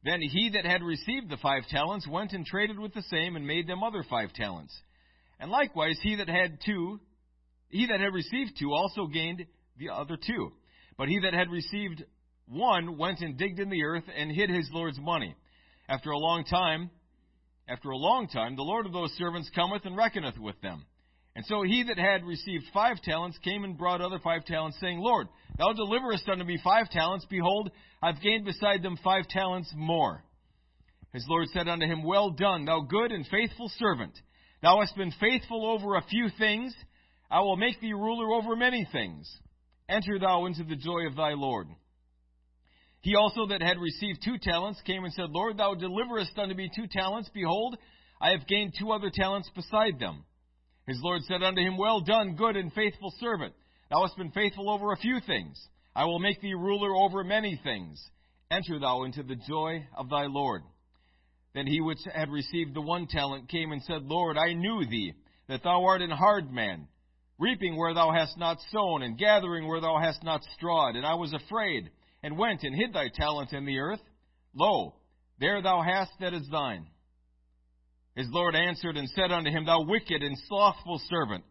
Then 0.04 0.20
he 0.20 0.50
that 0.50 0.64
had 0.64 0.82
received 0.82 1.28
the 1.28 1.38
five 1.38 1.66
talents 1.68 2.06
went 2.06 2.32
and 2.32 2.46
traded 2.46 2.78
with 2.78 2.94
the 2.94 3.02
same, 3.02 3.34
and 3.34 3.46
made 3.46 3.66
them 3.66 3.82
other 3.82 4.04
five 4.08 4.32
talents. 4.32 4.76
And 5.40 5.50
likewise 5.50 5.98
he 6.02 6.16
that 6.16 6.28
had 6.28 6.58
two, 6.64 7.00
he 7.68 7.86
that 7.86 8.00
had 8.00 8.12
received 8.12 8.52
two 8.58 8.72
also 8.72 9.06
gained 9.06 9.44
the 9.78 9.90
other 9.90 10.16
two. 10.16 10.52
But 10.96 11.08
he 11.08 11.18
that 11.20 11.34
had 11.34 11.50
received 11.50 12.04
one 12.46 12.98
went 12.98 13.20
and 13.20 13.36
digged 13.36 13.58
in 13.58 13.70
the 13.70 13.84
earth 13.84 14.04
and 14.16 14.30
hid 14.30 14.50
his 14.50 14.68
Lord's 14.72 14.98
money. 14.98 15.34
After 15.88 16.10
a 16.10 16.18
long 16.18 16.44
time, 16.44 16.90
after 17.68 17.90
a 17.90 17.96
long 17.96 18.28
time, 18.28 18.56
the 18.56 18.62
Lord 18.62 18.86
of 18.86 18.92
those 18.92 19.12
servants 19.12 19.50
cometh 19.54 19.84
and 19.84 19.96
reckoneth 19.96 20.38
with 20.38 20.60
them. 20.60 20.84
And 21.38 21.46
so 21.46 21.62
he 21.62 21.84
that 21.84 21.98
had 21.98 22.24
received 22.24 22.64
five 22.74 23.00
talents 23.00 23.38
came 23.44 23.62
and 23.62 23.78
brought 23.78 24.00
other 24.00 24.18
five 24.18 24.44
talents, 24.44 24.76
saying, 24.80 24.98
Lord, 24.98 25.28
thou 25.56 25.72
deliverest 25.72 26.28
unto 26.28 26.42
me 26.42 26.58
five 26.64 26.90
talents. 26.90 27.24
Behold, 27.30 27.70
I've 28.02 28.20
gained 28.20 28.44
beside 28.44 28.82
them 28.82 28.98
five 29.04 29.28
talents 29.28 29.72
more. 29.76 30.24
His 31.12 31.24
Lord 31.28 31.46
said 31.52 31.68
unto 31.68 31.86
him, 31.86 32.02
Well 32.02 32.30
done, 32.30 32.64
thou 32.64 32.80
good 32.80 33.12
and 33.12 33.24
faithful 33.24 33.70
servant. 33.78 34.18
Thou 34.62 34.80
hast 34.80 34.96
been 34.96 35.12
faithful 35.20 35.64
over 35.64 35.94
a 35.94 36.02
few 36.10 36.28
things. 36.40 36.74
I 37.30 37.38
will 37.38 37.56
make 37.56 37.80
thee 37.80 37.92
ruler 37.92 38.34
over 38.34 38.56
many 38.56 38.84
things. 38.90 39.32
Enter 39.88 40.18
thou 40.18 40.46
into 40.46 40.64
the 40.64 40.74
joy 40.74 41.06
of 41.06 41.14
thy 41.14 41.34
Lord. 41.34 41.68
He 43.00 43.14
also 43.14 43.46
that 43.46 43.62
had 43.62 43.78
received 43.78 44.24
two 44.24 44.38
talents 44.42 44.82
came 44.84 45.04
and 45.04 45.12
said, 45.12 45.30
Lord, 45.30 45.56
thou 45.56 45.74
deliverest 45.74 46.36
unto 46.36 46.56
me 46.56 46.68
two 46.74 46.88
talents. 46.90 47.30
Behold, 47.32 47.78
I 48.20 48.30
have 48.30 48.48
gained 48.48 48.74
two 48.76 48.90
other 48.90 49.12
talents 49.14 49.48
beside 49.54 50.00
them. 50.00 50.24
His 50.88 51.00
Lord 51.02 51.22
said 51.24 51.42
unto 51.42 51.60
him, 51.60 51.76
Well 51.76 52.00
done, 52.00 52.34
good 52.34 52.56
and 52.56 52.72
faithful 52.72 53.12
servant. 53.20 53.52
Thou 53.90 54.02
hast 54.02 54.16
been 54.16 54.30
faithful 54.30 54.70
over 54.70 54.90
a 54.90 54.96
few 54.96 55.20
things. 55.20 55.60
I 55.94 56.06
will 56.06 56.18
make 56.18 56.40
thee 56.40 56.54
ruler 56.54 56.96
over 56.96 57.22
many 57.22 57.60
things. 57.62 58.02
Enter 58.50 58.78
thou 58.78 59.02
into 59.02 59.22
the 59.22 59.36
joy 59.36 59.86
of 59.94 60.08
thy 60.08 60.24
Lord. 60.24 60.62
Then 61.54 61.66
he 61.66 61.82
which 61.82 61.98
had 62.14 62.30
received 62.30 62.72
the 62.72 62.80
one 62.80 63.06
talent 63.06 63.50
came 63.50 63.70
and 63.70 63.82
said, 63.82 64.04
Lord, 64.04 64.38
I 64.38 64.54
knew 64.54 64.86
thee, 64.86 65.12
that 65.48 65.62
thou 65.62 65.84
art 65.84 66.00
an 66.00 66.10
hard 66.10 66.50
man, 66.50 66.88
reaping 67.38 67.76
where 67.76 67.92
thou 67.92 68.10
hast 68.10 68.38
not 68.38 68.56
sown, 68.72 69.02
and 69.02 69.18
gathering 69.18 69.68
where 69.68 69.82
thou 69.82 69.98
hast 70.00 70.24
not 70.24 70.40
strawed. 70.56 70.96
And 70.96 71.04
I 71.04 71.14
was 71.14 71.34
afraid 71.34 71.90
and 72.22 72.38
went 72.38 72.62
and 72.62 72.74
hid 72.74 72.94
thy 72.94 73.08
talent 73.08 73.52
in 73.52 73.66
the 73.66 73.78
earth. 73.78 74.02
Lo, 74.54 74.94
there 75.38 75.60
thou 75.60 75.82
hast 75.82 76.12
that 76.20 76.32
is 76.32 76.48
thine. 76.50 76.86
His 78.18 78.26
Lord 78.30 78.56
answered 78.56 78.96
and 78.96 79.08
said 79.10 79.30
unto 79.30 79.48
him, 79.48 79.64
Thou 79.64 79.84
wicked 79.84 80.24
and 80.24 80.36
slothful 80.48 81.00
servant, 81.08 81.44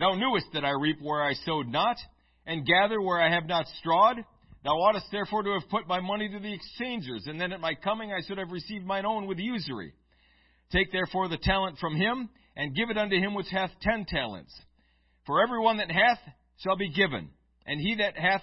thou 0.00 0.14
knewest 0.14 0.46
that 0.54 0.64
I 0.64 0.70
reap 0.70 0.96
where 1.02 1.22
I 1.22 1.34
sowed 1.34 1.68
not, 1.68 1.98
and 2.46 2.64
gather 2.64 3.02
where 3.02 3.20
I 3.20 3.30
have 3.30 3.46
not 3.46 3.66
strawed. 3.78 4.24
Thou 4.64 4.70
oughtest 4.70 5.08
therefore 5.12 5.42
to 5.42 5.52
have 5.52 5.68
put 5.68 5.86
my 5.86 6.00
money 6.00 6.30
to 6.30 6.38
the 6.38 6.54
exchangers, 6.54 7.26
and 7.26 7.38
then 7.38 7.52
at 7.52 7.60
my 7.60 7.74
coming 7.74 8.14
I 8.14 8.22
should 8.26 8.38
have 8.38 8.50
received 8.50 8.86
mine 8.86 9.04
own 9.04 9.26
with 9.26 9.36
usury. 9.36 9.92
Take 10.72 10.90
therefore 10.90 11.28
the 11.28 11.36
talent 11.36 11.76
from 11.80 11.94
him, 11.94 12.30
and 12.56 12.74
give 12.74 12.88
it 12.88 12.96
unto 12.96 13.16
him 13.16 13.34
which 13.34 13.50
hath 13.50 13.72
ten 13.82 14.06
talents. 14.06 14.58
For 15.26 15.42
every 15.42 15.60
one 15.60 15.76
that 15.76 15.90
hath 15.90 16.20
shall 16.64 16.78
be 16.78 16.88
given, 16.94 17.28
and 17.66 17.78
he 17.78 17.96
that 17.96 18.16
hath 18.16 18.40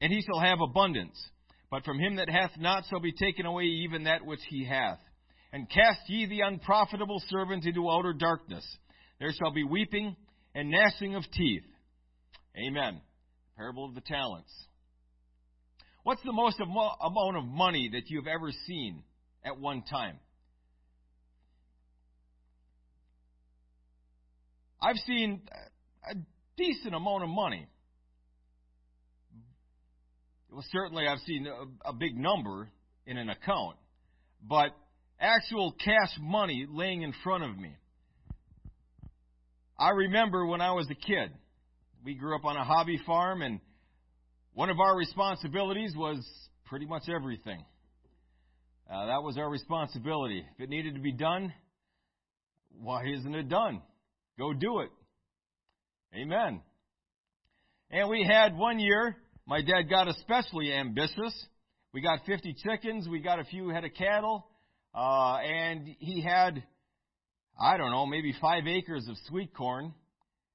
and 0.00 0.12
he 0.12 0.22
shall 0.22 0.40
have 0.40 0.58
abundance. 0.60 1.16
But 1.70 1.84
from 1.84 2.00
him 2.00 2.16
that 2.16 2.28
hath 2.28 2.58
not 2.58 2.82
shall 2.90 3.00
be 3.00 3.12
taken 3.12 3.46
away 3.46 3.66
even 3.66 4.04
that 4.04 4.26
which 4.26 4.40
he 4.48 4.64
hath. 4.64 4.98
And 5.52 5.68
cast 5.68 6.00
ye 6.08 6.26
the 6.26 6.40
unprofitable 6.40 7.22
servant 7.28 7.66
into 7.66 7.90
outer 7.90 8.14
darkness. 8.14 8.66
There 9.20 9.32
shall 9.32 9.52
be 9.52 9.64
weeping 9.64 10.16
and 10.54 10.70
gnashing 10.70 11.14
of 11.14 11.24
teeth. 11.32 11.64
Amen. 12.56 13.00
Parable 13.56 13.84
of 13.84 13.94
the 13.94 14.00
talents. 14.00 14.50
What's 16.04 16.22
the 16.24 16.32
most 16.32 16.58
amount 16.58 17.36
of 17.36 17.44
money 17.44 17.90
that 17.92 18.08
you've 18.08 18.26
ever 18.26 18.50
seen 18.66 19.02
at 19.44 19.58
one 19.58 19.82
time? 19.82 20.18
I've 24.80 24.96
seen 25.06 25.42
a 26.10 26.16
decent 26.56 26.94
amount 26.94 27.22
of 27.22 27.28
money. 27.28 27.68
Well, 30.50 30.64
certainly 30.72 31.06
I've 31.06 31.20
seen 31.20 31.46
a, 31.46 31.90
a 31.90 31.92
big 31.92 32.16
number 32.16 32.68
in 33.06 33.16
an 33.16 33.30
account, 33.30 33.76
but 34.42 34.76
actual 35.22 35.72
cash 35.72 36.10
money 36.20 36.66
laying 36.68 37.02
in 37.02 37.14
front 37.22 37.44
of 37.44 37.56
me. 37.56 37.74
I 39.78 39.90
remember 39.90 40.44
when 40.44 40.60
I 40.60 40.72
was 40.72 40.88
a 40.90 40.94
kid, 40.94 41.30
we 42.04 42.14
grew 42.14 42.36
up 42.36 42.44
on 42.44 42.56
a 42.56 42.64
hobby 42.64 43.00
farm, 43.06 43.42
and 43.42 43.60
one 44.52 44.68
of 44.68 44.80
our 44.80 44.96
responsibilities 44.96 45.94
was 45.96 46.18
pretty 46.66 46.86
much 46.86 47.04
everything. 47.08 47.64
Uh, 48.92 49.06
that 49.06 49.22
was 49.22 49.38
our 49.38 49.48
responsibility. 49.48 50.44
If 50.54 50.64
it 50.64 50.68
needed 50.68 50.94
to 50.94 51.00
be 51.00 51.12
done, 51.12 51.52
why 52.80 53.06
isn't 53.06 53.34
it 53.34 53.48
done? 53.48 53.80
Go 54.38 54.52
do 54.52 54.80
it. 54.80 54.90
Amen. 56.14 56.60
And 57.90 58.08
we 58.08 58.24
had 58.28 58.56
one 58.56 58.78
year 58.78 59.16
my 59.46 59.60
dad 59.60 59.88
got 59.88 60.08
especially 60.08 60.72
ambitious. 60.72 61.46
We 61.92 62.00
got 62.00 62.20
50 62.26 62.54
chickens, 62.62 63.08
we 63.08 63.20
got 63.20 63.38
a 63.38 63.44
few 63.44 63.68
head 63.68 63.84
of 63.84 63.92
cattle, 63.94 64.46
uh, 64.94 65.36
and 65.36 65.96
he 65.98 66.22
had, 66.22 66.62
I 67.60 67.76
don't 67.76 67.90
know, 67.90 68.06
maybe 68.06 68.34
five 68.40 68.66
acres 68.66 69.08
of 69.08 69.16
sweet 69.28 69.54
corn. 69.54 69.94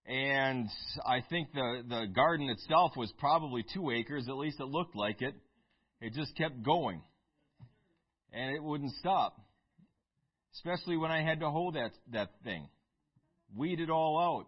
And 0.06 0.69
I 1.06 1.21
think 1.30 1.52
the, 1.54 1.84
the 1.88 2.06
garden 2.15 2.50
itself 2.50 2.93
was 2.95 3.12
probably 3.19 3.65
two 3.73 3.91
acres, 3.91 4.28
at 4.30 4.38
least 4.38 4.60
it 4.60 4.65
looked 4.67 4.95
like 4.95 5.21
it. 5.21 5.36
It 6.00 6.13
just 6.13 6.36
kept 6.38 6.63
going. 6.63 7.02
and 8.32 8.56
it 8.56 8.63
wouldn't 8.63 8.93
stop. 9.00 9.39
Especially 10.54 10.97
when 10.97 11.12
I 11.12 11.23
had 11.23 11.41
to 11.41 11.50
hold 11.50 11.76
that, 11.76 11.91
that 12.13 12.30
thing. 12.43 12.67
Weed 13.56 13.80
it 13.80 13.89
all 13.89 14.19
out. 14.19 14.47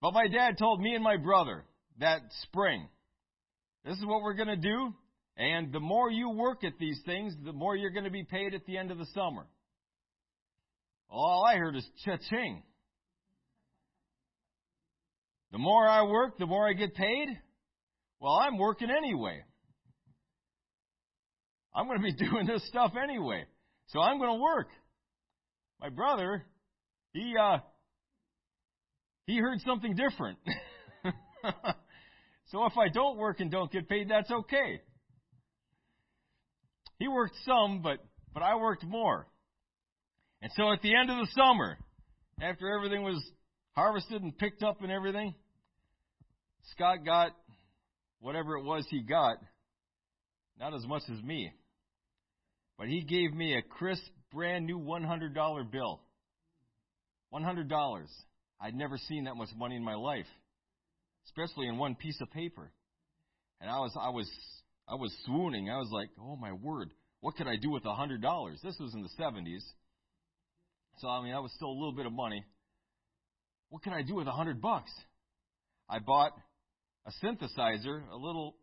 But 0.00 0.12
my 0.12 0.28
dad 0.28 0.58
told 0.58 0.80
me 0.80 0.94
and 0.94 1.02
my 1.02 1.16
brother 1.16 1.64
that 1.98 2.20
spring, 2.42 2.88
this 3.84 3.96
is 3.96 4.04
what 4.04 4.22
we're 4.22 4.34
going 4.34 4.48
to 4.48 4.56
do, 4.56 4.94
and 5.36 5.72
the 5.72 5.80
more 5.80 6.10
you 6.10 6.30
work 6.30 6.64
at 6.64 6.78
these 6.78 7.00
things, 7.04 7.34
the 7.44 7.52
more 7.52 7.76
you're 7.76 7.90
going 7.90 8.04
to 8.04 8.10
be 8.10 8.24
paid 8.24 8.54
at 8.54 8.64
the 8.66 8.76
end 8.76 8.90
of 8.90 8.98
the 8.98 9.06
summer. 9.14 9.46
All 11.10 11.44
I 11.44 11.56
heard 11.56 11.76
is 11.76 11.86
cha-ching. 12.04 12.62
The 15.52 15.58
more 15.58 15.88
I 15.88 16.02
work, 16.02 16.38
the 16.38 16.46
more 16.46 16.68
I 16.68 16.72
get 16.72 16.94
paid. 16.94 17.28
Well, 18.20 18.34
I'm 18.34 18.58
working 18.58 18.88
anyway. 18.90 19.42
I'm 21.74 21.86
going 21.86 21.98
to 21.98 22.02
be 22.02 22.12
doing 22.30 22.46
this 22.46 22.66
stuff 22.68 22.92
anyway. 23.00 23.44
So 23.88 24.00
I'm 24.00 24.18
going 24.18 24.30
to 24.30 24.42
work. 24.42 24.68
My 25.80 25.88
brother, 25.90 26.44
he 27.12 27.34
uh 27.40 27.58
he 29.26 29.38
heard 29.38 29.60
something 29.66 29.94
different. 29.94 30.38
so 32.46 32.64
if 32.66 32.72
I 32.78 32.88
don't 32.92 33.16
work 33.16 33.40
and 33.40 33.50
don't 33.50 33.70
get 33.70 33.88
paid, 33.88 34.08
that's 34.08 34.30
okay. 34.30 34.80
He 36.98 37.08
worked 37.08 37.36
some, 37.44 37.82
but 37.82 37.98
but 38.32 38.42
I 38.42 38.56
worked 38.56 38.84
more. 38.84 39.26
And 40.42 40.50
so 40.56 40.72
at 40.72 40.82
the 40.82 40.94
end 40.94 41.10
of 41.10 41.18
the 41.18 41.28
summer, 41.32 41.78
after 42.42 42.74
everything 42.74 43.02
was 43.02 43.22
harvested 43.72 44.22
and 44.22 44.36
picked 44.36 44.62
up 44.62 44.82
and 44.82 44.90
everything, 44.90 45.34
Scott 46.72 47.04
got 47.04 47.30
whatever 48.20 48.56
it 48.56 48.64
was 48.64 48.84
he 48.90 49.02
got, 49.02 49.36
not 50.58 50.74
as 50.74 50.84
much 50.86 51.02
as 51.10 51.22
me. 51.22 51.52
But 52.76 52.88
he 52.88 53.02
gave 53.02 53.32
me 53.32 53.56
a 53.56 53.62
crisp, 53.62 54.02
brand 54.32 54.66
new 54.66 54.78
$100 54.78 55.70
bill. 55.70 56.00
$100. 57.32 58.06
I'd 58.60 58.74
never 58.74 58.96
seen 58.96 59.24
that 59.24 59.36
much 59.36 59.50
money 59.56 59.76
in 59.76 59.84
my 59.84 59.94
life, 59.94 60.26
especially 61.26 61.68
in 61.68 61.78
one 61.78 61.94
piece 61.94 62.20
of 62.20 62.30
paper. 62.30 62.70
And 63.60 63.70
I 63.70 63.78
was, 63.78 63.92
I 64.00 64.10
was, 64.10 64.28
I 64.88 64.94
was 64.94 65.14
swooning. 65.24 65.70
I 65.70 65.78
was 65.78 65.88
like, 65.92 66.10
oh 66.20 66.36
my 66.36 66.52
word, 66.52 66.90
what 67.20 67.36
could 67.36 67.46
I 67.46 67.56
do 67.56 67.70
with 67.70 67.84
a 67.84 67.88
$100? 67.88 68.20
This 68.62 68.76
was 68.78 68.94
in 68.94 69.02
the 69.02 69.08
70s. 69.18 69.62
So, 70.98 71.08
I 71.08 71.22
mean, 71.22 71.32
that 71.32 71.42
was 71.42 71.52
still 71.56 71.68
a 71.68 71.78
little 71.78 71.94
bit 71.94 72.06
of 72.06 72.12
money. 72.12 72.44
What 73.70 73.82
can 73.82 73.92
I 73.92 74.02
do 74.02 74.14
with 74.14 74.28
a 74.28 74.32
hundred 74.32 74.60
bucks? 74.60 74.92
I 75.88 75.98
bought 75.98 76.32
a 77.06 77.10
synthesizer, 77.24 78.08
a 78.10 78.16
little 78.16 78.54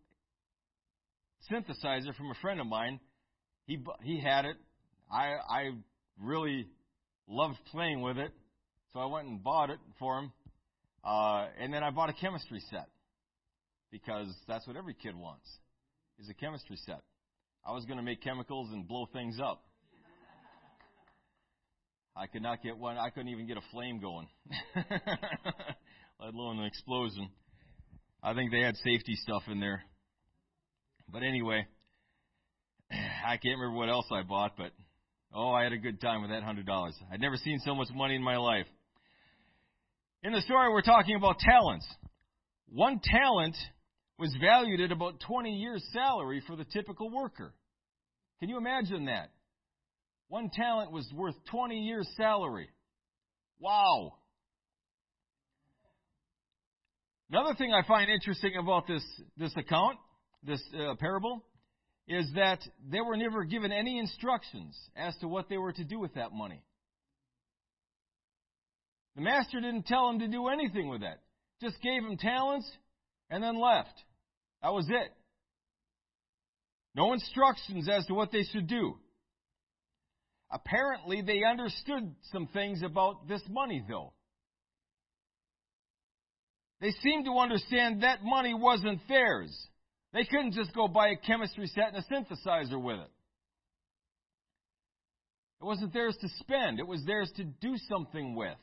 synthesizer 1.51 2.15
from 2.15 2.31
a 2.31 2.35
friend 2.41 2.61
of 2.61 2.67
mine 2.67 2.99
he 3.65 3.79
he 4.03 4.19
had 4.19 4.45
it. 4.45 4.57
I 5.11 5.33
I 5.49 5.71
really 6.19 6.67
loved 7.27 7.57
playing 7.71 8.01
with 8.01 8.17
it, 8.17 8.31
so 8.93 8.99
I 8.99 9.05
went 9.05 9.27
and 9.27 9.43
bought 9.43 9.69
it 9.69 9.79
for 9.99 10.19
him. 10.19 10.31
Uh, 11.03 11.47
and 11.59 11.73
then 11.73 11.83
I 11.83 11.89
bought 11.89 12.09
a 12.09 12.13
chemistry 12.13 12.61
set 12.69 12.87
because 13.91 14.27
that's 14.47 14.67
what 14.67 14.75
every 14.75 14.93
kid 14.93 15.15
wants 15.15 15.47
is 16.21 16.29
a 16.29 16.33
chemistry 16.35 16.77
set. 16.85 17.01
I 17.65 17.71
was 17.71 17.85
going 17.85 17.97
to 17.97 18.03
make 18.03 18.21
chemicals 18.21 18.69
and 18.71 18.87
blow 18.87 19.07
things 19.11 19.39
up. 19.43 19.63
I 22.15 22.27
could 22.27 22.43
not 22.43 22.61
get 22.61 22.77
one. 22.77 22.97
I 22.97 23.09
couldn't 23.09 23.29
even 23.29 23.47
get 23.47 23.57
a 23.57 23.61
flame 23.71 23.99
going, 23.99 24.27
let 24.75 26.33
alone 26.33 26.59
an 26.59 26.65
explosion. 26.65 27.29
I 28.21 28.33
think 28.33 28.51
they 28.51 28.59
had 28.59 28.75
safety 28.77 29.15
stuff 29.15 29.43
in 29.47 29.59
there. 29.59 29.81
But 31.11 31.23
anyway, 31.23 31.65
I 32.91 33.37
can't 33.37 33.57
remember 33.57 33.77
what 33.77 33.89
else 33.89 34.05
I 34.11 34.23
bought, 34.23 34.57
but 34.57 34.71
oh, 35.33 35.51
I 35.51 35.63
had 35.63 35.73
a 35.73 35.77
good 35.77 36.01
time 36.01 36.21
with 36.21 36.31
that 36.31 36.43
hundred 36.43 36.65
dollars. 36.65 36.95
I'd 37.11 37.21
never 37.21 37.37
seen 37.37 37.59
so 37.65 37.73
much 37.73 37.87
money 37.95 38.15
in 38.15 38.23
my 38.23 38.37
life. 38.37 38.67
In 40.23 40.33
the 40.33 40.41
story, 40.41 40.69
we're 40.69 40.81
talking 40.81 41.15
about 41.15 41.39
talents. 41.39 41.87
One 42.67 42.99
talent 43.01 43.55
was 44.21 44.33
valued 44.39 44.79
at 44.79 44.91
about 44.91 45.19
20 45.27 45.51
years' 45.51 45.83
salary 45.91 46.43
for 46.45 46.55
the 46.55 46.63
typical 46.63 47.09
worker. 47.09 47.55
Can 48.39 48.49
you 48.49 48.57
imagine 48.57 49.05
that? 49.05 49.31
One 50.27 50.51
talent 50.53 50.91
was 50.91 51.11
worth 51.13 51.33
20 51.49 51.75
years' 51.79 52.07
salary. 52.15 52.69
Wow. 53.59 54.13
Another 57.31 57.55
thing 57.55 57.73
I 57.73 57.85
find 57.87 58.11
interesting 58.11 58.53
about 58.57 58.87
this, 58.87 59.03
this 59.37 59.55
account, 59.57 59.97
this 60.43 60.61
uh, 60.79 60.93
parable, 60.99 61.43
is 62.07 62.31
that 62.35 62.59
they 62.91 63.01
were 63.01 63.17
never 63.17 63.43
given 63.43 63.71
any 63.71 63.97
instructions 63.97 64.77
as 64.95 65.15
to 65.21 65.27
what 65.27 65.49
they 65.49 65.57
were 65.57 65.73
to 65.73 65.83
do 65.83 65.97
with 65.97 66.13
that 66.13 66.31
money. 66.31 66.61
The 69.15 69.23
master 69.23 69.59
didn't 69.59 69.87
tell 69.87 70.07
them 70.07 70.19
to 70.19 70.27
do 70.27 70.47
anything 70.47 70.89
with 70.89 71.01
that. 71.01 71.21
Just 71.59 71.81
gave 71.81 72.03
them 72.03 72.17
talents 72.17 72.69
and 73.31 73.43
then 73.43 73.59
left. 73.59 73.93
That 74.61 74.73
was 74.73 74.87
it. 74.89 75.13
No 76.93 77.13
instructions 77.13 77.87
as 77.89 78.05
to 78.07 78.13
what 78.13 78.31
they 78.31 78.43
should 78.43 78.67
do. 78.67 78.95
Apparently, 80.51 81.21
they 81.21 81.43
understood 81.49 82.13
some 82.31 82.47
things 82.47 82.83
about 82.83 83.27
this 83.27 83.41
money, 83.49 83.83
though. 83.87 84.11
They 86.81 86.91
seemed 87.03 87.25
to 87.25 87.37
understand 87.37 88.03
that 88.03 88.23
money 88.23 88.53
wasn't 88.53 88.99
theirs. 89.07 89.55
They 90.13 90.25
couldn't 90.25 90.53
just 90.53 90.73
go 90.73 90.87
buy 90.87 91.09
a 91.09 91.15
chemistry 91.15 91.67
set 91.67 91.93
and 91.93 91.97
a 91.97 92.13
synthesizer 92.13 92.81
with 92.81 92.97
it. 92.97 93.11
It 95.61 95.65
wasn't 95.65 95.93
theirs 95.93 96.17
to 96.19 96.27
spend, 96.39 96.79
it 96.79 96.87
was 96.87 97.05
theirs 97.05 97.31
to 97.37 97.43
do 97.43 97.75
something 97.87 98.35
with. 98.35 98.57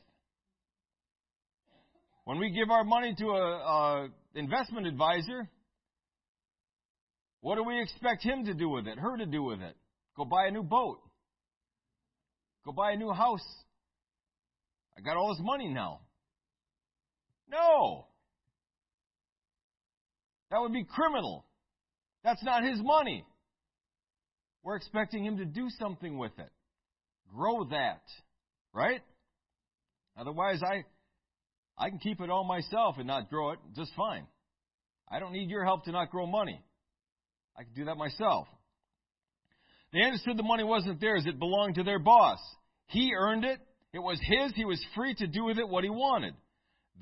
When 2.25 2.37
we 2.37 2.51
give 2.51 2.69
our 2.69 2.83
money 2.83 3.15
to 3.17 3.25
a, 3.29 3.55
a 3.55 4.09
investment 4.35 4.85
advisor, 4.85 5.49
what 7.41 7.55
do 7.55 7.63
we 7.63 7.81
expect 7.81 8.23
him 8.23 8.45
to 8.45 8.53
do 8.53 8.69
with 8.69 8.87
it, 8.87 8.99
her 8.99 9.17
to 9.17 9.25
do 9.25 9.43
with 9.43 9.61
it? 9.61 9.75
Go 10.17 10.25
buy 10.25 10.47
a 10.47 10.51
new 10.51 10.63
boat. 10.63 10.99
Go 12.65 12.71
buy 12.71 12.91
a 12.91 12.97
new 12.97 13.11
house. 13.11 13.45
I 14.97 15.01
got 15.01 15.15
all 15.15 15.33
this 15.33 15.43
money 15.43 15.69
now. 15.69 16.01
No. 17.49 18.07
That 20.51 20.59
would 20.59 20.73
be 20.73 20.83
criminal. 20.83 21.45
That's 22.23 22.43
not 22.43 22.63
his 22.63 22.79
money. 22.81 23.25
We're 24.63 24.75
expecting 24.75 25.23
him 25.23 25.37
to 25.37 25.45
do 25.45 25.69
something 25.79 26.17
with 26.17 26.37
it. 26.37 26.49
Grow 27.33 27.63
that. 27.65 28.01
Right? 28.73 29.01
Otherwise, 30.19 30.61
I, 30.61 30.83
I 31.77 31.89
can 31.89 31.99
keep 31.99 32.19
it 32.19 32.29
all 32.29 32.43
myself 32.43 32.95
and 32.97 33.07
not 33.07 33.29
grow 33.29 33.51
it 33.51 33.59
just 33.75 33.91
fine. 33.95 34.27
I 35.09 35.19
don't 35.19 35.31
need 35.31 35.49
your 35.49 35.63
help 35.63 35.85
to 35.85 35.91
not 35.91 36.11
grow 36.11 36.27
money. 36.27 36.61
I 37.59 37.63
could 37.63 37.75
do 37.75 37.85
that 37.85 37.97
myself. 37.97 38.47
They 39.91 40.01
understood 40.01 40.37
the 40.37 40.43
money 40.43 40.63
wasn't 40.63 41.01
theirs, 41.01 41.25
it 41.25 41.39
belonged 41.39 41.75
to 41.75 41.83
their 41.83 41.99
boss. 41.99 42.39
He 42.87 43.11
earned 43.13 43.43
it, 43.43 43.59
it 43.91 43.99
was 43.99 44.19
his, 44.23 44.53
he 44.55 44.63
was 44.63 44.81
free 44.95 45.13
to 45.15 45.27
do 45.27 45.43
with 45.43 45.57
it 45.59 45.67
what 45.67 45.83
he 45.83 45.89
wanted. 45.89 46.35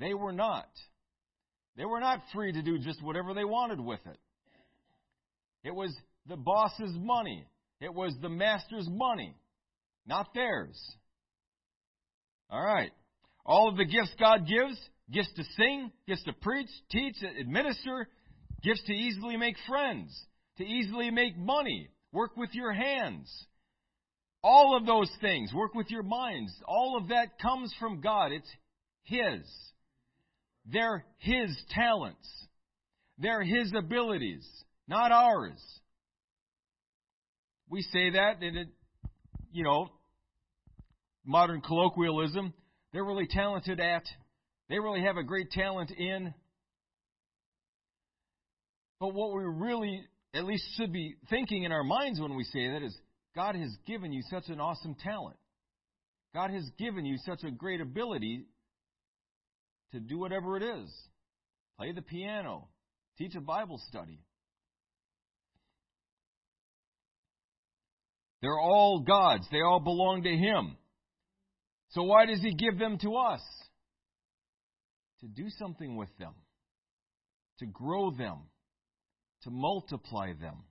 They 0.00 0.14
were 0.14 0.32
not. 0.32 0.68
They 1.76 1.84
were 1.84 2.00
not 2.00 2.22
free 2.34 2.52
to 2.52 2.62
do 2.62 2.78
just 2.78 3.02
whatever 3.02 3.34
they 3.34 3.44
wanted 3.44 3.78
with 3.78 4.00
it. 4.06 4.18
It 5.62 5.74
was 5.74 5.94
the 6.26 6.36
boss's 6.36 6.92
money. 6.96 7.46
It 7.80 7.94
was 7.94 8.14
the 8.20 8.28
master's 8.28 8.88
money, 8.90 9.36
not 10.06 10.34
theirs. 10.34 10.76
All 12.50 12.62
right. 12.62 12.90
All 13.46 13.68
of 13.68 13.76
the 13.76 13.84
gifts 13.84 14.14
God 14.18 14.46
gives 14.46 14.76
gifts 15.12 15.32
to 15.36 15.44
sing, 15.56 15.92
gifts 16.08 16.24
to 16.24 16.32
preach, 16.32 16.68
teach, 16.90 17.16
administer, 17.40 18.08
gifts 18.62 18.82
to 18.86 18.92
easily 18.92 19.36
make 19.36 19.56
friends, 19.68 20.10
to 20.58 20.64
easily 20.64 21.10
make 21.10 21.36
money, 21.36 21.88
work 22.12 22.36
with 22.36 22.50
your 22.52 22.72
hands. 22.72 23.32
All 24.42 24.76
of 24.76 24.86
those 24.86 25.10
things, 25.20 25.52
work 25.52 25.74
with 25.74 25.90
your 25.90 26.02
minds, 26.02 26.52
all 26.66 26.96
of 26.96 27.08
that 27.08 27.38
comes 27.40 27.74
from 27.80 28.00
God. 28.00 28.32
It's 28.32 28.50
His. 29.02 29.44
They're 30.66 31.04
His 31.18 31.56
talents. 31.70 32.28
They're 33.18 33.42
His 33.42 33.72
abilities, 33.76 34.46
not 34.86 35.10
ours. 35.10 35.58
We 37.68 37.82
say 37.82 38.10
that 38.10 38.42
in 38.42 38.68
you 39.52 39.64
know, 39.64 39.88
modern 41.24 41.60
colloquialism. 41.60 42.52
They're 42.92 43.04
really 43.04 43.26
talented 43.26 43.80
at. 43.80 44.04
They 44.68 44.78
really 44.78 45.02
have 45.02 45.16
a 45.16 45.22
great 45.22 45.50
talent 45.50 45.90
in. 45.90 46.32
But 49.00 49.14
what 49.14 49.34
we 49.34 49.44
really, 49.44 50.02
at 50.34 50.44
least, 50.44 50.64
should 50.76 50.92
be 50.92 51.16
thinking 51.30 51.64
in 51.64 51.72
our 51.72 51.84
minds 51.84 52.20
when 52.20 52.36
we 52.36 52.44
say 52.44 52.70
that 52.72 52.82
is 52.82 52.96
God 53.34 53.54
has 53.54 53.70
given 53.86 54.12
you 54.12 54.22
such 54.30 54.48
an 54.48 54.60
awesome 54.60 54.94
talent. 55.02 55.36
God 56.34 56.50
has 56.50 56.68
given 56.78 57.04
you 57.04 57.16
such 57.24 57.44
a 57.44 57.50
great 57.50 57.80
ability 57.80 58.46
to 59.92 60.00
do 60.00 60.18
whatever 60.18 60.56
it 60.56 60.62
is 60.62 60.90
play 61.78 61.92
the 61.92 62.02
piano, 62.02 62.68
teach 63.16 63.34
a 63.36 63.40
Bible 63.40 63.80
study. 63.88 64.20
They're 68.42 68.58
all 68.58 69.00
God's. 69.00 69.46
They 69.50 69.60
all 69.60 69.80
belong 69.80 70.22
to 70.24 70.30
Him. 70.30 70.76
So 71.90 72.02
why 72.02 72.26
does 72.26 72.40
He 72.40 72.54
give 72.54 72.78
them 72.78 72.98
to 72.98 73.16
us? 73.16 73.40
To 75.20 75.26
do 75.26 75.48
something 75.58 75.96
with 75.96 76.10
them, 76.18 76.34
to 77.58 77.66
grow 77.66 78.10
them, 78.10 78.42
to 79.42 79.50
multiply 79.50 80.32
them. 80.40 80.64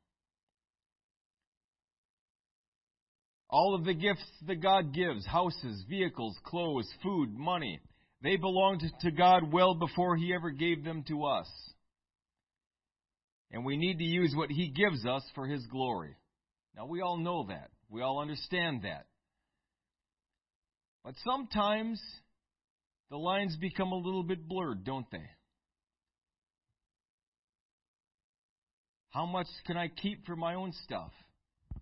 All 3.49 3.75
of 3.75 3.85
the 3.85 3.93
gifts 3.93 4.25
that 4.47 4.61
God 4.61 4.93
gives 4.93 5.25
houses, 5.25 5.83
vehicles, 5.89 6.35
clothes, 6.43 6.89
food, 7.01 7.33
money 7.37 7.79
they 8.21 8.35
belonged 8.35 8.83
to 9.01 9.11
God 9.11 9.51
well 9.53 9.75
before 9.75 10.15
He 10.15 10.33
ever 10.33 10.49
gave 10.49 10.83
them 10.83 11.03
to 11.07 11.25
us. 11.25 11.47
And 13.51 13.63
we 13.63 13.77
need 13.77 13.99
to 13.99 14.03
use 14.03 14.33
what 14.35 14.49
He 14.49 14.69
gives 14.69 15.05
us 15.05 15.23
for 15.35 15.45
His 15.45 15.65
glory. 15.67 16.15
Now, 16.75 16.87
we 16.87 17.01
all 17.01 17.17
know 17.17 17.45
that. 17.49 17.69
We 17.89 18.01
all 18.01 18.19
understand 18.19 18.81
that. 18.83 19.05
But 21.03 21.13
sometimes 21.23 22.01
the 23.09 23.17
lines 23.17 23.55
become 23.55 23.91
a 23.91 23.97
little 23.97 24.23
bit 24.23 24.47
blurred, 24.47 24.83
don't 24.83 25.09
they? 25.11 25.23
How 29.17 29.25
much 29.25 29.47
can 29.65 29.77
I 29.77 29.87
keep 29.87 30.27
for 30.27 30.35
my 30.35 30.53
own 30.53 30.71
stuff? 30.83 31.11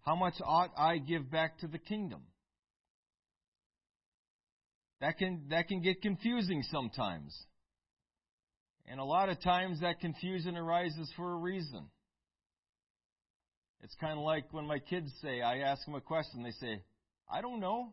How 0.06 0.16
much 0.16 0.36
ought 0.42 0.72
I 0.78 1.00
give 1.00 1.30
back 1.30 1.58
to 1.60 1.68
the 1.68 1.78
kingdom? 1.78 2.22
That 5.02 5.18
can, 5.18 5.48
that 5.50 5.68
can 5.68 5.82
get 5.82 6.02
confusing 6.02 6.64
sometimes. 6.72 7.38
And 8.90 9.02
a 9.02 9.04
lot 9.04 9.28
of 9.28 9.42
times 9.42 9.82
that 9.82 10.00
confusion 10.00 10.56
arises 10.56 11.12
for 11.18 11.34
a 11.34 11.36
reason. 11.36 11.90
It's 13.82 13.96
kind 14.00 14.18
of 14.18 14.24
like 14.24 14.46
when 14.54 14.66
my 14.66 14.80
kids 14.80 15.12
say, 15.22 15.42
I 15.42 15.58
ask 15.58 15.84
them 15.84 15.96
a 15.96 16.00
question, 16.00 16.42
they 16.42 16.52
say, 16.52 16.84
I 17.30 17.42
don't 17.42 17.60
know. 17.60 17.90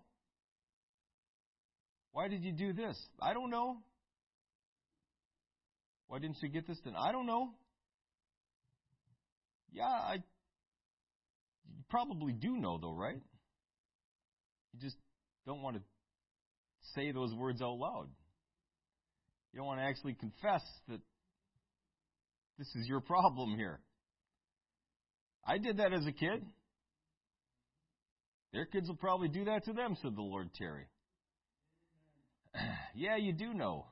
Why 2.12 2.28
did 2.28 2.44
you 2.44 2.52
do 2.52 2.72
this? 2.72 2.96
I 3.20 3.35
don't 3.35 3.50
know. 3.50 3.78
Why 6.07 6.20
didn't 6.20 6.37
you 6.40 6.48
get 6.48 6.68
this 6.68 6.78
done? 6.85 6.94
I 6.96 7.11
don't 7.11 7.26
know. 7.26 7.55
Yeah, 9.72 9.85
I 9.85 10.14
you 10.14 11.82
probably 11.88 12.32
do 12.32 12.56
know 12.56 12.78
though, 12.80 12.94
right? 12.94 13.20
You 14.72 14.80
just 14.80 14.96
don't 15.46 15.62
want 15.62 15.76
to 15.76 15.82
say 16.94 17.12
those 17.12 17.35
words 17.35 17.62
out 17.62 17.78
loud. 17.78 18.08
You 19.52 19.58
don't 19.58 19.66
want 19.66 19.80
to 19.80 19.85
actually 19.85 20.14
confess 20.14 20.62
that 20.88 21.00
this 22.58 22.68
is 22.74 22.88
your 22.88 23.00
problem 23.00 23.56
here. 23.56 23.80
I 25.44 25.58
did 25.58 25.78
that 25.78 25.92
as 25.92 26.06
a 26.06 26.12
kid. 26.12 26.44
Their 28.52 28.66
kids 28.66 28.88
will 28.88 28.96
probably 28.96 29.28
do 29.28 29.46
that 29.46 29.64
to 29.64 29.72
them, 29.72 29.96
said 30.00 30.14
the 30.14 30.22
Lord 30.22 30.50
Terry. 30.54 30.87
yeah, 32.94 33.16
you 33.16 33.32
do 33.32 33.54
know. 33.54 33.87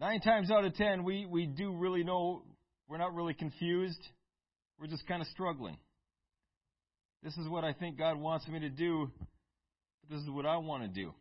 Nine 0.00 0.20
times 0.20 0.50
out 0.50 0.64
of 0.64 0.74
ten, 0.74 1.04
we, 1.04 1.26
we 1.26 1.46
do 1.46 1.74
really 1.76 2.04
know, 2.04 2.44
we're 2.90 2.98
not 2.98 3.14
really 3.14 3.34
confused. 3.34 4.00
We're 4.78 4.88
just 4.88 5.06
kind 5.06 5.22
of 5.22 5.28
struggling. 5.28 5.76
This 7.22 7.36
is 7.36 7.48
what 7.48 7.64
I 7.64 7.72
think 7.72 7.96
God 7.96 8.18
wants 8.18 8.48
me 8.48 8.58
to 8.60 8.68
do 8.68 9.10
but 10.00 10.14
this 10.14 10.22
is 10.24 10.30
what 10.30 10.46
I 10.46 10.56
want 10.56 10.82
to 10.82 10.88
do. 10.88 11.12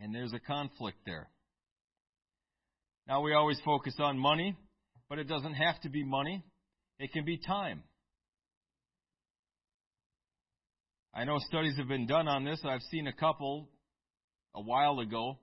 And 0.00 0.14
there's 0.14 0.32
a 0.32 0.40
conflict 0.40 0.98
there. 1.06 1.28
Now, 3.06 3.22
we 3.22 3.32
always 3.32 3.60
focus 3.64 3.94
on 3.98 4.18
money, 4.18 4.56
but 5.08 5.18
it 5.18 5.28
doesn't 5.28 5.54
have 5.54 5.80
to 5.82 5.88
be 5.88 6.04
money, 6.04 6.42
it 6.98 7.12
can 7.12 7.24
be 7.24 7.38
time. 7.38 7.82
I 11.14 11.24
know 11.24 11.38
studies 11.38 11.76
have 11.76 11.86
been 11.86 12.06
done 12.06 12.26
on 12.26 12.44
this. 12.44 12.60
I've 12.64 12.82
seen 12.90 13.06
a 13.06 13.12
couple 13.12 13.68
a 14.54 14.60
while 14.60 14.98
ago. 14.98 15.38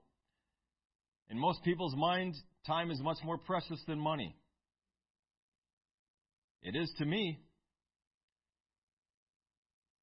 In 1.30 1.38
most 1.38 1.64
people's 1.64 1.96
mind, 1.96 2.34
time 2.66 2.90
is 2.90 3.00
much 3.00 3.16
more 3.24 3.38
precious 3.38 3.80
than 3.86 3.98
money. 3.98 4.36
It 6.62 6.76
is 6.76 6.92
to 6.98 7.04
me. 7.04 7.40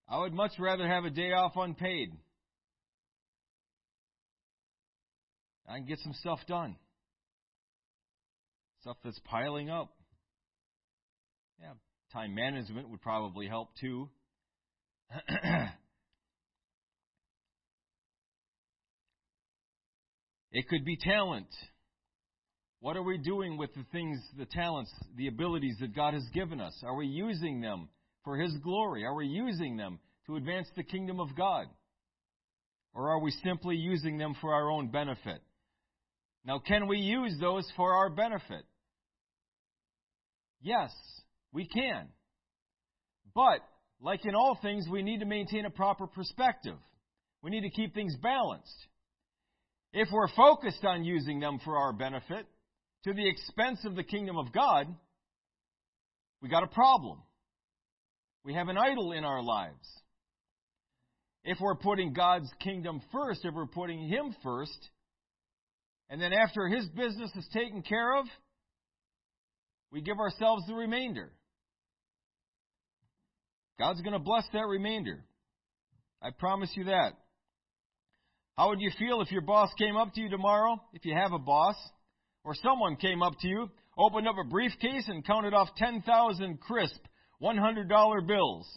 I 0.10 0.19
would 0.19 0.34
much 0.34 0.52
rather 0.60 0.88
have 0.88 1.06
a 1.06 1.10
day 1.10 1.32
off 1.32 1.54
unpaid. 1.56 2.12
I 5.67 5.78
can 5.78 5.86
get 5.86 6.00
some 6.00 6.13
stuff 6.13 6.39
done. 6.48 6.76
Stuff 8.82 8.98
that's 9.04 9.19
piling 9.26 9.69
up. 9.69 9.93
Yeah, 11.62 11.74
time 12.12 12.34
management 12.34 12.89
would 12.89 13.02
probably 13.02 13.48
help 13.48 13.69
too. 13.80 14.10
it 20.52 20.67
could 20.67 20.86
be 20.86 20.98
talent. 20.98 21.48
What 22.82 22.96
are 22.96 23.04
we 23.04 23.18
doing 23.18 23.58
with 23.58 23.74
the 23.74 23.84
things, 23.92 24.20
the 24.38 24.46
talents, 24.46 24.92
the 25.18 25.28
abilities 25.28 25.76
that 25.82 25.94
God 25.96 26.13
has 26.13 26.24
given 26.34 26.62
us? 26.62 26.74
Are 26.86 26.96
we 26.96 27.08
using 27.08 27.60
them 27.60 27.89
for 28.24 28.38
His 28.38 28.56
glory? 28.63 29.04
Are 29.04 29.15
we 29.15 29.28
using 29.28 29.76
them 29.76 30.00
to 30.28 30.38
advance 30.38 30.68
the 30.76 30.84
kingdom 30.84 31.20
of 31.20 31.36
God? 31.36 31.65
Or 32.94 33.10
are 33.10 33.20
we 33.20 33.32
simply 33.44 33.76
using 33.76 34.18
them 34.18 34.34
for 34.39 34.54
our 34.54 34.72
own 34.72 34.89
benefit? 34.92 35.42
Now, 36.46 36.60
can 36.60 36.88
we 36.88 37.00
use 37.00 37.36
those 37.39 37.70
for 37.76 37.94
our 37.94 38.10
benefit? 38.10 38.63
Yes, 40.62 40.92
we 41.52 41.68
can. 41.68 42.08
But, 43.36 43.60
like 44.02 44.26
in 44.26 44.36
all 44.36 44.58
things, 44.62 44.88
we 44.89 45.04
need 45.04 45.20
to 45.20 45.26
maintain 45.26 45.65
a 45.65 45.70
proper 45.70 46.08
perspective. 46.08 46.78
We 47.42 47.52
need 47.52 47.62
to 47.62 47.70
keep 47.70 47.94
things 47.94 48.15
balanced. 48.22 48.88
If 49.92 50.08
we're 50.12 50.34
focused 50.36 50.84
on 50.86 51.04
using 51.04 51.39
them 51.39 51.60
for 51.63 51.78
our 51.78 51.94
benefit, 51.94 52.46
to 53.03 53.13
the 53.13 53.27
expense 53.27 53.79
of 53.85 53.95
the 53.95 54.03
kingdom 54.03 54.38
of 54.38 54.51
God, 54.51 54.88
we 56.41 56.49
got 56.49 56.63
a 56.63 56.67
problem. 56.67 57.21
We 58.43 58.53
have 58.53 58.67
an 58.67 58.77
idol 58.77 59.12
in 59.12 59.23
our 59.23 59.41
lives. 59.41 59.88
If 61.43 61.57
we're 61.59 61.75
putting 61.75 62.13
God's 62.13 62.49
kingdom 62.59 63.01
first, 63.12 63.41
if 63.43 63.53
we're 63.53 63.65
putting 63.65 64.07
Him 64.07 64.35
first, 64.43 64.89
and 66.09 66.21
then 66.21 66.33
after 66.33 66.67
His 66.67 66.85
business 66.89 67.31
is 67.35 67.47
taken 67.53 67.81
care 67.81 68.17
of, 68.17 68.25
we 69.91 70.01
give 70.01 70.19
ourselves 70.19 70.63
the 70.67 70.75
remainder. 70.75 71.31
God's 73.79 74.01
going 74.01 74.13
to 74.13 74.19
bless 74.19 74.43
that 74.53 74.67
remainder. 74.67 75.23
I 76.21 76.31
promise 76.31 76.69
you 76.75 76.85
that. 76.85 77.13
How 78.57 78.69
would 78.69 78.81
you 78.81 78.91
feel 78.99 79.21
if 79.21 79.31
your 79.31 79.41
boss 79.41 79.69
came 79.77 79.95
up 79.95 80.13
to 80.13 80.21
you 80.21 80.29
tomorrow, 80.29 80.81
if 80.93 81.05
you 81.05 81.15
have 81.15 81.31
a 81.31 81.39
boss, 81.39 81.77
or 82.49 82.55
someone 82.55 82.95
came 82.95 83.21
up 83.21 83.33
to 83.39 83.47
you, 83.47 83.69
opened 83.95 84.27
up 84.27 84.33
a 84.43 84.43
briefcase, 84.43 85.07
and 85.07 85.23
counted 85.23 85.53
off 85.53 85.69
10,000 85.77 86.59
crisp 86.59 86.99
$100 87.39 88.27
bills, 88.27 88.67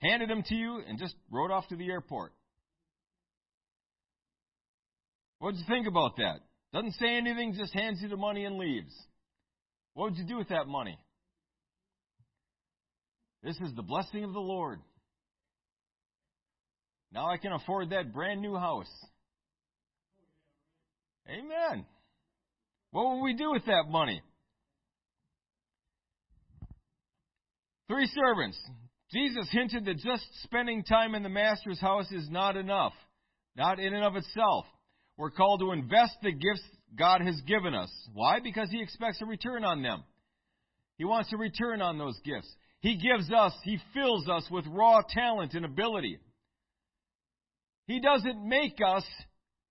handed 0.00 0.30
them 0.30 0.44
to 0.46 0.54
you, 0.54 0.80
and 0.86 0.96
just 0.96 1.16
rode 1.28 1.50
off 1.50 1.66
to 1.66 1.74
the 1.74 1.90
airport. 1.90 2.32
What 5.40 5.54
did 5.54 5.58
you 5.58 5.66
think 5.68 5.88
about 5.88 6.18
that? 6.18 6.36
Doesn't 6.72 6.94
say 7.00 7.16
anything, 7.16 7.56
just 7.58 7.74
hands 7.74 7.98
you 8.00 8.08
the 8.08 8.16
money 8.16 8.44
and 8.44 8.58
leaves. 8.58 8.94
What 9.94 10.10
would 10.10 10.16
you 10.16 10.24
do 10.24 10.36
with 10.36 10.50
that 10.50 10.68
money? 10.68 10.96
This 13.42 13.56
is 13.56 13.74
the 13.74 13.82
blessing 13.82 14.22
of 14.22 14.32
the 14.32 14.38
Lord. 14.38 14.78
Now 17.10 17.28
I 17.28 17.38
can 17.38 17.50
afford 17.50 17.90
that 17.90 18.14
brand 18.14 18.40
new 18.40 18.54
house. 18.54 18.86
Amen. 21.28 21.84
What 22.90 23.04
will 23.04 23.22
we 23.22 23.34
do 23.34 23.52
with 23.52 23.66
that 23.66 23.84
money? 23.88 24.22
Three 27.88 28.06
servants. 28.14 28.58
Jesus 29.12 29.48
hinted 29.50 29.86
that 29.86 29.98
just 29.98 30.24
spending 30.42 30.84
time 30.84 31.14
in 31.14 31.22
the 31.22 31.28
Master's 31.28 31.80
house 31.80 32.10
is 32.12 32.28
not 32.30 32.56
enough, 32.56 32.92
not 33.56 33.80
in 33.80 33.94
and 33.94 34.04
of 34.04 34.16
itself. 34.16 34.66
We're 35.16 35.30
called 35.30 35.60
to 35.60 35.72
invest 35.72 36.16
the 36.22 36.32
gifts 36.32 36.62
God 36.96 37.22
has 37.22 37.40
given 37.46 37.74
us. 37.74 37.90
Why? 38.12 38.40
Because 38.40 38.70
He 38.70 38.82
expects 38.82 39.20
a 39.22 39.26
return 39.26 39.64
on 39.64 39.82
them. 39.82 40.04
He 40.98 41.04
wants 41.04 41.32
a 41.32 41.36
return 41.36 41.80
on 41.80 41.98
those 41.98 42.18
gifts. 42.24 42.52
He 42.80 42.96
gives 42.96 43.32
us, 43.32 43.52
He 43.64 43.78
fills 43.94 44.28
us 44.28 44.46
with 44.50 44.66
raw 44.66 45.00
talent 45.08 45.54
and 45.54 45.64
ability. 45.64 46.18
He 47.86 48.00
doesn't 48.00 48.46
make 48.46 48.78
us 48.86 49.04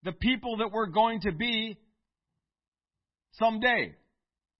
the 0.03 0.11
people 0.11 0.57
that 0.57 0.71
we're 0.71 0.87
going 0.87 1.21
to 1.21 1.31
be 1.31 1.77
someday. 3.39 3.95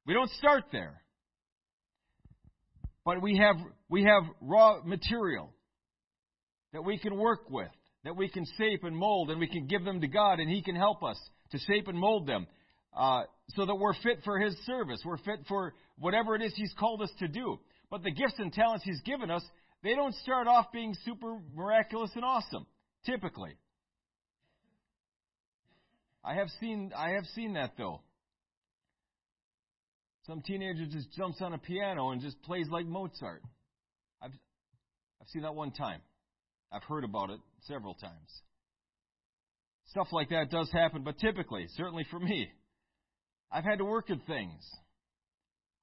We 0.05 0.13
don't 0.13 0.29
start 0.31 0.65
there. 0.71 1.01
But 3.05 3.21
we 3.21 3.37
have, 3.37 3.55
we 3.89 4.03
have 4.03 4.23
raw 4.41 4.81
material 4.83 5.53
that 6.73 6.83
we 6.83 6.97
can 6.97 7.17
work 7.17 7.49
with, 7.49 7.69
that 8.03 8.15
we 8.15 8.29
can 8.29 8.45
shape 8.57 8.83
and 8.83 8.95
mold, 8.95 9.29
and 9.29 9.39
we 9.39 9.47
can 9.47 9.67
give 9.67 9.85
them 9.85 10.01
to 10.01 10.07
God, 10.07 10.39
and 10.39 10.49
He 10.49 10.61
can 10.61 10.75
help 10.75 11.03
us 11.03 11.17
to 11.51 11.59
shape 11.59 11.87
and 11.87 11.97
mold 11.97 12.27
them 12.27 12.47
uh, 12.95 13.23
so 13.55 13.65
that 13.65 13.75
we're 13.75 13.93
fit 14.03 14.19
for 14.23 14.39
His 14.39 14.55
service. 14.65 14.99
We're 15.05 15.17
fit 15.17 15.39
for 15.47 15.73
whatever 15.97 16.35
it 16.35 16.41
is 16.41 16.53
He's 16.55 16.73
called 16.77 17.01
us 17.01 17.11
to 17.19 17.27
do. 17.27 17.59
But 17.89 18.03
the 18.03 18.11
gifts 18.11 18.35
and 18.39 18.51
talents 18.51 18.83
He's 18.83 19.01
given 19.01 19.31
us, 19.31 19.43
they 19.83 19.95
don't 19.95 20.15
start 20.15 20.47
off 20.47 20.71
being 20.73 20.93
super 21.05 21.37
miraculous 21.55 22.11
and 22.15 22.25
awesome, 22.25 22.65
typically. 23.05 23.55
I 26.23 26.33
have 26.35 26.49
seen 26.59 26.91
I 26.95 27.11
have 27.11 27.25
seen 27.35 27.53
that 27.53 27.73
though. 27.77 28.01
Some 30.27 30.41
teenager 30.41 30.85
just 30.85 31.11
jumps 31.13 31.41
on 31.41 31.53
a 31.53 31.57
piano 31.57 32.09
and 32.11 32.21
just 32.21 32.41
plays 32.43 32.67
like 32.69 32.85
Mozart. 32.85 33.41
I've 34.21 34.31
I've 35.21 35.27
seen 35.29 35.43
that 35.43 35.55
one 35.55 35.71
time. 35.71 36.01
I've 36.71 36.83
heard 36.83 37.05
about 37.05 37.29
it 37.29 37.39
several 37.61 37.93
times. 37.93 38.41
Stuff 39.91 40.07
like 40.11 40.29
that 40.29 40.51
does 40.51 40.69
happen, 40.73 41.03
but 41.03 41.17
typically, 41.17 41.65
certainly 41.77 42.05
for 42.11 42.19
me, 42.19 42.49
I've 43.49 43.63
had 43.63 43.77
to 43.77 43.85
work 43.85 44.09
at 44.09 44.17
things. 44.27 44.61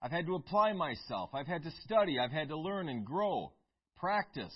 I've 0.02 0.10
had 0.10 0.26
to 0.26 0.34
apply 0.34 0.74
myself. 0.74 1.30
I've 1.32 1.46
had 1.46 1.62
to 1.62 1.70
study. 1.86 2.18
I've 2.18 2.30
had 2.30 2.48
to 2.48 2.58
learn 2.58 2.90
and 2.90 3.06
grow, 3.06 3.52
practice. 3.96 4.54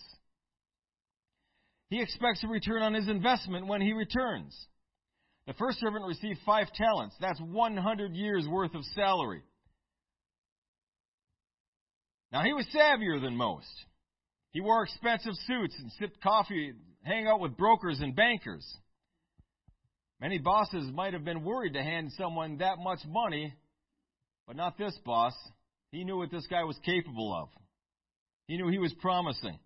He 1.89 2.03
expects 2.03 2.45
a 2.45 2.49
return 2.49 2.83
on 2.83 2.93
his 2.93 3.09
investment 3.09 3.67
when 3.67 3.81
he 3.81 3.95
returns. 3.95 4.55
The 5.47 5.55
first 5.55 5.81
servant 5.81 6.05
received 6.07 6.41
five 6.45 6.67
talents. 6.75 7.15
That's 7.19 7.41
100 7.41 8.15
years' 8.15 8.47
worth 8.47 8.75
of 8.75 8.85
salary. 8.95 9.43
Now, 12.33 12.43
he 12.43 12.53
was 12.53 12.67
savvier 12.75 13.21
than 13.21 13.37
most. 13.37 13.67
He 14.53 14.61
wore 14.61 14.83
expensive 14.83 15.35
suits 15.47 15.75
and 15.79 15.91
sipped 15.93 16.23
coffee, 16.23 16.73
hang 17.03 17.27
out 17.27 17.41
with 17.41 17.57
brokers 17.57 18.01
and 18.01 18.15
bankers. 18.15 18.67
Many 20.21 20.39
bosses 20.39 20.91
might 20.93 21.13
have 21.13 21.25
been 21.25 21.45
worried 21.45 21.75
to 21.75 21.83
hand 21.83 22.11
someone 22.19 22.59
that 22.59 22.79
much 22.79 23.01
money, 23.07 23.55
but 24.47 24.57
not 24.57 24.77
this 24.77 24.99
boss. 25.05 25.35
He 25.91 26.05
knew 26.05 26.19
what 26.19 26.31
this 26.31 26.47
guy 26.49 26.65
was 26.65 26.79
capable 26.85 27.33
of. 27.35 27.49
He 28.47 28.57
knew 28.57 28.69
he 28.69 28.79
was 28.79 28.95
promising. 29.01 29.59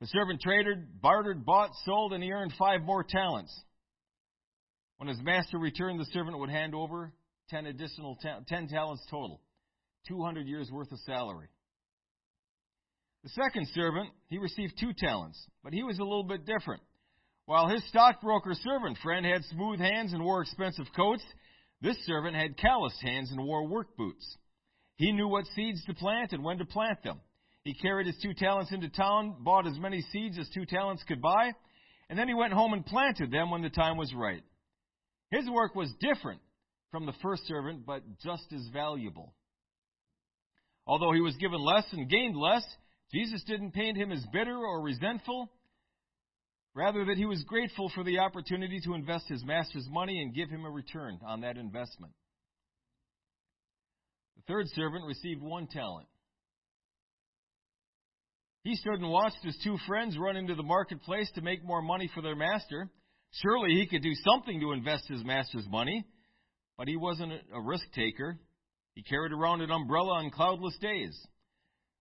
The 0.00 0.06
servant 0.06 0.40
traded, 0.40 1.00
bartered, 1.02 1.44
bought, 1.44 1.70
sold, 1.84 2.12
and 2.12 2.22
he 2.22 2.30
earned 2.30 2.52
five 2.58 2.82
more 2.82 3.02
talents. 3.02 3.52
When 4.98 5.08
his 5.08 5.20
master 5.20 5.58
returned, 5.58 6.00
the 6.00 6.06
servant 6.12 6.38
would 6.38 6.50
hand 6.50 6.74
over 6.74 7.12
ten 7.50 7.66
additional 7.66 8.16
ta- 8.22 8.40
ten 8.46 8.68
talents 8.68 9.04
total, 9.10 9.40
two 10.06 10.22
hundred 10.22 10.46
years 10.46 10.70
worth 10.70 10.92
of 10.92 10.98
salary. 11.00 11.48
The 13.24 13.30
second 13.30 13.68
servant, 13.74 14.10
he 14.28 14.38
received 14.38 14.74
two 14.78 14.92
talents, 14.92 15.38
but 15.64 15.72
he 15.72 15.82
was 15.82 15.98
a 15.98 16.04
little 16.04 16.24
bit 16.24 16.46
different. 16.46 16.82
While 17.46 17.68
his 17.68 17.86
stockbroker 17.88 18.54
servant 18.54 18.98
friend 19.02 19.24
had 19.24 19.44
smooth 19.46 19.80
hands 19.80 20.12
and 20.12 20.22
wore 20.22 20.42
expensive 20.42 20.86
coats, 20.94 21.24
this 21.80 21.96
servant 22.06 22.36
had 22.36 22.58
calloused 22.58 23.00
hands 23.02 23.30
and 23.30 23.44
wore 23.44 23.66
work 23.66 23.96
boots. 23.96 24.36
He 24.96 25.12
knew 25.12 25.28
what 25.28 25.46
seeds 25.54 25.84
to 25.86 25.94
plant 25.94 26.32
and 26.32 26.44
when 26.44 26.58
to 26.58 26.64
plant 26.64 27.02
them. 27.02 27.20
He 27.64 27.74
carried 27.74 28.06
his 28.06 28.18
two 28.22 28.34
talents 28.34 28.72
into 28.72 28.88
town, 28.88 29.36
bought 29.40 29.66
as 29.66 29.78
many 29.78 30.02
seeds 30.12 30.38
as 30.38 30.48
two 30.50 30.66
talents 30.66 31.02
could 31.06 31.20
buy, 31.20 31.52
and 32.08 32.18
then 32.18 32.28
he 32.28 32.34
went 32.34 32.52
home 32.52 32.72
and 32.72 32.84
planted 32.84 33.30
them 33.30 33.50
when 33.50 33.62
the 33.62 33.70
time 33.70 33.96
was 33.96 34.14
right. 34.14 34.42
His 35.30 35.48
work 35.50 35.74
was 35.74 35.92
different 36.00 36.40
from 36.90 37.06
the 37.06 37.12
first 37.22 37.46
servant, 37.46 37.84
but 37.84 38.02
just 38.22 38.52
as 38.52 38.66
valuable. 38.72 39.34
Although 40.86 41.12
he 41.12 41.20
was 41.20 41.36
given 41.36 41.60
less 41.60 41.84
and 41.92 42.08
gained 42.08 42.36
less, 42.36 42.64
Jesus 43.12 43.42
didn't 43.44 43.72
paint 43.72 43.96
him 43.96 44.12
as 44.12 44.24
bitter 44.32 44.56
or 44.56 44.82
resentful. 44.82 45.50
Rather, 46.74 47.04
that 47.06 47.16
he 47.16 47.24
was 47.24 47.42
grateful 47.44 47.90
for 47.94 48.04
the 48.04 48.18
opportunity 48.18 48.78
to 48.84 48.94
invest 48.94 49.28
his 49.28 49.44
master's 49.44 49.86
money 49.90 50.20
and 50.22 50.34
give 50.34 50.50
him 50.50 50.64
a 50.64 50.70
return 50.70 51.18
on 51.26 51.40
that 51.40 51.56
investment. 51.56 52.12
The 54.36 54.42
third 54.52 54.66
servant 54.74 55.04
received 55.06 55.42
one 55.42 55.66
talent. 55.66 56.06
He 58.62 58.76
stood 58.76 59.00
and 59.00 59.10
watched 59.10 59.42
his 59.42 59.58
two 59.64 59.78
friends 59.86 60.18
run 60.18 60.36
into 60.36 60.54
the 60.54 60.62
marketplace 60.62 61.30
to 61.34 61.40
make 61.40 61.64
more 61.64 61.80
money 61.80 62.10
for 62.14 62.20
their 62.20 62.36
master. 62.36 62.90
Surely 63.42 63.74
he 63.74 63.86
could 63.86 64.02
do 64.02 64.14
something 64.30 64.60
to 64.60 64.72
invest 64.72 65.08
his 65.08 65.24
master's 65.24 65.66
money, 65.68 66.04
but 66.76 66.86
he 66.86 66.96
wasn't 66.96 67.32
a 67.32 67.60
risk 67.60 67.84
taker. 67.94 68.38
He 68.94 69.02
carried 69.02 69.32
around 69.32 69.62
an 69.62 69.70
umbrella 69.70 70.14
on 70.18 70.30
cloudless 70.30 70.76
days. 70.78 71.18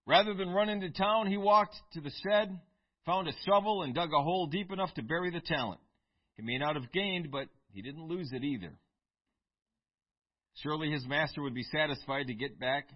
Rather 0.08 0.34
than 0.34 0.50
run 0.50 0.70
into 0.70 0.90
town, 0.90 1.28
he 1.28 1.36
walked 1.36 1.76
to 1.92 2.00
the 2.00 2.12
shed, 2.24 2.58
found 3.06 3.28
a 3.28 3.34
shovel 3.46 3.84
and 3.84 3.94
dug 3.94 4.10
a 4.14 4.24
hole 4.24 4.48
deep 4.48 4.72
enough 4.72 4.94
to 4.94 5.04
bury 5.04 5.30
the 5.32 5.42
talent. 5.42 5.82
He 6.38 6.44
may 6.44 6.58
not 6.58 6.76
have 6.76 6.94
gained, 6.94 7.30
but 7.30 7.50
he 7.74 7.82
didn't 7.82 8.08
lose 8.08 8.32
it 8.32 8.44
either. 8.44 8.72
Surely 10.64 10.90
his 10.90 11.06
master 11.06 11.42
would 11.42 11.54
be 11.54 11.64
satisfied 11.64 12.28
to 12.28 12.34
get 12.34 12.58
back 12.58 12.90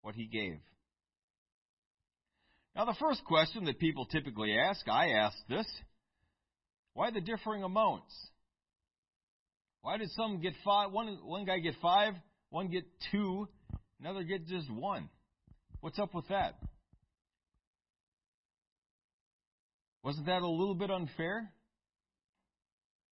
what 0.00 0.14
he 0.14 0.26
gave. 0.26 0.58
Now, 2.74 2.86
the 2.86 2.96
first 2.98 3.22
question 3.24 3.64
that 3.66 3.78
people 3.78 4.06
typically 4.06 4.56
ask, 4.58 4.88
I 4.88 5.10
ask 5.10 5.36
this 5.48 5.66
why 6.94 7.10
the 7.10 7.20
differing 7.20 7.62
amounts? 7.62 8.14
Why 9.82 9.98
did 9.98 10.10
some 10.12 10.40
get 10.40 10.54
five, 10.64 10.92
one, 10.92 11.18
one 11.22 11.44
guy 11.44 11.58
get 11.58 11.74
five, 11.82 12.14
one 12.48 12.68
get 12.68 12.84
two, 13.12 13.48
another 14.00 14.22
get 14.22 14.46
just 14.46 14.70
one? 14.70 15.10
What's 15.86 16.00
up 16.00 16.14
with 16.16 16.26
that? 16.30 16.56
Wasn't 20.02 20.26
that 20.26 20.42
a 20.42 20.48
little 20.48 20.74
bit 20.74 20.90
unfair? 20.90 21.48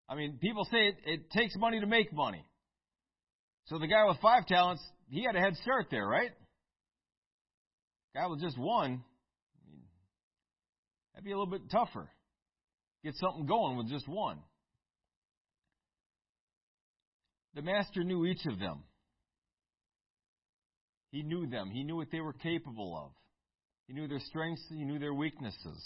I 0.09 0.17
mean, 0.17 0.39
people 0.43 0.65
say 0.65 0.89
it, 0.89 0.97
it 1.07 1.31
takes 1.31 1.55
money 1.57 1.79
to 1.79 1.87
make 1.87 2.13
money. 2.13 2.45
So 3.67 3.79
the 3.79 3.87
guy 3.87 4.05
with 4.09 4.17
five 4.21 4.49
talents, 4.49 4.83
he 5.09 5.23
had 5.23 5.37
a 5.37 5.39
head 5.39 5.55
start 5.63 5.87
there, 5.93 6.05
right? 6.05 6.33
Guy 8.13 8.27
with 8.27 8.41
just 8.41 8.59
one, 8.59 9.05
that'd 11.13 11.25
be 11.25 11.31
a 11.31 11.39
little 11.39 11.53
bit 11.53 11.71
tougher. 11.71 12.11
Get 13.05 13.15
something 13.15 13.47
going 13.47 13.77
with 13.77 13.89
just 13.89 14.09
one. 14.09 14.39
The 17.55 17.63
master 17.63 18.03
knew 18.03 18.27
each 18.27 18.45
of 18.47 18.59
them. 18.59 18.83
He 21.15 21.23
knew 21.23 21.47
them. 21.47 21.71
He 21.71 21.85
knew 21.85 21.95
what 21.95 22.11
they 22.11 22.19
were 22.19 22.33
capable 22.33 22.99
of. 22.99 23.13
He 23.87 23.93
knew 23.93 24.09
their 24.09 24.19
strengths. 24.19 24.65
He 24.69 24.85
knew 24.85 24.99
their 24.99 25.15
weaknesses. 25.15 25.81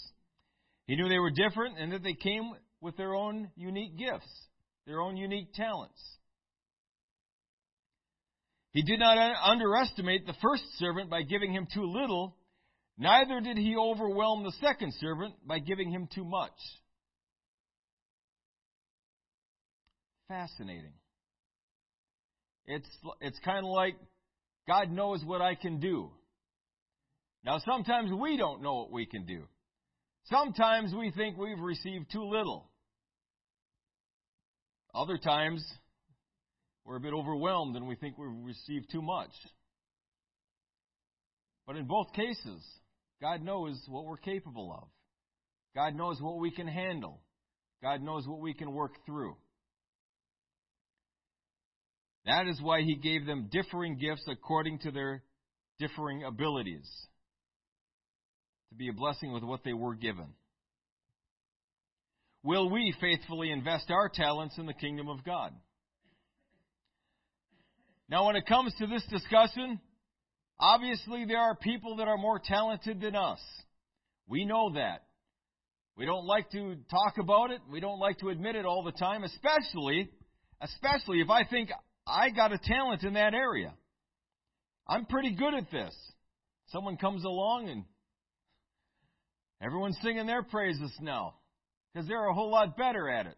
He 0.87 0.95
knew 0.95 1.07
they 1.07 1.19
were 1.19 1.29
different 1.29 1.77
and 1.77 1.91
that 1.91 2.01
they 2.01 2.15
came 2.15 2.51
with 2.81 2.97
their 2.97 3.13
own 3.13 3.51
unique 3.55 3.95
gifts, 3.95 4.27
their 4.87 4.99
own 4.99 5.17
unique 5.17 5.53
talents. 5.53 6.01
He 8.71 8.81
did 8.81 8.97
not 8.97 9.19
underestimate 9.43 10.25
the 10.25 10.33
first 10.41 10.63
servant 10.79 11.11
by 11.11 11.21
giving 11.21 11.53
him 11.53 11.67
too 11.71 11.85
little, 11.85 12.35
neither 12.97 13.39
did 13.39 13.57
he 13.57 13.75
overwhelm 13.77 14.43
the 14.43 14.53
second 14.59 14.95
servant 14.99 15.35
by 15.45 15.59
giving 15.59 15.91
him 15.91 16.09
too 16.11 16.25
much. 16.25 16.57
Fascinating. 20.27 20.93
It's, 22.65 22.89
it's 23.21 23.39
kind 23.45 23.63
of 23.63 23.71
like 23.71 23.93
God 24.69 24.91
knows 24.91 25.23
what 25.25 25.41
I 25.41 25.55
can 25.55 25.79
do. 25.79 26.11
Now, 27.43 27.57
sometimes 27.65 28.11
we 28.13 28.37
don't 28.37 28.61
know 28.61 28.75
what 28.75 28.91
we 28.91 29.07
can 29.07 29.25
do. 29.25 29.45
Sometimes 30.25 30.93
we 30.93 31.09
think 31.09 31.39
we've 31.39 31.59
received 31.59 32.11
too 32.11 32.23
little. 32.23 32.69
Other 34.93 35.17
times, 35.17 35.65
we're 36.85 36.97
a 36.97 36.99
bit 36.99 37.13
overwhelmed 37.13 37.77
and 37.77 37.87
we 37.87 37.95
think 37.95 38.19
we've 38.19 38.29
received 38.43 38.91
too 38.91 39.01
much. 39.01 39.31
But 41.65 41.75
in 41.75 41.85
both 41.85 42.13
cases, 42.13 42.63
God 43.23 43.41
knows 43.41 43.75
what 43.87 44.05
we're 44.05 44.17
capable 44.17 44.71
of. 44.71 44.87
God 45.75 45.95
knows 45.95 46.21
what 46.21 46.37
we 46.37 46.51
can 46.51 46.67
handle. 46.67 47.21
God 47.81 48.03
knows 48.03 48.27
what 48.27 48.39
we 48.39 48.53
can 48.53 48.71
work 48.71 49.03
through. 49.07 49.35
That 52.25 52.47
is 52.47 52.61
why 52.61 52.81
He 52.81 52.95
gave 52.95 53.25
them 53.25 53.49
differing 53.51 53.97
gifts 53.97 54.23
according 54.29 54.79
to 54.79 54.91
their 54.91 55.23
differing 55.79 56.23
abilities 56.23 56.89
to 58.69 58.75
be 58.75 58.89
a 58.89 58.93
blessing 58.93 59.31
with 59.31 59.43
what 59.43 59.63
they 59.63 59.73
were 59.73 59.95
given. 59.95 60.27
Will 62.43 62.69
we 62.69 62.93
faithfully 63.01 63.51
invest 63.51 63.89
our 63.89 64.09
talents 64.09 64.57
in 64.57 64.65
the 64.65 64.73
kingdom 64.73 65.09
of 65.09 65.23
God? 65.23 65.53
Now, 68.09 68.27
when 68.27 68.35
it 68.35 68.45
comes 68.47 68.73
to 68.79 68.87
this 68.87 69.03
discussion, 69.09 69.79
obviously 70.59 71.25
there 71.25 71.39
are 71.39 71.55
people 71.55 71.97
that 71.97 72.07
are 72.07 72.17
more 72.17 72.39
talented 72.43 73.01
than 73.01 73.15
us. 73.15 73.39
We 74.27 74.45
know 74.45 74.71
that. 74.75 75.03
We 75.97 76.05
don't 76.05 76.25
like 76.25 76.49
to 76.51 76.75
talk 76.89 77.17
about 77.19 77.51
it. 77.51 77.59
We 77.69 77.81
don't 77.81 77.99
like 77.99 78.19
to 78.19 78.29
admit 78.29 78.55
it 78.55 78.65
all 78.65 78.83
the 78.83 78.93
time, 78.93 79.23
especially, 79.23 80.09
especially 80.61 81.19
if 81.19 81.29
I 81.29 81.43
think 81.43 81.69
I 82.09 82.29
got 82.31 82.51
a 82.51 82.57
talent 82.57 83.03
in 83.03 83.13
that 83.13 83.33
area. 83.33 83.73
I'm 84.87 85.05
pretty 85.05 85.35
good 85.35 85.53
at 85.53 85.69
this. 85.71 85.95
Someone 86.67 86.97
comes 86.97 87.23
along 87.23 87.69
and 87.69 87.83
Everyone's 89.61 89.97
singing 90.01 90.25
their 90.25 90.43
praises 90.43 90.91
now 91.01 91.35
because 91.93 92.07
they're 92.07 92.27
a 92.27 92.33
whole 92.33 92.49
lot 92.49 92.77
better 92.77 93.09
at 93.09 93.25
it. 93.25 93.35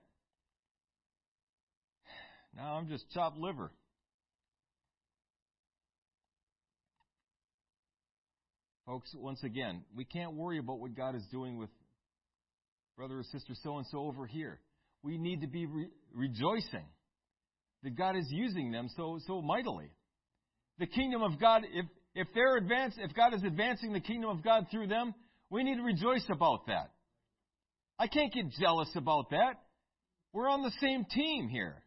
Now 2.55 2.76
I'm 2.76 2.88
just 2.88 3.09
chopped 3.11 3.38
liver. 3.38 3.72
Folks, 8.86 9.09
once 9.15 9.41
again, 9.43 9.84
we 9.95 10.03
can't 10.03 10.34
worry 10.34 10.59
about 10.59 10.80
what 10.80 10.95
God 10.95 11.15
is 11.15 11.24
doing 11.32 11.57
with 11.57 11.69
brother 12.97 13.19
or 13.19 13.24
sister 13.24 13.53
so 13.63 13.78
and 13.78 13.88
so 13.88 13.99
over 13.99 14.28
here. 14.28 14.59
We 15.01 15.17
need 15.17 15.41
to 15.41 15.47
be 15.47 15.65
re- 15.65 15.89
rejoicing 16.13 16.86
that 17.84 17.98
God 17.98 18.16
is 18.16 18.28
using 18.30 18.72
them 18.72 18.90
so 18.96 19.20
so 19.28 19.42
mightily. 19.42 19.92
The 20.80 20.88
kingdom 20.88 21.22
of 21.22 21.40
God, 21.40 21.64
if 21.72 21.86
if 22.14 22.28
they're 22.34 22.58
advance, 22.58 22.96
if 22.98 23.14
God 23.16 23.34
is 23.34 23.44
advancing 23.44 23.94
the 23.94 24.00
kingdom 24.00 24.30
of 24.30 24.44
God 24.44 24.68
through 24.70 24.88
them, 24.88 25.14
we 25.50 25.64
need 25.64 25.76
to 25.76 25.84
rejoice 25.84 26.26
about 26.30 26.68
that. 26.68 26.92
I 27.98 28.08
can't 28.08 28.34
get 28.34 28.52
jealous 28.60 28.90
about 28.96 29.30
that. 29.32 29.56
We're 30.34 30.50
on 30.50 30.64
the 30.64 30.72
same 30.80 31.06
team 31.06 31.50
here. 31.50 31.84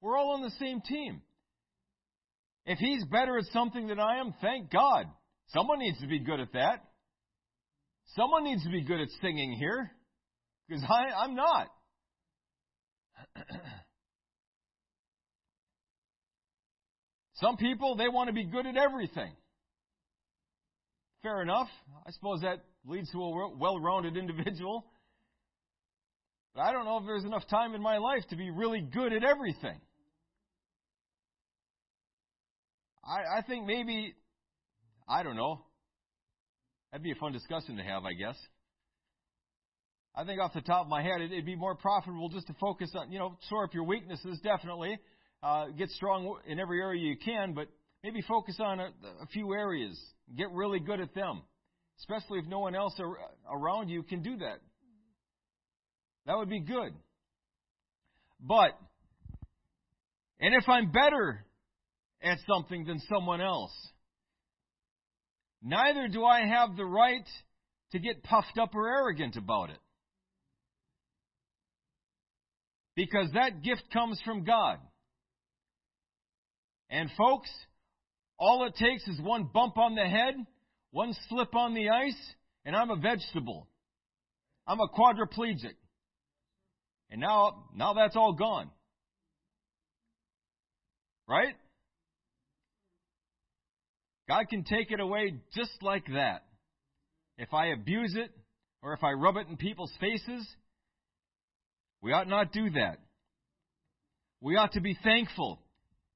We're 0.00 0.16
all 0.16 0.34
on 0.34 0.42
the 0.42 0.52
same 0.58 0.80
team. 0.80 1.22
If 2.66 2.78
he's 2.78 3.04
better 3.04 3.38
at 3.38 3.44
something 3.52 3.86
than 3.86 3.98
I 3.98 4.20
am, 4.20 4.34
thank 4.40 4.70
God. 4.70 5.06
Someone 5.48 5.78
needs 5.78 6.00
to 6.00 6.06
be 6.06 6.18
good 6.20 6.40
at 6.40 6.52
that. 6.52 6.84
Someone 8.16 8.44
needs 8.44 8.62
to 8.64 8.70
be 8.70 8.82
good 8.82 9.00
at 9.00 9.08
singing 9.20 9.52
here. 9.52 9.90
Because 10.68 10.84
I'm 10.88 11.34
not. 11.34 11.68
Some 17.40 17.56
people, 17.56 17.96
they 17.96 18.08
want 18.08 18.28
to 18.28 18.34
be 18.34 18.44
good 18.44 18.66
at 18.66 18.76
everything. 18.76 19.32
Fair 21.22 21.42
enough. 21.42 21.68
I 22.06 22.10
suppose 22.12 22.40
that 22.42 22.64
leads 22.86 23.10
to 23.12 23.18
a 23.18 23.56
well 23.56 23.78
rounded 23.78 24.16
individual. 24.16 24.84
But 26.54 26.62
I 26.62 26.72
don't 26.72 26.84
know 26.84 26.98
if 26.98 27.06
there's 27.06 27.24
enough 27.24 27.46
time 27.48 27.74
in 27.74 27.82
my 27.82 27.98
life 27.98 28.22
to 28.30 28.36
be 28.36 28.50
really 28.50 28.80
good 28.80 29.12
at 29.12 29.22
everything. 29.22 29.80
I, 33.04 33.38
I 33.38 33.42
think 33.42 33.66
maybe, 33.66 34.14
I 35.08 35.22
don't 35.22 35.36
know. 35.36 35.60
That'd 36.90 37.04
be 37.04 37.12
a 37.12 37.16
fun 37.16 37.32
discussion 37.32 37.76
to 37.76 37.82
have, 37.82 38.04
I 38.04 38.14
guess. 38.14 38.36
I 40.14 40.24
think 40.24 40.40
off 40.40 40.52
the 40.52 40.60
top 40.60 40.82
of 40.82 40.88
my 40.88 41.02
head, 41.02 41.20
it'd 41.20 41.46
be 41.46 41.54
more 41.54 41.76
profitable 41.76 42.28
just 42.28 42.48
to 42.48 42.54
focus 42.60 42.90
on, 42.94 43.12
you 43.12 43.18
know, 43.20 43.36
shore 43.48 43.64
up 43.64 43.72
your 43.72 43.84
weaknesses, 43.84 44.40
definitely. 44.42 44.98
Uh, 45.42 45.68
get 45.68 45.88
strong 45.90 46.36
in 46.46 46.60
every 46.60 46.80
area 46.80 47.02
you 47.02 47.16
can, 47.16 47.54
but 47.54 47.66
maybe 48.04 48.20
focus 48.22 48.58
on 48.60 48.78
a, 48.78 48.90
a 49.22 49.26
few 49.32 49.54
areas. 49.54 49.98
Get 50.36 50.50
really 50.52 50.80
good 50.80 51.00
at 51.00 51.14
them, 51.14 51.42
especially 51.98 52.40
if 52.40 52.46
no 52.46 52.58
one 52.58 52.74
else 52.74 52.94
ar- 52.98 53.16
around 53.50 53.88
you 53.88 54.02
can 54.02 54.22
do 54.22 54.36
that. 54.36 54.58
That 56.26 56.36
would 56.36 56.50
be 56.50 56.60
good. 56.60 56.92
But, 58.38 58.78
and 60.40 60.54
if 60.54 60.68
I'm 60.68 60.90
better 60.90 61.44
at 62.22 62.38
something 62.46 62.84
than 62.84 63.00
someone 63.08 63.40
else, 63.40 63.72
neither 65.62 66.08
do 66.08 66.24
I 66.24 66.46
have 66.46 66.76
the 66.76 66.84
right 66.84 67.26
to 67.92 67.98
get 67.98 68.22
puffed 68.22 68.58
up 68.60 68.74
or 68.74 68.88
arrogant 68.88 69.36
about 69.36 69.70
it. 69.70 69.78
Because 72.94 73.30
that 73.32 73.62
gift 73.62 73.84
comes 73.92 74.20
from 74.24 74.44
God. 74.44 74.78
And 76.90 77.08
folks, 77.16 77.48
all 78.38 78.64
it 78.64 78.74
takes 78.74 79.06
is 79.06 79.20
one 79.20 79.48
bump 79.52 79.78
on 79.78 79.94
the 79.94 80.04
head, 80.04 80.34
one 80.90 81.14
slip 81.28 81.54
on 81.54 81.74
the 81.74 81.88
ice, 81.90 82.34
and 82.64 82.74
I'm 82.74 82.90
a 82.90 82.96
vegetable. 82.96 83.68
I'm 84.66 84.80
a 84.80 84.88
quadriplegic. 84.88 85.74
And 87.10 87.20
now, 87.20 87.64
now 87.74 87.94
that's 87.94 88.16
all 88.16 88.32
gone. 88.32 88.70
Right? 91.28 91.54
God 94.28 94.48
can 94.48 94.64
take 94.64 94.90
it 94.90 95.00
away 95.00 95.34
just 95.54 95.82
like 95.82 96.06
that. 96.12 96.44
If 97.38 97.54
I 97.54 97.66
abuse 97.66 98.14
it, 98.16 98.30
or 98.82 98.94
if 98.94 99.04
I 99.04 99.12
rub 99.12 99.36
it 99.36 99.46
in 99.48 99.56
people's 99.56 99.92
faces, 100.00 100.46
we 102.02 102.12
ought 102.12 102.28
not 102.28 102.52
do 102.52 102.70
that. 102.70 102.98
We 104.40 104.56
ought 104.56 104.72
to 104.72 104.80
be 104.80 104.96
thankful 105.02 105.60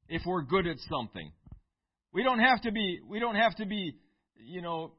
if 0.09 0.22
we're 0.26 0.42
good 0.42 0.66
at 0.66 0.76
something. 0.90 1.32
We 2.12 2.22
don't 2.22 2.38
have 2.38 2.62
to 2.62 2.72
be, 2.72 3.00
we 3.09 3.18
don't 3.18 3.34
have 3.34 3.57
to 3.57 3.66
be, 3.66 3.96
you 4.36 4.62
know, 4.62 4.92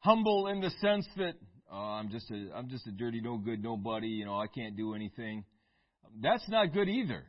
humble 0.00 0.48
in 0.48 0.60
the 0.60 0.70
sense 0.80 1.06
that, 1.16 1.34
oh, 1.72 1.76
I'm 1.76 2.10
just 2.10 2.30
a, 2.30 2.50
I'm 2.54 2.68
just 2.68 2.86
a 2.86 2.92
dirty, 2.92 3.20
no 3.20 3.38
good, 3.38 3.62
nobody, 3.62 4.08
you 4.08 4.24
know, 4.24 4.38
I 4.38 4.46
can't 4.46 4.76
do 4.76 4.94
anything. 4.94 5.44
That's 6.20 6.46
not 6.48 6.72
good 6.72 6.88
either. 6.88 7.24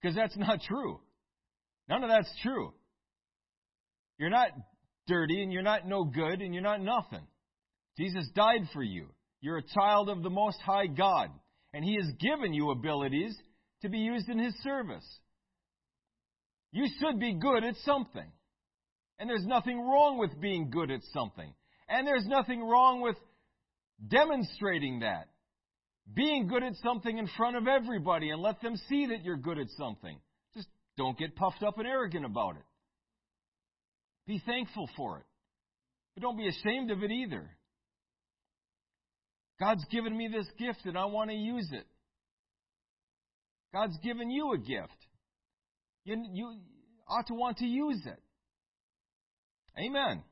Because 0.00 0.16
that's 0.16 0.36
not 0.36 0.60
true. 0.62 1.00
None 1.88 2.02
of 2.02 2.10
that's 2.10 2.30
true. 2.42 2.72
You're 4.18 4.30
not 4.30 4.48
dirty 5.06 5.42
and 5.42 5.52
you're 5.52 5.62
not 5.62 5.86
no 5.86 6.04
good 6.04 6.40
and 6.40 6.52
you're 6.52 6.62
not 6.62 6.80
nothing. 6.80 7.26
Jesus 7.96 8.28
died 8.34 8.68
for 8.72 8.82
you. 8.82 9.06
You're 9.40 9.58
a 9.58 9.74
child 9.74 10.08
of 10.08 10.22
the 10.22 10.30
Most 10.30 10.58
High 10.60 10.86
God. 10.86 11.30
And 11.72 11.84
He 11.84 11.96
has 11.96 12.10
given 12.18 12.52
you 12.52 12.70
abilities 12.70 13.36
to 13.82 13.88
be 13.88 13.98
used 13.98 14.28
in 14.28 14.38
His 14.38 14.54
service. 14.62 15.04
You 16.76 16.88
should 17.00 17.18
be 17.18 17.32
good 17.32 17.64
at 17.64 17.74
something. 17.86 18.30
And 19.18 19.30
there's 19.30 19.46
nothing 19.46 19.80
wrong 19.80 20.18
with 20.18 20.38
being 20.38 20.68
good 20.68 20.90
at 20.90 21.00
something. 21.14 21.50
And 21.88 22.06
there's 22.06 22.26
nothing 22.26 22.62
wrong 22.62 23.00
with 23.00 23.16
demonstrating 24.06 25.00
that. 25.00 25.30
Being 26.12 26.48
good 26.48 26.62
at 26.62 26.74
something 26.82 27.16
in 27.16 27.28
front 27.34 27.56
of 27.56 27.66
everybody 27.66 28.28
and 28.28 28.42
let 28.42 28.60
them 28.60 28.76
see 28.90 29.06
that 29.06 29.24
you're 29.24 29.38
good 29.38 29.58
at 29.58 29.68
something. 29.78 30.18
Just 30.54 30.68
don't 30.98 31.16
get 31.18 31.34
puffed 31.34 31.62
up 31.62 31.78
and 31.78 31.88
arrogant 31.88 32.26
about 32.26 32.56
it. 32.56 32.64
Be 34.26 34.42
thankful 34.44 34.90
for 34.98 35.20
it. 35.20 35.24
But 36.14 36.24
don't 36.24 36.36
be 36.36 36.46
ashamed 36.46 36.90
of 36.90 37.02
it 37.02 37.10
either. 37.10 37.48
God's 39.58 39.86
given 39.90 40.14
me 40.14 40.28
this 40.30 40.46
gift 40.58 40.84
and 40.84 40.98
I 40.98 41.06
want 41.06 41.30
to 41.30 41.36
use 41.36 41.70
it. 41.72 41.86
God's 43.72 43.96
given 44.04 44.30
you 44.30 44.52
a 44.52 44.58
gift. 44.58 45.05
You, 46.06 46.24
you 46.32 46.54
ought 47.08 47.26
to 47.26 47.34
want 47.34 47.58
to 47.58 47.66
use 47.66 48.00
it. 48.06 48.22
Amen. 49.76 50.22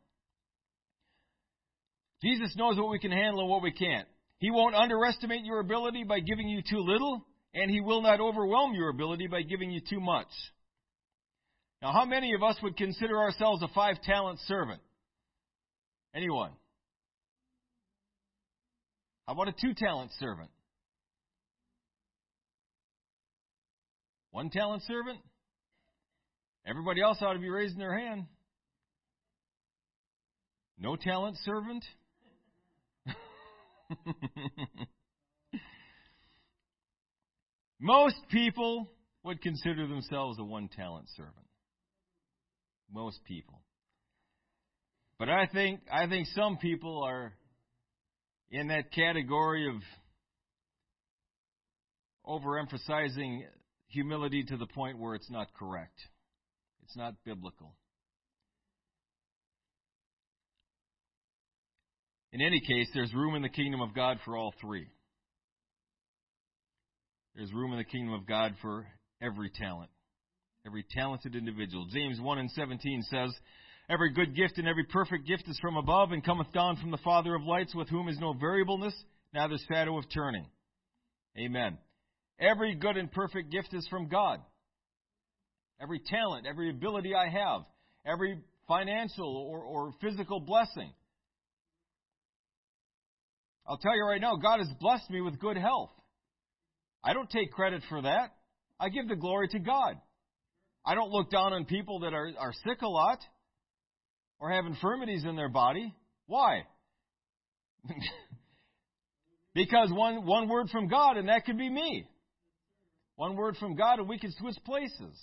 Jesus 2.22 2.55
knows 2.57 2.77
what 2.79 2.91
we 2.91 3.01
can 3.01 3.11
handle 3.11 3.41
and 3.41 3.51
what 3.51 3.62
we 3.62 3.72
can't. 3.72 4.07
He 4.39 4.51
won't 4.53 4.77
underestimate 4.77 5.45
your 5.45 5.59
ability 5.59 6.05
by 6.05 6.20
giving 6.20 6.49
you 6.49 6.62
too 6.62 6.79
little, 6.79 7.27
and 7.53 7.70
He 7.70 7.81
will 7.81 8.03
not 8.03 8.20
overwhelm 8.20 8.75
your 8.75 8.89
ability 8.89 9.27
by 9.27 9.43
giving 9.43 9.72
you 9.72 9.81
too 9.81 10.01
much. 10.01 10.29
Now, 11.83 11.93
how 11.93 12.05
many 12.05 12.35
of 12.35 12.43
us 12.43 12.57
would 12.62 12.77
consider 12.77 13.18
ourselves 13.18 13.62
a 13.62 13.68
five 13.75 14.01
talent 14.03 14.39
servant? 14.47 14.81
Anyone? 16.14 16.53
How 19.27 19.35
about 19.35 19.49
a 19.49 19.53
two 19.53 19.75
talent 19.75 20.12
servant? 20.20 20.51
One 24.31 24.51
talent 24.51 24.85
servant? 24.85 25.18
Everybody 26.67 27.03
else 27.03 27.19
ought 27.21 27.35
to 27.35 27.39
be 27.39 27.51
raising 27.51 27.79
their 27.79 27.99
hand. 27.99 28.27
No 30.79 30.97
talent 30.97 31.37
servant? 31.45 31.85
Most 37.81 38.17
people 38.31 38.91
would 39.25 39.43
consider 39.43 39.87
themselves 39.87 40.39
a 40.39 40.45
one 40.45 40.69
talent 40.69 41.09
servant. 41.17 41.47
Most 42.93 43.23
people. 43.25 43.61
But 45.19 45.29
I 45.29 45.47
think 45.47 45.81
I 45.93 46.07
think 46.07 46.29
some 46.29 46.57
people 46.59 47.03
are 47.05 47.35
in 48.51 48.69
that 48.69 48.93
category 48.93 49.69
of 49.69 49.77
overemphasizing 52.27 53.43
humility 53.89 54.45
to 54.45 54.57
the 54.57 54.67
point 54.67 54.99
where 54.99 55.15
it's 55.15 55.31
not 55.31 55.53
correct. 55.55 55.99
It's 56.85 56.97
not 56.97 57.14
biblical. 57.24 57.74
In 62.32 62.41
any 62.41 62.61
case, 62.61 62.89
there's 62.95 63.14
room 63.14 63.37
in 63.37 63.43
the 63.43 63.49
kingdom 63.49 63.80
of 63.80 63.95
God 63.95 64.18
for 64.24 64.37
all 64.37 64.53
three. 64.61 64.89
There's 67.35 67.53
room 67.53 67.72
in 67.72 67.78
the 67.78 67.85
kingdom 67.85 68.12
of 68.12 68.26
God 68.26 68.55
for 68.61 68.87
every 69.22 69.51
talent, 69.51 69.91
every 70.66 70.85
talented 70.91 71.35
individual. 71.35 71.87
James 71.93 72.20
1 72.20 72.39
and 72.39 72.51
17 72.51 73.03
says, 73.11 73.30
Every 73.89 74.12
good 74.12 74.35
gift 74.35 74.59
and 74.59 74.66
every 74.66 74.85
perfect 74.85 75.26
gift 75.26 75.45
is 75.49 75.59
from 75.61 75.76
above 75.76 76.12
and 76.12 76.24
cometh 76.24 76.53
down 76.53 76.76
from 76.76 76.91
the 76.91 76.99
Father 76.99 77.35
of 77.35 77.43
lights, 77.43 77.74
with 77.74 77.89
whom 77.89 78.09
is 78.09 78.18
no 78.18 78.32
variableness, 78.32 78.95
neither 79.32 79.57
shadow 79.70 79.99
of 79.99 80.05
turning. 80.12 80.47
Amen. 81.39 81.78
Every 82.41 82.74
good 82.74 82.97
and 82.97 83.12
perfect 83.12 83.53
gift 83.53 83.74
is 83.74 83.87
from 83.89 84.09
God. 84.09 84.41
Every 85.81 86.01
talent, 86.01 86.47
every 86.47 86.70
ability 86.70 87.14
I 87.14 87.29
have, 87.29 87.62
every 88.07 88.39
financial 88.68 89.37
or, 89.37 89.62
or 89.62 89.93
physical 90.01 90.41
blessing. 90.41 90.93
I'll 93.66 93.79
tell 93.79 93.97
you 93.97 94.05
right 94.05 94.20
now, 94.20 94.37
God 94.37 94.59
has 94.59 94.68
blessed 94.81 95.11
me 95.11 95.20
with 95.20 95.39
good 95.39 95.57
health. 95.57 95.91
I 97.03 97.12
don't 97.12 97.31
take 97.31 97.53
credit 97.53 97.83
for 97.89 98.03
that. 98.03 98.31
I 98.79 98.89
give 98.89 99.09
the 99.09 99.16
glory 99.16 99.49
to 99.49 99.59
God. 99.59 99.95
I 100.85 100.95
don't 100.95 101.11
look 101.11 101.31
down 101.31 101.53
on 101.53 101.64
people 101.64 102.01
that 102.01 102.12
are, 102.12 102.31
are 102.39 102.53
sick 102.66 102.83
a 102.83 102.89
lot. 102.89 103.18
or 104.39 104.51
have 104.51 104.66
infirmities 104.66 105.25
in 105.25 105.37
their 105.37 105.49
body. 105.49 105.95
Why? 106.27 106.64
because 109.55 109.91
one, 109.93 110.27
one 110.27 110.49
word 110.49 110.68
from 110.70 110.89
God, 110.89 111.16
and 111.16 111.29
that 111.29 111.45
could 111.47 111.59
be 111.59 111.70
me. 111.70 112.07
One 113.16 113.37
word 113.37 113.57
from 113.59 113.77
God, 113.77 114.01
and 114.01 114.09
we 114.09 114.18
could 114.18 114.33
switch 114.39 114.57
places. 114.66 115.18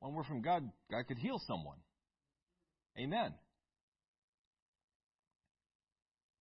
One 0.00 0.14
word 0.14 0.26
from 0.26 0.42
God, 0.42 0.68
God 0.90 1.06
could 1.06 1.18
heal 1.18 1.40
someone. 1.46 1.78
Amen. 2.98 3.34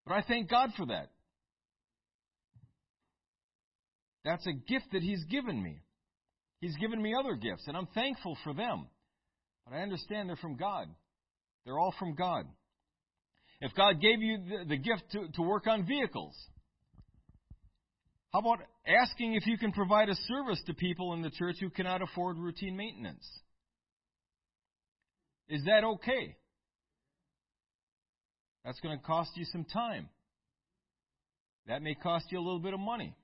But 0.06 0.14
I 0.14 0.22
thank 0.22 0.50
God 0.50 0.70
for 0.78 0.86
that. 0.88 1.10
That's 4.24 4.46
a 4.46 4.54
gift 4.54 4.92
that 4.94 5.02
He's 5.02 5.24
given 5.26 5.62
me. 5.62 5.82
He's 6.60 6.76
given 6.78 7.02
me 7.02 7.14
other 7.18 7.36
gifts, 7.36 7.64
and 7.68 7.78
I'm 7.78 7.88
thankful 7.94 8.38
for 8.44 8.54
them. 8.54 8.88
But 9.66 9.76
I 9.76 9.82
understand 9.82 10.30
they're 10.30 10.36
from 10.38 10.56
God. 10.56 10.88
They're 11.66 11.78
all 11.78 11.94
from 12.00 12.16
God. 12.16 12.46
If 13.60 13.74
God 13.76 14.02
gave 14.02 14.22
you 14.22 14.38
the, 14.38 14.66
the 14.70 14.78
gift 14.78 15.04
to, 15.12 15.28
to 15.36 15.42
work 15.42 15.68
on 15.68 15.86
vehicles, 15.86 16.36
how 18.32 18.40
about 18.40 18.60
asking 18.88 19.34
if 19.34 19.46
you 19.46 19.58
can 19.58 19.72
provide 19.72 20.10
a 20.10 20.16
service 20.16 20.62
to 20.68 20.74
people 20.74 21.14
in 21.14 21.22
the 21.22 21.32
church 21.32 21.56
who 21.60 21.70
cannot 21.70 22.02
afford 22.02 22.38
routine 22.38 22.76
maintenance? 22.76 23.28
Is 25.50 25.64
that 25.66 25.84
okay? 25.84 26.36
That's 28.66 28.80
going 28.82 28.98
to 28.98 29.04
cost 29.04 29.32
you 29.36 29.46
some 29.46 29.64
time. 29.64 30.10
That 31.68 31.82
may 31.82 31.96
cost 31.96 32.26
you 32.32 32.40
a 32.40 32.44
little 32.44 32.60
bit 32.60 32.74
of 32.74 32.80
money. 32.80 33.16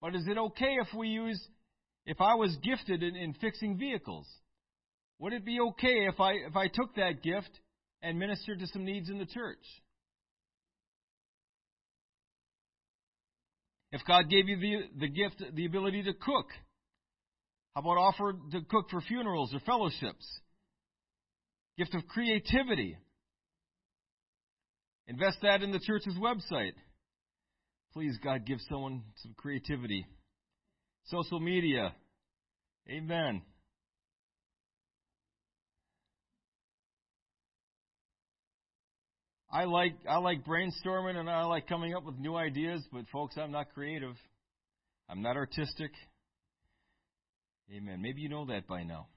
But 0.00 0.14
is 0.14 0.26
it 0.26 0.36
okay 0.36 0.76
if 0.80 0.88
we 0.96 1.08
use, 1.08 1.40
if 2.06 2.20
I 2.20 2.34
was 2.34 2.56
gifted 2.62 3.02
in, 3.02 3.14
in 3.14 3.34
fixing 3.34 3.78
vehicles? 3.78 4.26
Would 5.18 5.32
it 5.32 5.44
be 5.44 5.60
okay 5.60 6.08
if 6.08 6.18
I, 6.18 6.32
if 6.32 6.56
I 6.56 6.68
took 6.68 6.96
that 6.96 7.22
gift 7.22 7.50
and 8.02 8.18
ministered 8.18 8.58
to 8.58 8.66
some 8.66 8.84
needs 8.84 9.08
in 9.08 9.18
the 9.18 9.26
church? 9.26 9.64
If 13.92 14.00
God 14.06 14.30
gave 14.30 14.48
you 14.48 14.56
the, 14.58 15.06
the 15.06 15.08
gift, 15.08 15.42
the 15.54 15.66
ability 15.66 16.02
to 16.04 16.14
cook, 16.14 16.46
how 17.74 17.80
about 17.80 17.96
offer 17.96 18.34
to 18.52 18.60
cook 18.62 18.90
for 18.90 19.00
funerals 19.00 19.54
or 19.54 19.60
fellowships? 19.60 20.26
Gift 21.78 21.94
of 21.94 22.06
creativity. 22.06 22.96
Invest 25.06 25.38
that 25.42 25.62
in 25.62 25.72
the 25.72 25.80
church's 25.80 26.16
website. 26.16 26.72
Please, 27.94 28.18
God, 28.22 28.46
give 28.46 28.58
someone 28.68 29.02
some 29.16 29.34
creativity. 29.36 30.06
Social 31.04 31.40
media. 31.40 31.94
Amen. 32.90 33.42
I 39.50 39.64
like 39.64 39.94
I 40.08 40.16
like 40.16 40.44
brainstorming 40.44 41.16
and 41.16 41.28
I 41.28 41.44
like 41.44 41.68
coming 41.68 41.94
up 41.94 42.04
with 42.04 42.18
new 42.18 42.34
ideas, 42.36 42.82
but 42.90 43.04
folks, 43.12 43.36
I'm 43.36 43.52
not 43.52 43.74
creative. 43.74 44.14
I'm 45.10 45.20
not 45.20 45.36
artistic. 45.36 45.90
Amen. 47.70 48.00
Maybe 48.02 48.20
you 48.20 48.28
know 48.28 48.46
that 48.46 48.66
by 48.66 48.82
now. 48.82 49.08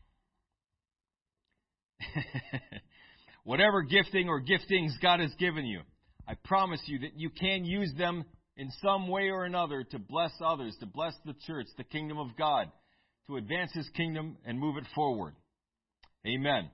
Whatever 3.44 3.84
gifting 3.84 4.28
or 4.28 4.42
giftings 4.42 4.92
God 5.02 5.20
has 5.20 5.34
given 5.40 5.66
you, 5.66 5.82
I 6.28 6.34
promise 6.44 6.82
you 6.86 7.00
that 7.00 7.18
you 7.18 7.30
can 7.30 7.66
use 7.66 7.94
them 7.98 8.26
in 8.58 8.72
some 8.82 9.08
way 9.08 9.30
or 9.30 9.46
another 9.46 9.84
to 9.84 10.00
bless 10.00 10.32
others, 10.44 10.76
to 10.80 10.86
bless 10.86 11.14
the 11.26 11.36
church, 11.46 11.68
the 11.78 11.84
kingdom 11.84 12.18
of 12.18 12.36
God, 12.38 12.72
to 13.28 13.38
advance 13.38 13.72
his 13.74 13.90
kingdom 13.96 14.38
and 14.46 14.60
move 14.60 14.78
it 14.78 14.86
forward. 14.96 15.36
Amen. 16.26 16.70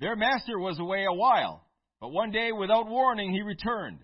Their 0.00 0.16
master 0.16 0.58
was 0.58 0.78
away 0.78 1.04
a 1.08 1.14
while, 1.14 1.64
but 2.00 2.10
one 2.10 2.30
day 2.30 2.52
without 2.52 2.88
warning 2.88 3.32
he 3.32 3.42
returned. 3.42 3.98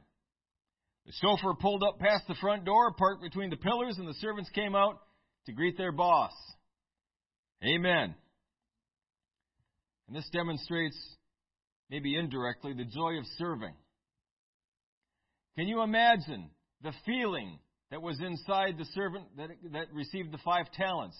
The 1.06 1.12
chauffeur 1.20 1.54
pulled 1.60 1.82
up 1.82 1.98
past 1.98 2.24
the 2.28 2.36
front 2.40 2.64
door, 2.64 2.94
parked 2.94 3.22
between 3.22 3.50
the 3.50 3.56
pillars, 3.56 3.98
and 3.98 4.08
the 4.08 4.14
servants 4.14 4.48
came 4.50 4.74
out 4.74 5.00
to 5.46 5.52
greet 5.52 5.76
their 5.76 5.92
boss. 5.92 6.32
Amen. 7.64 8.14
And 10.08 10.16
this 10.16 10.28
demonstrates, 10.32 10.96
maybe 11.90 12.16
indirectly, 12.16 12.72
the 12.72 12.84
joy 12.84 13.18
of 13.18 13.24
serving. 13.38 13.74
Can 15.56 15.68
you 15.68 15.82
imagine 15.82 16.50
the 16.82 16.92
feeling 17.06 17.58
that 17.90 18.02
was 18.02 18.18
inside 18.20 18.78
the 18.78 18.86
servant 18.94 19.26
that, 19.36 19.50
that 19.72 19.92
received 19.92 20.32
the 20.32 20.38
five 20.38 20.66
talents 20.72 21.16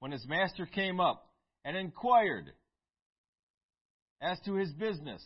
when 0.00 0.12
his 0.12 0.26
master 0.28 0.66
came 0.66 1.00
up 1.00 1.24
and 1.64 1.76
inquired 1.76 2.46
as 4.20 4.38
to 4.44 4.54
his 4.54 4.72
business. 4.72 5.22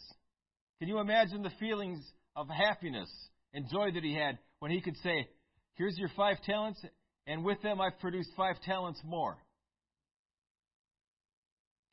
Can 0.79 0.89
you 0.89 0.99
imagine 0.99 1.43
the 1.43 1.53
feelings 1.59 2.01
of 2.37 2.49
happiness 2.49 3.11
and 3.53 3.69
joy 3.71 3.91
that 3.93 4.05
he 4.05 4.15
had 4.15 4.39
when 4.59 4.71
he 4.71 4.81
could 4.81 4.97
say, 5.03 5.29
Here's 5.75 5.97
your 5.97 6.11
five 6.15 6.37
talents, 6.45 6.85
and 7.27 7.45
with 7.45 7.63
them 7.63 7.81
I've 7.81 7.99
produced 8.01 8.31
five 8.37 8.61
talents 8.63 9.01
more? 9.05 9.39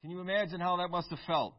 Can 0.01 0.11
you 0.11 0.21
imagine 0.21 0.59
how 0.59 0.77
that 0.77 0.89
must 0.89 1.09
have 1.09 1.19
felt? 1.27 1.53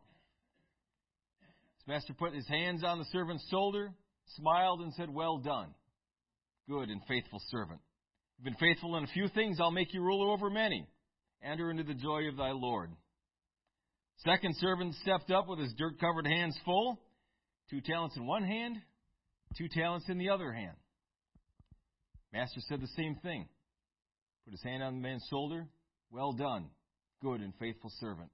His 1.79 1.89
master 1.89 2.15
put 2.15 2.35
his 2.35 2.47
hands 2.49 2.85
on 2.85 2.99
the 2.99 3.05
servant's 3.13 3.47
shoulder, 3.51 3.93
smiled, 4.37 4.81
and 4.81 4.93
said, 4.95 5.11
Well 5.11 5.39
done 5.39 5.75
good 6.69 6.91
and 6.91 7.01
faithful 7.09 7.41
servant. 7.49 7.81
You've 8.37 8.45
been 8.45 8.69
faithful 8.69 8.97
in 8.97 9.05
a 9.05 9.09
few 9.09 9.29
things, 9.29 9.59
I'll 9.61 9.71
make 9.71 9.95
you 9.95 10.03
ruler 10.03 10.31
over 10.33 10.51
many. 10.51 10.87
Enter 11.43 11.71
into 11.71 11.83
the 11.83 11.95
joy 11.95 12.29
of 12.29 12.37
thy 12.37 12.51
Lord. 12.51 12.91
Second 14.25 14.55
servant 14.57 14.95
stepped 15.03 15.31
up 15.31 15.49
with 15.49 15.59
his 15.59 15.73
dirt 15.79 15.99
covered 15.99 16.27
hands 16.27 16.57
full, 16.65 17.01
two 17.71 17.81
talents 17.81 18.17
in 18.17 18.27
one 18.27 18.45
hand, 18.45 18.77
two 19.57 19.69
talents 19.69 20.07
in 20.09 20.19
the 20.19 20.31
other 20.31 20.53
hand. 20.53 20.77
Master 22.33 22.61
said 22.69 22.81
the 22.81 22.89
same 22.97 23.17
thing. 23.23 23.49
Put 24.45 24.53
his 24.53 24.63
hand 24.63 24.83
on 24.83 24.95
the 24.95 25.01
man's 25.01 25.27
shoulder. 25.31 25.67
Well 26.11 26.33
done, 26.33 26.67
good 27.23 27.41
and 27.41 27.53
faithful 27.59 27.93
servant. 28.01 28.31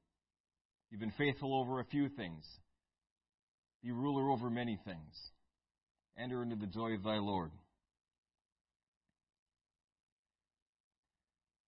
You've 0.91 1.01
been 1.01 1.13
faithful 1.19 1.55
over 1.59 1.81
a 1.81 1.85
few 1.85 2.09
things. 2.09 2.45
Be 3.83 3.91
ruler 3.91 4.31
over 4.31 4.51
many 4.51 4.79
things. 4.85 5.15
Enter 6.19 6.43
into 6.43 6.57
the 6.57 6.67
joy 6.67 6.93
of 6.93 7.03
thy 7.03 7.17
Lord. 7.17 7.51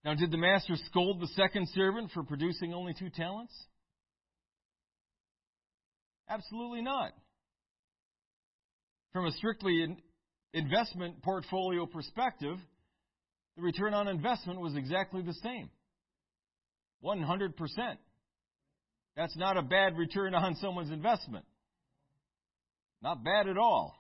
Now, 0.05 0.15
did 0.15 0.31
the 0.31 0.39
master 0.39 0.75
scold 0.87 1.21
the 1.21 1.27
second 1.29 1.69
servant 1.75 2.13
for 2.13 2.23
producing 2.23 2.73
only 2.73 2.95
two 2.95 3.11
talents? 3.11 3.53
Absolutely 6.29 6.83
not. 6.83 7.13
From 9.13 9.27
a 9.27 9.33
strictly 9.33 9.97
investment 10.53 11.23
portfolio 11.23 11.87
perspective, 11.87 12.59
the 13.57 13.63
return 13.63 13.95
on 13.95 14.07
investment 14.07 14.61
was 14.61 14.77
exactly 14.77 15.23
the 15.23 15.35
same 15.35 15.71
100%. 17.05 17.53
That's 19.17 19.37
not 19.37 19.57
a 19.57 19.63
bad 19.63 19.97
return 19.97 20.35
on 20.35 20.57
someone's 20.57 20.91
investment. 20.91 21.45
Not 23.03 23.25
bad 23.25 23.49
at 23.49 23.57
all. 23.57 23.95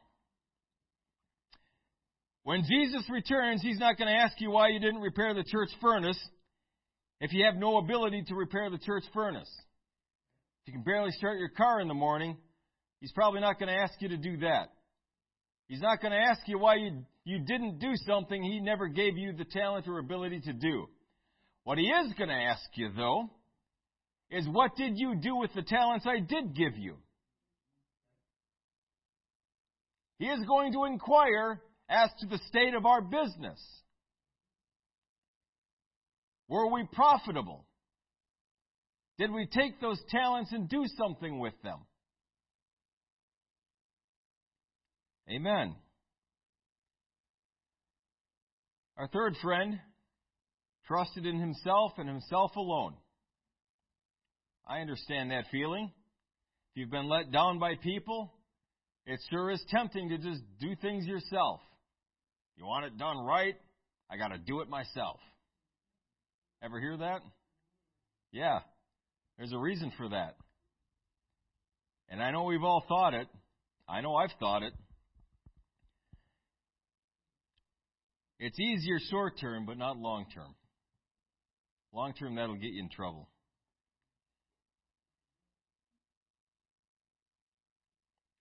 When 2.42 2.62
Jesus 2.62 3.02
returns, 3.10 3.60
he's 3.62 3.80
not 3.80 3.98
going 3.98 4.08
to 4.08 4.20
ask 4.20 4.40
you 4.40 4.50
why 4.50 4.68
you 4.68 4.78
didn't 4.78 5.00
repair 5.00 5.34
the 5.34 5.42
church 5.42 5.70
furnace 5.80 6.18
if 7.20 7.32
you 7.32 7.44
have 7.44 7.56
no 7.56 7.78
ability 7.78 8.24
to 8.28 8.34
repair 8.34 8.70
the 8.70 8.78
church 8.78 9.02
furnace. 9.12 9.50
If 10.62 10.68
you 10.68 10.72
can 10.74 10.82
barely 10.82 11.10
start 11.12 11.38
your 11.38 11.48
car 11.48 11.80
in 11.80 11.88
the 11.88 11.94
morning, 11.94 12.36
he's 13.00 13.12
probably 13.12 13.40
not 13.40 13.58
going 13.58 13.68
to 13.68 13.78
ask 13.78 13.94
you 14.00 14.10
to 14.10 14.16
do 14.16 14.36
that. 14.38 14.68
He's 15.66 15.80
not 15.80 16.00
going 16.00 16.12
to 16.12 16.18
ask 16.18 16.40
you 16.46 16.58
why 16.58 16.76
you, 16.76 17.04
you 17.24 17.40
didn't 17.40 17.80
do 17.80 17.92
something 18.06 18.42
he 18.42 18.60
never 18.60 18.86
gave 18.86 19.16
you 19.16 19.32
the 19.32 19.44
talent 19.44 19.88
or 19.88 19.98
ability 19.98 20.40
to 20.42 20.52
do. 20.52 20.88
What 21.66 21.78
he 21.78 21.86
is 21.86 22.12
going 22.16 22.28
to 22.28 22.34
ask 22.36 22.62
you, 22.74 22.90
though, 22.96 23.28
is 24.30 24.46
what 24.46 24.76
did 24.76 24.92
you 24.96 25.16
do 25.16 25.34
with 25.34 25.52
the 25.52 25.62
talents 25.62 26.06
I 26.08 26.20
did 26.20 26.54
give 26.54 26.78
you? 26.78 26.94
He 30.20 30.26
is 30.26 30.46
going 30.46 30.74
to 30.74 30.84
inquire 30.84 31.60
as 31.88 32.10
to 32.20 32.26
the 32.28 32.38
state 32.46 32.74
of 32.74 32.86
our 32.86 33.02
business. 33.02 33.60
Were 36.46 36.72
we 36.72 36.86
profitable? 36.92 37.64
Did 39.18 39.32
we 39.32 39.48
take 39.48 39.80
those 39.80 40.00
talents 40.08 40.52
and 40.52 40.68
do 40.68 40.84
something 40.96 41.40
with 41.40 41.54
them? 41.64 41.80
Amen. 45.28 45.74
Our 48.96 49.08
third 49.08 49.34
friend 49.42 49.80
trusted 50.86 51.26
in 51.26 51.38
himself 51.38 51.92
and 51.98 52.08
himself 52.08 52.54
alone. 52.56 52.94
I 54.66 54.80
understand 54.80 55.30
that 55.30 55.44
feeling. 55.50 55.90
If 56.70 56.80
you've 56.80 56.90
been 56.90 57.08
let 57.08 57.30
down 57.30 57.58
by 57.58 57.74
people, 57.82 58.32
it 59.06 59.20
sure 59.30 59.50
is 59.50 59.62
tempting 59.68 60.08
to 60.08 60.18
just 60.18 60.42
do 60.60 60.74
things 60.80 61.06
yourself. 61.06 61.60
You 62.56 62.66
want 62.66 62.86
it 62.86 62.98
done 62.98 63.18
right? 63.18 63.54
I 64.10 64.16
got 64.16 64.28
to 64.28 64.38
do 64.38 64.60
it 64.60 64.68
myself. 64.68 65.20
Ever 66.62 66.80
hear 66.80 66.96
that? 66.96 67.20
Yeah, 68.32 68.60
there's 69.38 69.52
a 69.52 69.58
reason 69.58 69.92
for 69.96 70.08
that. 70.08 70.36
And 72.08 72.22
I 72.22 72.30
know 72.30 72.44
we've 72.44 72.62
all 72.62 72.84
thought 72.88 73.14
it. 73.14 73.28
I 73.88 74.00
know 74.00 74.14
I've 74.14 74.32
thought 74.40 74.62
it. 74.62 74.72
It's 78.38 78.58
easier 78.58 78.98
short 79.10 79.38
term, 79.40 79.64
but 79.66 79.78
not 79.78 79.96
long 79.96 80.26
term. 80.34 80.54
Long 81.96 82.12
term, 82.12 82.34
that'll 82.34 82.56
get 82.56 82.72
you 82.72 82.82
in 82.82 82.90
trouble. 82.90 83.26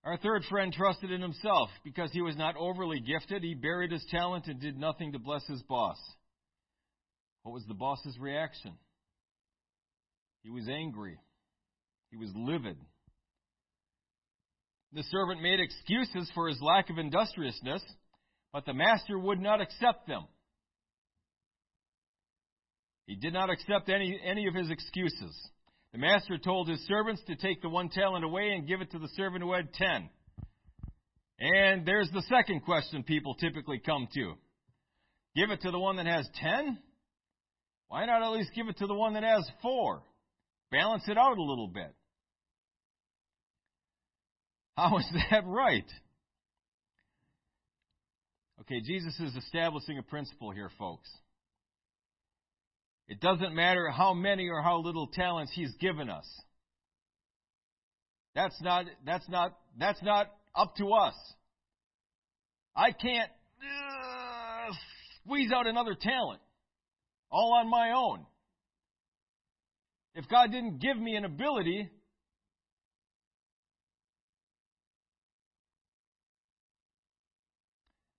Our 0.03 0.17
third 0.17 0.43
friend 0.49 0.73
trusted 0.73 1.09
in 1.09 1.21
himself. 1.21 1.69
Because 1.85 2.11
he 2.11 2.21
was 2.21 2.35
not 2.35 2.57
overly 2.57 2.99
gifted, 2.99 3.43
he 3.43 3.53
buried 3.53 3.93
his 3.93 4.05
talent 4.11 4.47
and 4.47 4.59
did 4.59 4.77
nothing 4.77 5.13
to 5.13 5.19
bless 5.19 5.47
his 5.47 5.61
boss. 5.63 5.95
What 7.43 7.53
was 7.53 7.63
the 7.65 7.73
boss's 7.73 8.17
reaction? 8.19 8.73
He 10.43 10.49
was 10.49 10.67
angry. 10.67 11.17
He 12.11 12.17
was 12.17 12.31
livid. 12.35 12.77
The 14.91 15.03
servant 15.03 15.41
made 15.41 15.61
excuses 15.61 16.29
for 16.35 16.49
his 16.49 16.61
lack 16.61 16.89
of 16.89 16.97
industriousness, 16.97 17.81
but 18.51 18.65
the 18.65 18.73
master 18.73 19.17
would 19.17 19.39
not 19.39 19.61
accept 19.61 20.07
them. 20.07 20.25
He 23.05 23.15
did 23.15 23.33
not 23.33 23.49
accept 23.49 23.89
any, 23.89 24.19
any 24.25 24.47
of 24.47 24.55
his 24.55 24.69
excuses. 24.69 25.35
The 25.91 25.99
master 25.99 26.37
told 26.37 26.67
his 26.67 26.85
servants 26.87 27.21
to 27.27 27.35
take 27.35 27.61
the 27.61 27.69
one 27.69 27.89
talent 27.89 28.25
away 28.25 28.51
and 28.51 28.67
give 28.67 28.81
it 28.81 28.91
to 28.91 28.99
the 28.99 29.09
servant 29.15 29.43
who 29.43 29.53
had 29.53 29.73
ten. 29.73 30.09
And 31.39 31.85
there's 31.85 32.09
the 32.11 32.23
second 32.29 32.61
question 32.61 33.03
people 33.03 33.35
typically 33.35 33.79
come 33.79 34.07
to. 34.13 34.33
Give 35.35 35.51
it 35.51 35.61
to 35.61 35.71
the 35.71 35.79
one 35.79 35.97
that 35.97 36.05
has 36.05 36.27
ten? 36.41 36.79
Why 37.87 38.05
not 38.05 38.23
at 38.23 38.31
least 38.31 38.51
give 38.55 38.67
it 38.67 38.77
to 38.79 38.87
the 38.87 38.93
one 38.93 39.13
that 39.13 39.23
has 39.23 39.47
four? 39.61 40.01
Balance 40.71 41.03
it 41.07 41.17
out 41.17 41.37
a 41.37 41.43
little 41.43 41.67
bit. 41.67 41.93
How 44.75 44.97
is 44.97 45.05
that 45.31 45.45
right? 45.45 45.89
Okay, 48.61 48.81
Jesus 48.81 49.17
is 49.19 49.35
establishing 49.35 49.97
a 49.97 50.03
principle 50.03 50.51
here, 50.51 50.71
folks. 50.79 51.09
It 53.07 53.19
doesn't 53.19 53.53
matter 53.53 53.89
how 53.89 54.13
many 54.13 54.49
or 54.49 54.61
how 54.61 54.79
little 54.79 55.07
talents 55.07 55.51
he's 55.53 55.73
given 55.75 56.09
us. 56.09 56.25
That's 58.33 58.59
not 58.61 58.85
that's 59.05 59.27
not 59.29 59.57
that's 59.77 60.01
not 60.01 60.27
up 60.55 60.75
to 60.77 60.87
us. 60.91 61.13
I 62.75 62.91
can't 62.91 63.29
uh, 63.61 64.73
squeeze 65.21 65.51
out 65.53 65.67
another 65.67 65.95
talent 65.99 66.41
all 67.31 67.53
on 67.53 67.69
my 67.69 67.91
own. 67.91 68.25
If 70.15 70.27
God 70.27 70.51
didn't 70.51 70.79
give 70.79 70.97
me 70.97 71.15
an 71.15 71.25
ability, 71.25 71.89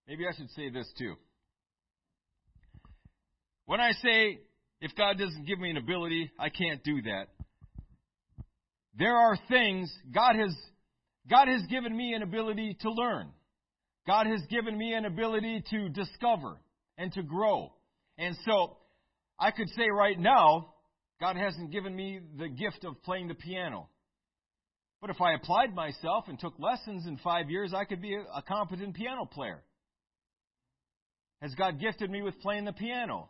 maybe 0.07 0.24
I 0.26 0.37
should 0.37 0.51
say 0.51 0.70
this 0.70 0.91
too. 0.99 1.14
When 3.66 3.80
I 3.80 3.93
say 3.93 4.41
if 4.81 4.95
God 4.97 5.18
doesn't 5.18 5.47
give 5.47 5.59
me 5.59 5.70
an 5.70 5.77
ability, 5.77 6.31
I 6.39 6.49
can't 6.49 6.83
do 6.85 7.03
that. 7.03 7.29
There 8.99 9.16
are 9.16 9.39
things 9.49 9.93
God 10.14 10.37
has 10.37 10.55
God 11.29 11.49
has 11.49 11.62
given 11.68 11.97
me 11.97 12.14
an 12.14 12.22
ability 12.22 12.77
to 12.81 12.91
learn. 12.91 13.31
God 14.07 14.27
has 14.27 14.41
given 14.49 14.79
me 14.79 14.95
an 14.95 15.05
ability 15.05 15.62
to 15.70 15.89
discover 15.89 16.61
and 16.97 17.12
to 17.12 17.22
grow. 17.22 17.72
And 18.16 18.37
so 18.45 18.77
I 19.39 19.51
could 19.51 19.68
say 19.70 19.89
right 19.93 20.18
now, 20.18 20.74
God 21.20 21.37
hasn't 21.37 21.72
given 21.72 21.95
me 21.95 22.20
the 22.39 22.49
gift 22.49 22.85
of 22.85 23.03
playing 23.03 23.29
the 23.29 23.35
piano. 23.35 23.89
But 25.01 25.11
if 25.11 25.20
I 25.20 25.35
applied 25.35 25.74
myself 25.74 26.24
and 26.29 26.39
took 26.39 26.55
lessons 26.59 27.07
in 27.07 27.18
five 27.18 27.51
years, 27.51 27.74
I 27.74 27.85
could 27.85 28.01
be 28.01 28.14
a, 28.14 28.43
competent 28.43 28.95
piano 28.95 29.27
player. 29.27 29.62
Has 31.43 31.55
God 31.55 31.81
gifted 31.81 32.11
me 32.11 32.22
with 32.22 32.41
playing 32.41 32.64
the 32.64 32.72
piano? 32.72 33.29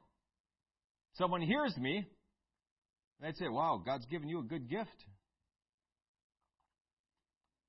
Someone 1.19 1.41
hears 1.41 1.77
me, 1.77 2.07
they'd 3.21 3.37
say, 3.37 3.49
Wow, 3.49 3.83
God's 3.85 4.07
given 4.07 4.29
you 4.29 4.41
a 4.41 4.43
good 4.43 4.69
gift. 4.69 5.05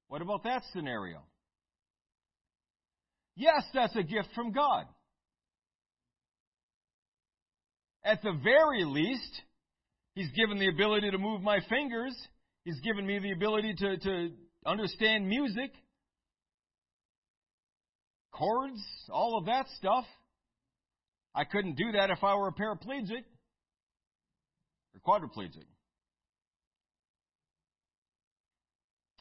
What 0.10 0.22
about 0.22 0.43
that 0.43 0.64
scenario? 0.74 1.22
Yes, 3.36 3.64
that's 3.74 3.95
a 3.95 4.04
gift 4.04 4.30
from 4.36 4.52
God. 4.52 4.86
At 8.04 8.22
the 8.22 8.34
very 8.43 8.84
least, 8.84 9.41
He's 10.16 10.32
given 10.32 10.58
the 10.58 10.68
ability 10.68 11.12
to 11.12 11.18
move 11.18 11.41
my 11.41 11.60
fingers. 11.70 12.16
He's 12.66 12.80
given 12.80 13.06
me 13.06 13.20
the 13.20 13.32
ability 13.32 13.76
to, 13.76 13.98
to 13.98 14.30
understand 14.66 15.28
music, 15.28 15.72
chords, 18.32 18.82
all 19.10 19.38
of 19.38 19.45
that 19.45 19.68
stuff. 19.78 20.06
I 21.36 21.43
couldn't 21.43 21.76
do 21.76 21.91
that 21.93 22.10
if 22.10 22.24
I 22.24 22.34
were 22.36 22.48
a 22.48 22.52
paraplegic 22.52 23.24
or 24.94 25.20
quadriplegic. 25.20 25.66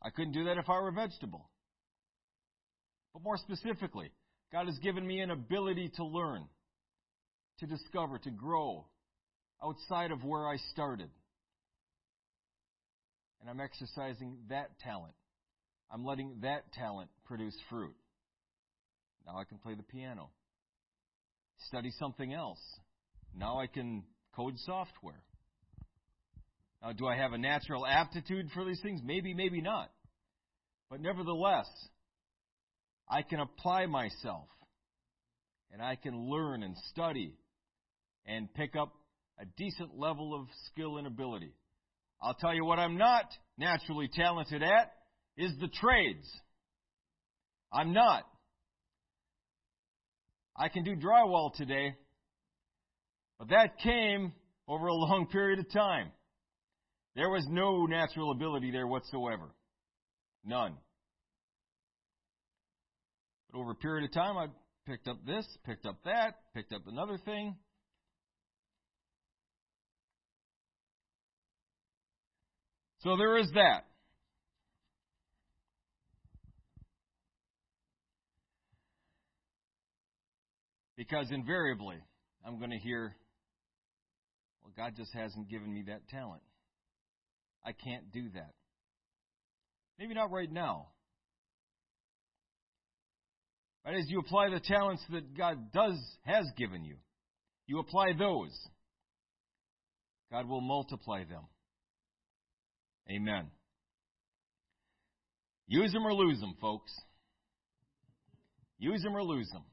I 0.03 0.11
couldn't 0.11 0.33
do 0.33 0.45
that 0.45 0.59
if 0.59 0.69
I 0.69 0.79
were 0.81 0.89
a 0.89 0.93
vegetable. 0.93 1.49
But 3.13 3.23
more 3.23 3.39
specifically, 3.39 4.13
God 4.53 4.67
has 4.67 4.79
given 4.79 5.07
me 5.07 5.21
an 5.21 5.31
ability 5.31 5.91
to 5.97 6.05
learn, 6.05 6.45
to 7.61 7.67
discover, 7.67 8.19
to 8.19 8.31
grow 8.31 8.87
outside 9.65 10.11
of 10.11 10.23
where 10.23 10.47
I 10.47 10.59
started. 10.73 11.11
And 13.41 13.51
I'm 13.51 13.61
exercising 13.61 14.37
that 14.49 14.79
talent. 14.81 15.15
I'm 15.91 16.05
letting 16.05 16.41
that 16.43 16.73
talent 16.73 17.11
produce 17.25 17.57
fruit. 17.71 17.95
Now 19.27 19.39
I 19.39 19.45
can 19.45 19.59
play 19.59 19.75
the 19.75 19.83
piano. 19.83 20.31
Study 21.69 21.91
something 21.99 22.33
else. 22.33 22.61
Now 23.35 23.59
I 23.59 23.67
can 23.67 24.05
code 24.35 24.55
software. 24.65 25.23
Now, 26.87 26.93
do 26.93 27.09
I 27.09 27.17
have 27.17 27.33
a 27.33 27.39
natural 27.39 27.85
aptitude 27.85 28.49
for 28.55 28.65
these 28.65 28.81
things? 28.81 29.01
Maybe, 29.05 29.35
maybe 29.35 29.61
not. 29.61 29.91
But 30.89 31.01
nevertheless, 31.01 31.67
I 33.09 33.23
can 33.23 33.41
apply 33.41 33.87
myself 33.87 34.47
and 35.73 35.83
I 35.83 35.97
can 35.97 36.31
learn 36.31 36.63
and 36.63 36.77
study 36.93 37.35
and 38.25 38.53
pick 38.55 38.77
up 38.77 38.93
a 39.41 39.47
decent 39.57 39.99
level 39.99 40.33
of 40.33 40.47
skill 40.67 40.99
and 40.99 41.09
ability. 41.09 41.53
I'll 42.23 42.35
tell 42.35 42.55
you 42.55 42.65
what 42.65 42.79
I'm 42.79 42.97
not 42.97 43.25
naturally 43.59 44.09
talented 44.09 44.63
at 44.63 44.93
is 45.37 45.51
the 45.61 45.69
trades. 45.69 46.31
I'm 47.73 47.93
not. 47.93 48.23
I 50.57 50.69
can 50.69 50.85
do 50.85 50.95
drywall 50.95 51.53
today, 51.53 51.97
but 53.41 53.49
that 53.49 53.81
came 53.81 54.33
over 54.69 54.87
a 54.87 54.95
long 54.95 55.27
period 55.33 55.59
of 55.59 55.69
time. 55.73 56.13
There 57.17 57.31
was 57.31 57.47
no 57.49 57.87
natural 57.87 58.31
ability 58.31 58.71
there 58.71 58.87
whatsoever. 58.87 59.49
None. 60.45 60.75
But 63.51 63.59
over 63.59 63.71
a 63.71 63.75
period 63.75 64.05
of 64.05 64.13
time, 64.13 64.37
I 64.37 64.49
picked 64.87 65.09
up 65.09 65.25
this, 65.27 65.47
picked 65.65 65.87
up 65.87 65.97
that, 66.05 66.35
picked 66.55 66.75
up 66.75 66.83
another 66.87 67.17
thing. 67.25 67.57
So 72.99 73.17
there 73.17 73.39
is 73.39 73.51
that. 73.55 73.87
Because 80.99 81.31
invariably, 81.31 81.97
I'm 82.47 82.59
going 82.59 82.73
to 82.73 82.79
hear, 82.79 83.17
well, 84.63 84.73
God 84.77 84.95
just 84.99 85.15
hasn't 85.15 85.49
given 85.49 85.73
me 85.73 85.85
that 85.87 86.09
talent. 86.09 86.43
I 87.67 87.73
can't 87.73 88.13
do 88.13 88.29
that. 88.35 88.53
Maybe 89.99 90.15
not 90.15 90.31
right 90.31 90.51
now. 90.51 90.87
But 93.85 93.95
as 93.95 94.05
you 94.09 94.21
apply 94.21 94.51
the 94.51 94.61
talents 94.61 95.03
that 95.11 95.37
God 95.37 95.73
does 95.73 95.99
has 96.23 96.47
given 96.57 96.85
you, 96.85 96.97
you 97.67 97.81
apply 97.81 98.13
those. 98.17 98.57
God 100.31 100.49
will 100.49 100.61
multiply 100.61 101.25
them. 101.25 101.43
Amen. 103.11 103.47
Use 105.67 105.93
them 105.93 106.07
or 106.07 106.15
lose 106.15 106.39
them, 106.41 106.55
folks. 106.61 106.93
Use 108.79 109.03
them 109.03 109.17
or 109.17 109.23
lose 109.23 109.49
them. 109.53 109.65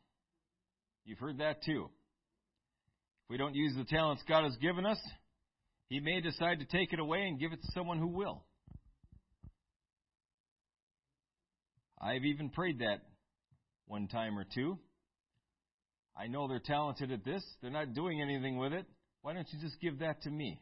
You've 1.06 1.20
heard 1.20 1.40
that 1.40 1.64
too. 1.64 1.86
If 1.86 3.30
we 3.30 3.38
don't 3.38 3.56
use 3.56 3.74
the 3.76 3.84
talents 3.84 4.24
God 4.28 4.44
has 4.46 4.56
given 4.58 4.86
us, 4.86 5.00
He 5.94 6.00
may 6.00 6.22
decide 6.22 6.58
to 6.58 6.66
take 6.66 6.92
it 6.92 6.98
away 6.98 7.28
and 7.28 7.40
give 7.40 7.54
it 7.54 7.62
to 7.62 7.72
someone 7.72 8.00
who 8.00 8.08
will. 8.08 8.42
I've 12.02 12.26
even 12.26 12.50
prayed 12.50 12.80
that 12.80 13.02
one 13.86 14.08
time 14.08 14.36
or 14.40 14.44
two. 14.56 14.80
I 16.18 16.26
know 16.26 16.48
they're 16.48 16.58
talented 16.58 17.12
at 17.12 17.24
this. 17.24 17.44
They're 17.62 17.70
not 17.70 17.94
doing 17.94 18.24
anything 18.24 18.58
with 18.58 18.74
it. 18.74 18.88
Why 19.22 19.34
don't 19.34 19.48
you 19.54 19.60
just 19.62 19.80
give 19.82 20.00
that 20.00 20.24
to 20.24 20.32
me? 20.32 20.60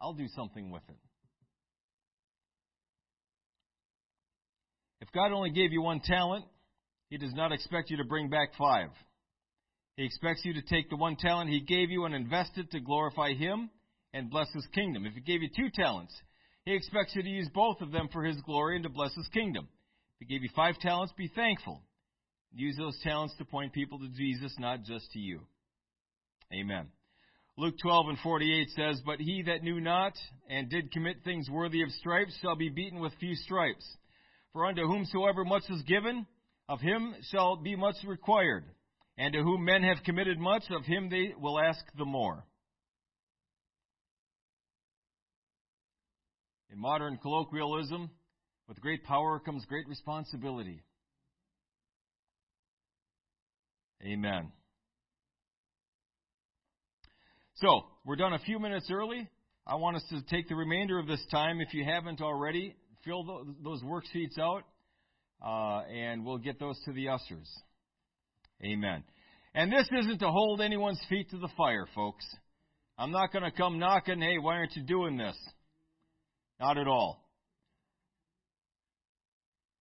I'll 0.00 0.14
do 0.14 0.26
something 0.34 0.72
with 0.72 0.82
it. 0.88 0.98
If 5.00 5.12
God 5.12 5.30
only 5.30 5.50
gave 5.50 5.70
you 5.70 5.80
one 5.80 6.00
talent, 6.00 6.44
He 7.08 7.18
does 7.18 7.34
not 7.34 7.52
expect 7.52 7.88
you 7.90 7.98
to 7.98 8.04
bring 8.04 8.30
back 8.30 8.48
five. 8.58 8.88
He 9.96 10.04
expects 10.04 10.40
you 10.44 10.54
to 10.54 10.62
take 10.62 10.90
the 10.90 10.96
one 10.96 11.14
talent 11.14 11.50
He 11.50 11.60
gave 11.60 11.92
you 11.92 12.04
and 12.04 12.16
invest 12.16 12.50
it 12.56 12.72
to 12.72 12.80
glorify 12.80 13.34
Him 13.34 13.70
and 14.12 14.30
bless 14.30 14.50
His 14.52 14.66
kingdom. 14.74 15.06
If 15.06 15.14
He 15.14 15.20
gave 15.20 15.42
you 15.42 15.48
two 15.54 15.70
talents, 15.70 16.14
He 16.64 16.74
expects 16.74 17.14
you 17.14 17.22
to 17.22 17.28
use 17.28 17.48
both 17.54 17.80
of 17.80 17.92
them 17.92 18.08
for 18.12 18.24
His 18.24 18.40
glory 18.42 18.76
and 18.76 18.84
to 18.84 18.90
bless 18.90 19.14
His 19.14 19.28
kingdom. 19.28 19.68
If 20.20 20.26
He 20.26 20.34
gave 20.34 20.42
you 20.42 20.50
five 20.54 20.78
talents, 20.78 21.12
be 21.16 21.28
thankful. 21.28 21.82
Use 22.54 22.76
those 22.76 22.98
talents 23.02 23.34
to 23.38 23.44
point 23.44 23.72
people 23.72 23.98
to 23.98 24.08
Jesus, 24.08 24.54
not 24.58 24.82
just 24.82 25.10
to 25.12 25.18
you. 25.18 25.40
Amen. 26.52 26.88
Luke 27.58 27.74
12 27.82 28.08
and 28.10 28.18
48 28.20 28.68
says, 28.70 29.02
But 29.04 29.18
he 29.18 29.42
that 29.42 29.62
knew 29.62 29.80
not 29.80 30.12
and 30.48 30.70
did 30.70 30.92
commit 30.92 31.24
things 31.24 31.50
worthy 31.50 31.82
of 31.82 31.90
stripes 31.90 32.32
shall 32.40 32.56
be 32.56 32.68
beaten 32.68 33.00
with 33.00 33.12
few 33.18 33.34
stripes. 33.34 33.84
For 34.52 34.64
unto 34.64 34.86
whomsoever 34.86 35.44
much 35.44 35.64
is 35.68 35.82
given, 35.82 36.26
of 36.68 36.80
him 36.80 37.14
shall 37.30 37.56
be 37.56 37.74
much 37.74 37.96
required. 38.06 38.64
And 39.18 39.32
to 39.34 39.42
whom 39.42 39.64
men 39.64 39.82
have 39.82 40.04
committed 40.04 40.38
much, 40.38 40.62
of 40.70 40.84
him 40.84 41.10
they 41.10 41.32
will 41.38 41.58
ask 41.58 41.84
the 41.96 42.04
more. 42.04 42.44
In 46.70 46.78
modern 46.78 47.18
colloquialism, 47.18 48.10
with 48.68 48.80
great 48.80 49.04
power 49.04 49.38
comes 49.40 49.64
great 49.64 49.88
responsibility. 49.88 50.82
Amen. 54.02 54.52
So, 57.54 57.86
we're 58.04 58.16
done 58.16 58.34
a 58.34 58.38
few 58.38 58.58
minutes 58.58 58.88
early. 58.90 59.28
I 59.66 59.74
want 59.74 59.96
us 59.96 60.04
to 60.10 60.22
take 60.22 60.48
the 60.48 60.54
remainder 60.54 60.98
of 60.98 61.06
this 61.06 61.24
time, 61.30 61.60
if 61.60 61.74
you 61.74 61.84
haven't 61.84 62.20
already, 62.20 62.76
fill 63.04 63.44
those 63.64 63.82
worksheets 63.82 64.38
out, 64.38 64.62
uh, 65.44 65.82
and 65.90 66.24
we'll 66.24 66.38
get 66.38 66.60
those 66.60 66.78
to 66.84 66.92
the 66.92 67.08
ushers. 67.08 67.50
Amen. 68.64 69.02
And 69.54 69.72
this 69.72 69.88
isn't 69.92 70.18
to 70.18 70.30
hold 70.30 70.60
anyone's 70.60 71.00
feet 71.08 71.30
to 71.30 71.38
the 71.38 71.48
fire, 71.56 71.86
folks. 71.94 72.24
I'm 72.96 73.10
not 73.10 73.32
going 73.32 73.44
to 73.44 73.50
come 73.50 73.78
knocking, 73.78 74.20
hey, 74.20 74.38
why 74.38 74.56
aren't 74.56 74.76
you 74.76 74.82
doing 74.82 75.16
this? 75.16 75.36
Not 76.60 76.76
at 76.76 76.88
all. 76.88 77.27